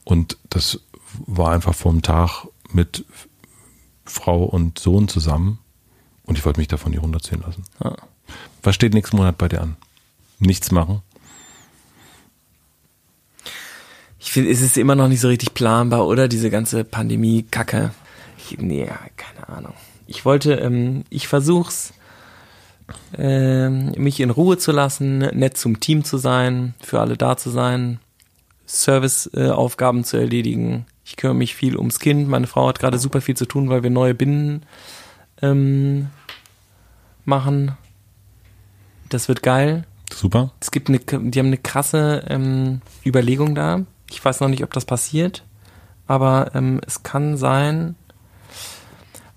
und 0.03 0.37
das 0.49 0.81
war 1.27 1.51
einfach 1.51 1.85
einem 1.85 2.01
Tag 2.01 2.47
mit 2.71 3.05
Frau 4.05 4.43
und 4.43 4.79
Sohn 4.79 5.07
zusammen 5.07 5.59
und 6.25 6.37
ich 6.37 6.45
wollte 6.45 6.59
mich 6.59 6.67
davon 6.67 6.91
nicht 6.91 7.01
runterziehen 7.01 7.41
lassen. 7.41 7.63
Ja. 7.83 7.95
Was 8.61 8.75
steht 8.75 8.93
nächsten 8.93 9.17
Monat 9.17 9.37
bei 9.37 9.49
dir 9.49 9.61
an? 9.61 9.75
Nichts 10.39 10.71
machen? 10.71 11.01
Ich 14.19 14.31
finde, 14.31 14.51
es 14.51 14.61
ist 14.61 14.77
immer 14.77 14.95
noch 14.95 15.09
nicht 15.09 15.19
so 15.19 15.27
richtig 15.27 15.53
planbar, 15.53 16.07
oder? 16.07 16.27
Diese 16.27 16.49
ganze 16.49 16.85
Pandemie-Kacke. 16.85 17.91
Ich, 18.37 18.57
nee, 18.57 18.89
keine 19.17 19.49
Ahnung. 19.49 19.73
Ich 20.07 20.23
wollte, 20.23 20.53
ähm, 20.53 21.03
ich 21.09 21.27
versuch's, 21.27 21.93
ähm, 23.17 23.91
mich 23.97 24.19
in 24.19 24.29
Ruhe 24.29 24.57
zu 24.57 24.71
lassen, 24.71 25.19
nett 25.19 25.57
zum 25.57 25.79
Team 25.79 26.03
zu 26.03 26.17
sein, 26.17 26.73
für 26.81 26.99
alle 26.99 27.17
da 27.17 27.37
zu 27.37 27.49
sein, 27.49 27.99
Serviceaufgaben 28.65 30.01
äh, 30.01 30.03
zu 30.03 30.17
erledigen. 30.17 30.85
Ich 31.05 31.17
kümmere 31.17 31.35
mich 31.35 31.55
viel 31.55 31.77
ums 31.77 31.99
Kind. 31.99 32.27
Meine 32.29 32.47
Frau 32.47 32.67
hat 32.67 32.79
gerade 32.79 32.97
super 32.97 33.21
viel 33.21 33.35
zu 33.35 33.45
tun, 33.45 33.69
weil 33.69 33.83
wir 33.83 33.89
neue 33.89 34.13
Binnen 34.13 34.63
ähm, 35.41 36.09
machen. 37.25 37.77
Das 39.09 39.27
wird 39.27 39.43
geil. 39.43 39.85
Super. 40.13 40.51
Es 40.59 40.71
gibt 40.71 40.89
eine, 40.89 40.99
die 40.99 41.39
haben 41.39 41.47
eine 41.47 41.57
krasse 41.57 42.23
ähm, 42.27 42.81
Überlegung 43.05 43.55
da. 43.55 43.85
Ich 44.09 44.23
weiß 44.23 44.39
noch 44.39 44.47
nicht, 44.47 44.63
ob 44.63 44.71
das 44.73 44.85
passiert, 44.85 45.43
aber 46.07 46.51
ähm, 46.53 46.81
es 46.85 47.03
kann 47.03 47.35
sein. 47.37 47.95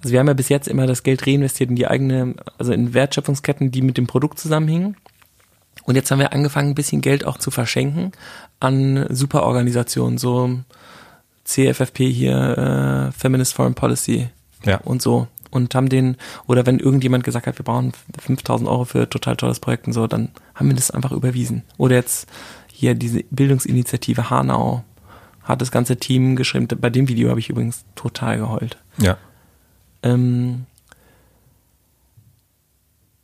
Also 0.03 0.13
wir 0.13 0.21
haben 0.21 0.29
ja 0.29 0.35
bis 0.35 0.51
jetzt 0.51 0.69
immer 0.69 0.87
das 0.87 1.03
Geld 1.03 1.27
reinvestiert 1.27 1.71
in 1.71 1.77
die 1.77 1.89
eigene, 1.89 2.35
also 2.59 2.73
in 2.73 2.95
Wertschöpfungsketten, 2.95 3.71
die 3.71 3.83
mit 3.83 3.97
dem 3.97 4.07
Produkt 4.07 4.39
zusammenhingen. 4.39 4.97
Und 5.85 5.95
jetzt 5.95 6.11
haben 6.11 6.19
wir 6.19 6.33
angefangen, 6.33 6.71
ein 6.71 6.75
bisschen 6.75 7.01
Geld 7.01 7.25
auch 7.25 7.39
zu 7.39 7.51
verschenken 7.51 8.13
an 8.61 9.07
Superorganisationen, 9.09 10.19
so 10.19 10.61
CFFP 11.47 12.11
hier, 12.11 13.09
äh, 13.09 13.13
Feminist 13.13 13.55
Foreign 13.55 13.75
Policy 13.75 14.29
ja. 14.65 14.79
und 14.79 15.01
so 15.01 15.29
und 15.51 15.75
haben 15.75 15.89
den, 15.89 16.17
oder 16.47 16.67
wenn 16.67 16.79
irgendjemand 16.79 17.25
gesagt 17.25 17.47
hat, 17.47 17.59
wir 17.59 17.65
brauchen 17.65 17.93
5000 18.19 18.69
Euro 18.69 18.85
für 18.85 19.09
total 19.09 19.37
tolles 19.37 19.61
Projekt 19.61 19.87
und 19.87 19.93
so, 19.93 20.07
dann 20.07 20.31
haben 20.55 20.69
wir 20.69 20.77
das 20.77 20.91
einfach 20.91 21.13
überwiesen. 21.13 21.63
Oder 21.79 21.97
jetzt 21.97 22.29
hier 22.73 22.95
diese 22.95 23.23
Bildungsinitiative 23.31 24.29
Hanau 24.29 24.85
hat 25.43 25.61
das 25.61 25.71
ganze 25.71 25.97
Team 25.97 26.37
geschrieben. 26.37 26.69
Bei 26.81 26.91
dem 26.91 27.09
Video 27.09 27.31
habe 27.31 27.41
ich 27.41 27.49
übrigens 27.49 27.85
total 27.95 28.39
geheult. 28.39 28.79
Ja. 28.99 29.17
Ähm, 30.03 30.67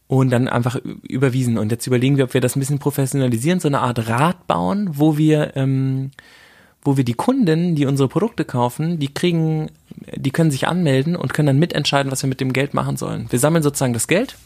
und 0.07 0.31
dann 0.31 0.49
einfach 0.49 0.77
überwiesen. 1.03 1.59
Und 1.59 1.73
jetzt 1.73 1.87
überlegen 1.87 2.17
wir, 2.17 2.25
ob 2.25 2.35
wir 2.35 2.41
das 2.41 2.57
ein 2.57 2.61
bisschen 2.61 2.79
professionalisieren, 2.79 3.61
so 3.61 3.69
eine 3.69 3.81
Art 3.81 4.09
Rad 4.09 4.47
bauen, 4.47 4.91
wo 4.93 5.17
wir 5.19 5.57
ähm, 5.57 6.13
wo 6.83 6.97
wir 6.97 7.05
die 7.05 7.15
Kunden, 7.15 7.75
die 7.75 7.87
unsere 7.87 8.09
Produkte 8.09 8.45
kaufen, 8.45 8.99
die 8.99 9.13
kriegen, 9.13 9.71
die 10.15 10.31
können 10.31 10.51
sich 10.51 10.67
anmelden 10.67 11.17
und 11.17 11.33
können 11.33 11.47
dann 11.47 11.59
mitentscheiden, 11.59 12.11
was 12.11 12.23
wir 12.23 12.29
mit 12.29 12.41
dem 12.41 12.53
Geld 12.53 12.75
machen 12.75 12.97
sollen. 12.97 13.27
Wir 13.31 13.39
sammeln 13.39 13.63
sozusagen 13.63 13.93
das 13.93 14.09
Geld, 14.09 14.37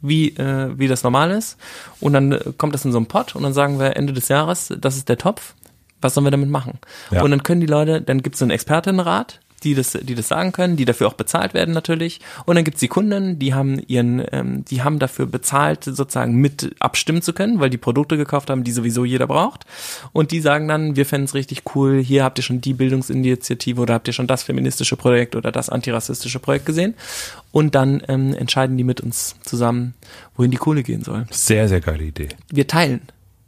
wie, 0.00 0.28
äh, 0.28 0.78
wie 0.78 0.86
das 0.86 1.02
normal 1.02 1.30
ist, 1.30 1.56
und 2.00 2.12
dann 2.12 2.32
äh, 2.32 2.40
kommt 2.56 2.74
das 2.74 2.84
in 2.84 2.92
so 2.92 2.98
einen 2.98 3.06
Pot 3.06 3.34
und 3.34 3.42
dann 3.42 3.52
sagen 3.52 3.78
wir 3.78 3.96
Ende 3.96 4.12
des 4.12 4.28
Jahres, 4.28 4.72
das 4.78 4.96
ist 4.96 5.08
der 5.08 5.18
Topf, 5.18 5.54
was 6.00 6.14
sollen 6.14 6.26
wir 6.26 6.30
damit 6.30 6.50
machen? 6.50 6.78
Ja. 7.10 7.22
Und 7.22 7.30
dann 7.30 7.42
können 7.42 7.60
die 7.60 7.66
Leute, 7.66 8.02
dann 8.02 8.22
gibt 8.22 8.34
es 8.34 8.40
so 8.40 8.44
einen 8.44 8.52
Expertinnenrat, 8.52 9.40
die 9.64 9.74
das, 9.74 9.92
die 9.92 10.14
das 10.14 10.28
sagen 10.28 10.52
können, 10.52 10.76
die 10.76 10.84
dafür 10.84 11.08
auch 11.08 11.14
bezahlt 11.14 11.54
werden 11.54 11.74
natürlich. 11.74 12.20
Und 12.44 12.56
dann 12.56 12.64
gibt's 12.64 12.80
die 12.80 12.88
Kunden, 12.88 13.38
die 13.38 13.54
haben 13.54 13.80
ihren, 13.86 14.22
ähm, 14.32 14.64
die 14.64 14.82
haben 14.82 14.98
dafür 14.98 15.26
bezahlt, 15.26 15.84
sozusagen 15.84 16.34
mit 16.34 16.74
abstimmen 16.78 17.22
zu 17.22 17.32
können, 17.32 17.60
weil 17.60 17.70
die 17.70 17.78
Produkte 17.78 18.16
gekauft 18.16 18.50
haben, 18.50 18.64
die 18.64 18.72
sowieso 18.72 19.04
jeder 19.04 19.26
braucht. 19.26 19.64
Und 20.12 20.30
die 20.30 20.40
sagen 20.40 20.68
dann, 20.68 20.96
wir 20.96 21.06
fänden 21.06 21.24
es 21.24 21.34
richtig 21.34 21.62
cool, 21.74 22.02
hier 22.02 22.24
habt 22.24 22.38
ihr 22.38 22.42
schon 22.42 22.60
die 22.60 22.74
Bildungsinitiative 22.74 23.80
oder 23.80 23.94
habt 23.94 24.06
ihr 24.06 24.14
schon 24.14 24.26
das 24.26 24.42
feministische 24.42 24.96
Projekt 24.96 25.34
oder 25.36 25.50
das 25.50 25.70
antirassistische 25.70 26.38
Projekt 26.38 26.66
gesehen. 26.66 26.94
Und 27.52 27.74
dann 27.74 28.02
ähm, 28.08 28.34
entscheiden 28.34 28.76
die 28.76 28.84
mit 28.84 29.00
uns 29.00 29.36
zusammen, 29.42 29.94
wohin 30.36 30.50
die 30.50 30.56
Kohle 30.56 30.82
gehen 30.82 31.02
soll. 31.02 31.26
Sehr, 31.30 31.68
sehr 31.68 31.80
geile 31.80 32.04
Idee. 32.04 32.28
Wir 32.50 32.66
teilen. 32.66 33.02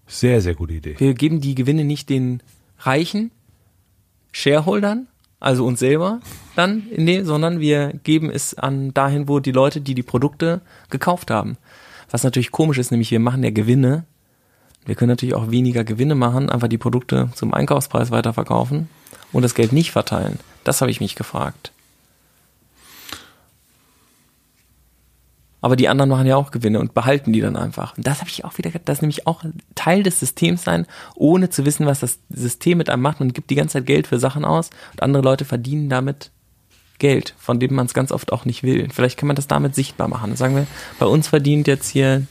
Sehr, 0.07 0.41
sehr 0.41 0.55
gute 0.55 0.75
Idee. 0.75 0.95
Wir 0.99 1.15
geben 1.15 1.41
die 1.41 1.55
Gewinne 1.55 1.85
nicht 1.85 2.09
den 2.09 2.43
reichen 2.79 3.33
Shareholdern, 4.33 5.09
also 5.41 5.67
uns 5.67 5.81
selber 5.81 6.21
dann 6.55 6.85
dem, 6.91 7.25
sondern 7.25 7.61
wir 7.61 7.93
geben 8.05 8.31
es 8.31 8.55
an 8.55 8.95
dahin, 8.95 9.29
wo 9.29 9.41
die 9.41 9.53
Leute, 9.53 9.81
die 9.81 9.95
die 9.95 10.03
Produkte 10.03 10.61
gekauft 10.91 11.31
haben. 11.31 11.57
Was 12.11 12.25
natürlich 12.25 12.51
komisch 12.51 12.79
ist, 12.79 12.91
nämlich 12.91 13.11
wir 13.11 13.21
machen 13.21 13.43
ja 13.43 13.51
Gewinne. 13.51 14.05
Wir 14.85 14.95
können 14.95 15.11
natürlich 15.11 15.35
auch 15.35 15.51
weniger 15.51 15.85
Gewinne 15.85 16.15
machen, 16.15 16.49
einfach 16.49 16.69
die 16.69 16.79
Produkte 16.79 17.31
zum 17.35 17.53
Einkaufspreis 17.53 18.11
weiterverkaufen 18.11 18.89
und 19.33 19.43
das 19.43 19.55
Geld 19.55 19.73
nicht 19.73 19.91
verteilen. 19.91 20.39
Das 20.65 20.81
habe 20.81 20.91
ich 20.91 21.01
mich 21.01 21.17
gefragt. 21.17 21.73
Aber 25.67 25.75
die 25.75 25.89
anderen 25.89 26.11
machen 26.11 26.29
ja 26.29 26.37
auch 26.37 26.53
Gewinne 26.53 26.79
und 26.79 26.95
behalten 26.95 27.33
die 27.33 27.41
dann 27.41 27.57
einfach. 27.57 27.97
Und 27.97 28.07
das 28.07 28.21
habe 28.21 28.31
ich 28.31 28.45
auch 28.45 28.57
wieder, 28.57 28.71
das 28.71 28.99
ist 28.99 29.03
nämlich 29.03 29.27
auch 29.27 29.43
Teil 29.75 30.05
des 30.05 30.21
Systems 30.21 30.63
sein, 30.63 30.87
ohne 31.17 31.51
zu 31.51 31.65
wissen, 31.65 31.87
was 31.87 31.99
das 31.99 32.21
System 32.29 32.79
mit 32.79 32.89
einem 32.89 33.03
macht. 33.03 33.19
Man 33.19 33.33
gibt 33.33 33.51
die 33.51 33.57
ganze 33.57 33.73
Zeit 33.73 33.87
Geld 33.87 34.07
für 34.07 34.21
Sachen 34.21 34.45
aus 34.45 34.71
und 34.93 35.03
andere 35.03 35.25
Leute 35.25 35.45
verdienen 35.45 35.89
damit 35.89 36.31
Geld, 37.01 37.35
von 37.37 37.59
dem 37.59 37.75
man 37.75 37.87
es 37.87 37.95
ganz 37.95 38.13
oft 38.13 38.33
auch 38.33 38.45
nicht 38.45 38.63
will. 38.63 38.87
Vielleicht 38.93 39.19
kann 39.19 39.27
man 39.27 39.35
das 39.35 39.49
damit 39.49 39.75
sichtbar 39.75 40.07
machen. 40.07 40.37
Sagen 40.37 40.55
wir, 40.55 40.69
bei 41.01 41.07
uns 41.07 41.27
verdient 41.27 41.67
jetzt 41.67 41.89
hier, 41.89 42.25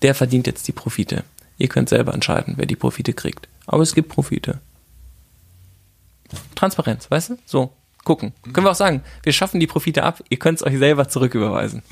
der 0.00 0.14
verdient 0.14 0.46
jetzt 0.46 0.66
die 0.66 0.72
Profite. 0.72 1.24
Ihr 1.58 1.68
könnt 1.68 1.90
selber 1.90 2.14
entscheiden, 2.14 2.54
wer 2.56 2.64
die 2.64 2.76
Profite 2.76 3.12
kriegt. 3.12 3.46
Aber 3.66 3.82
es 3.82 3.94
gibt 3.94 4.08
Profite. 4.08 4.58
Transparenz, 6.54 7.10
weißt 7.10 7.28
du? 7.28 7.38
So, 7.44 7.74
gucken. 8.04 8.32
Können 8.54 8.64
wir 8.64 8.70
auch 8.70 8.74
sagen, 8.74 9.02
wir 9.22 9.34
schaffen 9.34 9.60
die 9.60 9.66
Profite 9.66 10.02
ab, 10.02 10.24
ihr 10.30 10.38
könnt 10.38 10.62
es 10.62 10.66
euch 10.66 10.78
selber 10.78 11.10
zurücküberweisen. 11.10 11.82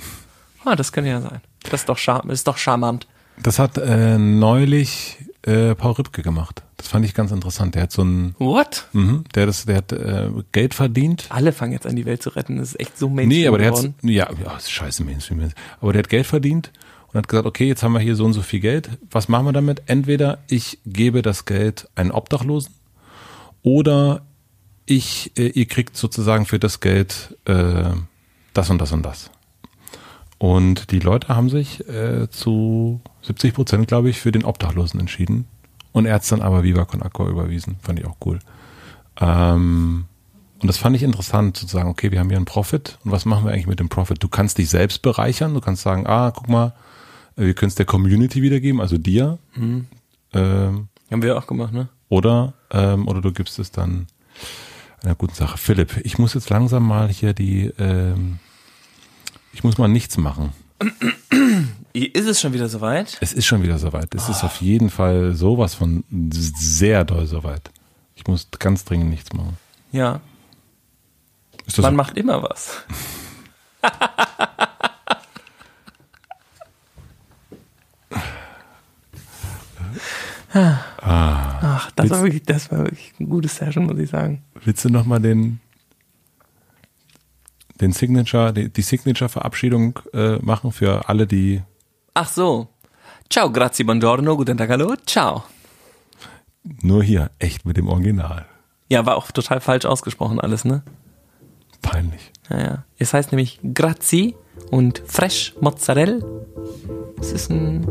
Ah, 0.69 0.77
das 0.77 0.93
könnte 0.93 1.09
ja 1.09 1.21
sein. 1.21 1.41
Das 1.63 1.81
ist 1.81 1.89
doch, 1.89 1.97
char 1.97 2.29
ist 2.29 2.47
doch 2.47 2.59
charmant. 2.59 3.07
Das 3.43 3.59
hat 3.59 3.79
äh, 3.79 4.19
neulich 4.19 5.17
äh, 5.43 5.75
Paul 5.75 5.93
Rübke 5.93 6.23
gemacht. 6.23 6.63
Das 6.77 6.89
fand 6.89 7.07
ich 7.07 7.15
ganz 7.15 7.31
interessant. 7.31 7.75
Der 7.75 7.85
hat 7.85 7.93
so 7.93 8.03
ein 8.03 8.35
What? 8.39 8.87
Mhm, 8.93 9.25
der 9.35 9.47
das, 9.47 9.65
der 9.65 9.77
hat 9.77 9.93
äh, 9.93 10.29
Geld 10.53 10.75
verdient. 10.75 11.27
Alle 11.31 11.53
fangen 11.53 11.73
jetzt 11.73 11.87
an, 11.87 11.97
die 11.97 12.05
Welt 12.05 12.23
zu 12.23 12.31
retten. 12.31 12.59
Das 12.59 12.71
ist 12.71 12.81
echt 12.81 12.99
so 12.99 13.09
Mainstream. 13.09 13.41
Nee, 13.41 13.49
aber 13.49 13.59
der 13.59 13.73
hat 13.73 13.91
ja, 14.03 14.29
ja, 14.45 14.57
ist 14.57 14.71
scheiße 14.71 15.05
Mainstream. 15.05 15.51
Aber 15.81 15.93
der 15.93 16.01
hat 16.01 16.11
Geld 16.11 16.27
verdient 16.27 16.71
und 17.09 17.15
hat 17.15 17.29
gesagt, 17.29 17.47
okay, 17.47 17.67
jetzt 17.67 17.83
haben 17.83 17.93
wir 17.93 18.01
hier 18.01 18.15
so 18.15 18.27
und 18.27 18.35
so 18.35 18.43
viel 18.43 18.61
Geld. 18.61 18.91
Was 19.11 19.29
machen 19.29 19.47
wir 19.47 19.53
damit? 19.53 19.83
Entweder 19.87 20.39
ich 20.49 20.81
gebe 20.85 21.23
das 21.23 21.47
Geld 21.47 21.89
einen 21.95 22.11
Obdachlosen 22.11 22.75
oder 23.63 24.23
ich, 24.85 25.33
äh, 25.39 25.49
ihr 25.49 25.67
kriegt 25.67 25.97
sozusagen 25.97 26.45
für 26.45 26.59
das 26.59 26.81
Geld 26.81 27.37
äh, 27.47 27.85
das 28.53 28.71
und 28.71 28.79
das 28.81 28.93
und 28.93 29.03
das. 29.03 29.31
Und 30.39 30.93
die 30.93 31.01
Leute 31.01 31.29
haben 31.29 31.51
sich 31.51 31.87
äh, 31.89 32.31
zu 32.31 33.01
70 33.23 33.55
Prozent, 33.55 33.89
glaube 33.89 34.09
ich, 34.09 34.21
für 34.21 34.33
den 34.33 34.45
Obdachlosen 34.45 35.01
entschieden. 35.01 35.47
Und 35.93 36.07
er 36.07 36.15
hat 36.15 36.23
es 36.23 36.29
dann 36.29 36.43
aber 36.43 36.63
Viva 36.63 36.85
Con 36.85 37.03
Aqua 37.03 37.29
überwiesen. 37.29 37.77
Fand 37.83 37.99
ich 37.99 38.07
auch 38.07 38.17
cool. 38.25 38.39
Ähm, 39.21 40.05
und 40.61 40.67
das 40.69 40.79
fand 40.79 40.95
ich 40.95 41.03
interessant, 41.03 41.57
zu 41.57 41.67
sagen, 41.67 41.89
okay, 41.89 42.11
wir 42.13 42.21
haben 42.21 42.29
hier 42.29 42.37
einen 42.37 42.45
Profit. 42.45 42.99
Und 43.05 43.11
was 43.11 43.25
machen 43.25 43.45
wir 43.45 43.53
eigentlich 43.53 43.67
mit 43.67 43.81
dem 43.81 43.89
Profit? 43.89 44.23
Du 44.23 44.29
kannst 44.29 44.59
dich 44.59 44.69
selbst 44.69 45.03
bereichern. 45.03 45.55
Du 45.55 45.61
kannst 45.61 45.83
sagen, 45.83 46.07
ah, 46.07 46.31
guck 46.31 46.49
mal, 46.49 46.73
wir 47.37 47.55
können 47.55 47.69
es 47.69 47.77
der 47.77 47.87
Community 47.87 48.43
wiedergeben, 48.43 48.81
also 48.81 48.99
dir. 48.99 49.39
Mhm. 49.55 49.87
Ähm, 50.35 50.89
haben 51.11 51.23
wir 51.23 51.37
auch 51.37 51.47
gemacht, 51.47 51.73
ne? 51.73 51.89
Oder, 52.09 52.55
ähm, 52.71 53.07
oder 53.07 53.21
du 53.21 53.33
gibst 53.33 53.59
es 53.59 53.71
dann 53.71 54.07
einer 55.03 55.15
guten 55.15 55.35
Sache. 55.35 55.59
Philipp, 55.59 56.01
ich 56.05 56.19
muss 56.19 56.35
jetzt 56.35 56.51
langsam 56.51 56.87
mal 56.87 57.09
hier 57.09 57.35
die 57.35 57.73
ähm, 57.79 58.39
ich 59.59 59.65
muss 59.65 59.77
mal 59.77 59.89
nichts 59.89 60.17
machen. 60.17 60.53
Ist 61.93 62.29
es 62.29 62.41
schon 62.41 62.53
wieder 62.53 62.69
soweit? 62.69 63.19
Es 63.21 63.33
ist 63.33 63.45
schon 63.45 63.61
wieder 63.61 63.77
soweit. 63.77 64.15
Es 64.15 64.29
oh. 64.29 64.31
ist 64.31 64.45
auf 64.45 64.61
jeden 64.61 64.89
Fall 64.89 65.35
sowas 65.35 65.75
von 65.75 66.05
sehr 66.31 67.05
doll 67.05 67.27
soweit. 67.27 67.73
Ich 68.15 68.25
muss 68.29 68.47
ganz 68.57 68.85
dringend 68.85 69.11
nichts 69.11 69.33
machen. 69.33 69.57
Ja. 69.91 70.21
Man 71.77 71.91
so? 71.91 71.91
macht 71.91 72.17
immer 72.17 72.41
was. 72.41 72.85
ah. 80.53 80.79
Ach, 81.01 81.91
das 81.97 82.11
war, 82.11 82.23
wirklich, 82.23 82.45
das 82.45 82.71
war 82.71 82.79
wirklich 82.85 83.13
ein 83.19 83.29
gutes 83.29 83.57
Session, 83.57 83.87
muss 83.87 83.99
ich 83.99 84.11
sagen. 84.11 84.45
Willst 84.63 84.85
du 84.85 84.89
nochmal 84.89 85.19
den 85.19 85.59
den 87.81 87.93
Signature, 87.93 88.53
die, 88.53 88.73
die 88.73 88.83
Signature-Verabschiedung 88.83 89.99
äh, 90.13 90.37
machen 90.37 90.73
für 90.73 91.09
alle, 91.09 91.27
die. 91.27 91.63
Ach 92.15 92.29
so. 92.29 92.69
Ciao, 93.31 93.51
grazie, 93.51 93.85
buongiorno, 93.85 94.37
guten 94.37 94.57
Tag, 94.57 94.71
hallo, 94.71 94.95
ciao. 95.07 95.45
Nur 96.83 97.03
hier, 97.03 97.31
echt 97.39 97.65
mit 97.65 97.77
dem 97.77 97.89
Original. 97.89 98.47
Ja, 98.89 99.05
war 99.07 99.17
auch 99.17 99.31
total 99.31 99.61
falsch 99.61 99.85
ausgesprochen 99.85 100.41
alles, 100.41 100.65
ne? 100.65 100.83
Peinlich. 101.83 102.33
Ja, 102.51 102.59
ja. 102.59 102.85
Es 102.99 103.13
heißt 103.15 103.33
nämlich 103.33 103.61
grazie 103.75 104.35
und 104.71 105.03
fresh 105.07 105.55
Mozzarella. 105.61 106.19
Es 107.21 107.33
ist 107.33 107.51
ein. 107.51 107.87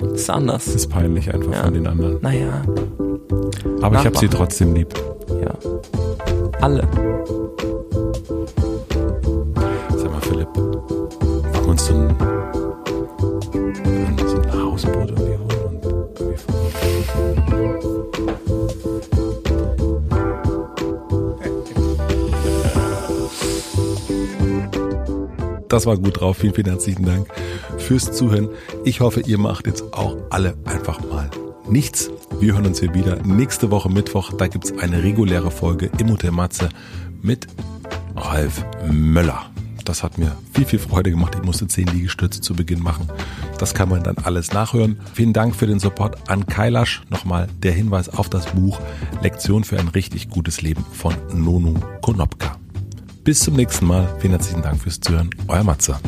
Das 0.00 0.22
ist 0.22 0.30
anders. 0.30 0.64
Das 0.66 0.74
ist 0.74 0.88
peinlich 0.88 1.32
einfach 1.32 1.52
ja. 1.52 1.64
von 1.64 1.74
den 1.74 1.86
anderen. 1.86 2.20
Naja. 2.22 2.62
Aber 3.82 3.98
ich 3.98 4.06
habe 4.06 4.16
sie 4.16 4.28
trotzdem 4.28 4.74
lieb. 4.74 4.94
Ja. 5.42 5.54
Alle. 6.60 6.88
Uns 11.66 11.86
so 11.86 11.94
ein, 11.94 12.16
so 14.26 14.36
ein 14.36 14.52
Hausboot 14.52 15.10
irgendwie 15.10 15.38
holen 15.38 15.76
und 15.76 16.20
irgendwie 16.20 16.76
Das 25.68 25.84
war 25.84 25.96
gut 25.96 26.20
drauf. 26.20 26.38
Vielen, 26.38 26.54
vielen 26.54 26.68
herzlichen 26.68 27.04
Dank 27.04 27.28
fürs 27.76 28.12
Zuhören. 28.12 28.48
Ich 28.84 29.00
hoffe, 29.00 29.20
ihr 29.20 29.38
macht 29.38 29.66
jetzt 29.66 29.92
auch 29.92 30.16
alle 30.30 30.54
einfach 30.64 31.00
mal 31.10 31.28
nichts. 31.68 32.10
Wir 32.40 32.54
hören 32.54 32.66
uns 32.66 32.80
hier 32.80 32.94
wieder 32.94 33.16
nächste 33.24 33.70
Woche 33.70 33.90
Mittwoch. 33.90 34.32
Da 34.32 34.46
gibt 34.46 34.64
es 34.64 34.78
eine 34.78 35.02
reguläre 35.02 35.50
Folge 35.50 35.90
im 35.98 36.10
Hotel 36.10 36.30
Matze 36.30 36.68
mit 37.22 37.46
Ralf 38.16 38.64
Möller. 38.90 39.50
Das 39.86 40.02
hat 40.02 40.18
mir 40.18 40.36
viel, 40.52 40.66
viel 40.66 40.78
Freude 40.80 41.10
gemacht. 41.10 41.34
Ich 41.36 41.42
musste 41.42 41.68
zehn 41.68 41.86
Liegestütze 41.86 42.40
zu 42.40 42.54
Beginn 42.54 42.82
machen. 42.82 43.08
Das 43.58 43.72
kann 43.72 43.88
man 43.88 44.02
dann 44.02 44.18
alles 44.18 44.52
nachhören. 44.52 44.98
Vielen 45.14 45.32
Dank 45.32 45.54
für 45.54 45.66
den 45.66 45.78
Support 45.78 46.28
an 46.28 46.44
Kailash. 46.44 47.02
Nochmal 47.08 47.46
der 47.62 47.72
Hinweis 47.72 48.08
auf 48.08 48.28
das 48.28 48.46
Buch 48.46 48.80
Lektion 49.22 49.64
für 49.64 49.78
ein 49.78 49.88
richtig 49.88 50.28
gutes 50.28 50.60
Leben 50.60 50.84
von 50.92 51.14
Nonu 51.32 51.74
Konopka. 52.02 52.56
Bis 53.22 53.40
zum 53.40 53.54
nächsten 53.54 53.86
Mal. 53.86 54.08
Vielen 54.18 54.32
herzlichen 54.32 54.62
Dank 54.62 54.82
fürs 54.82 55.00
Zuhören. 55.00 55.30
Euer 55.46 55.64
Matze. 55.64 55.98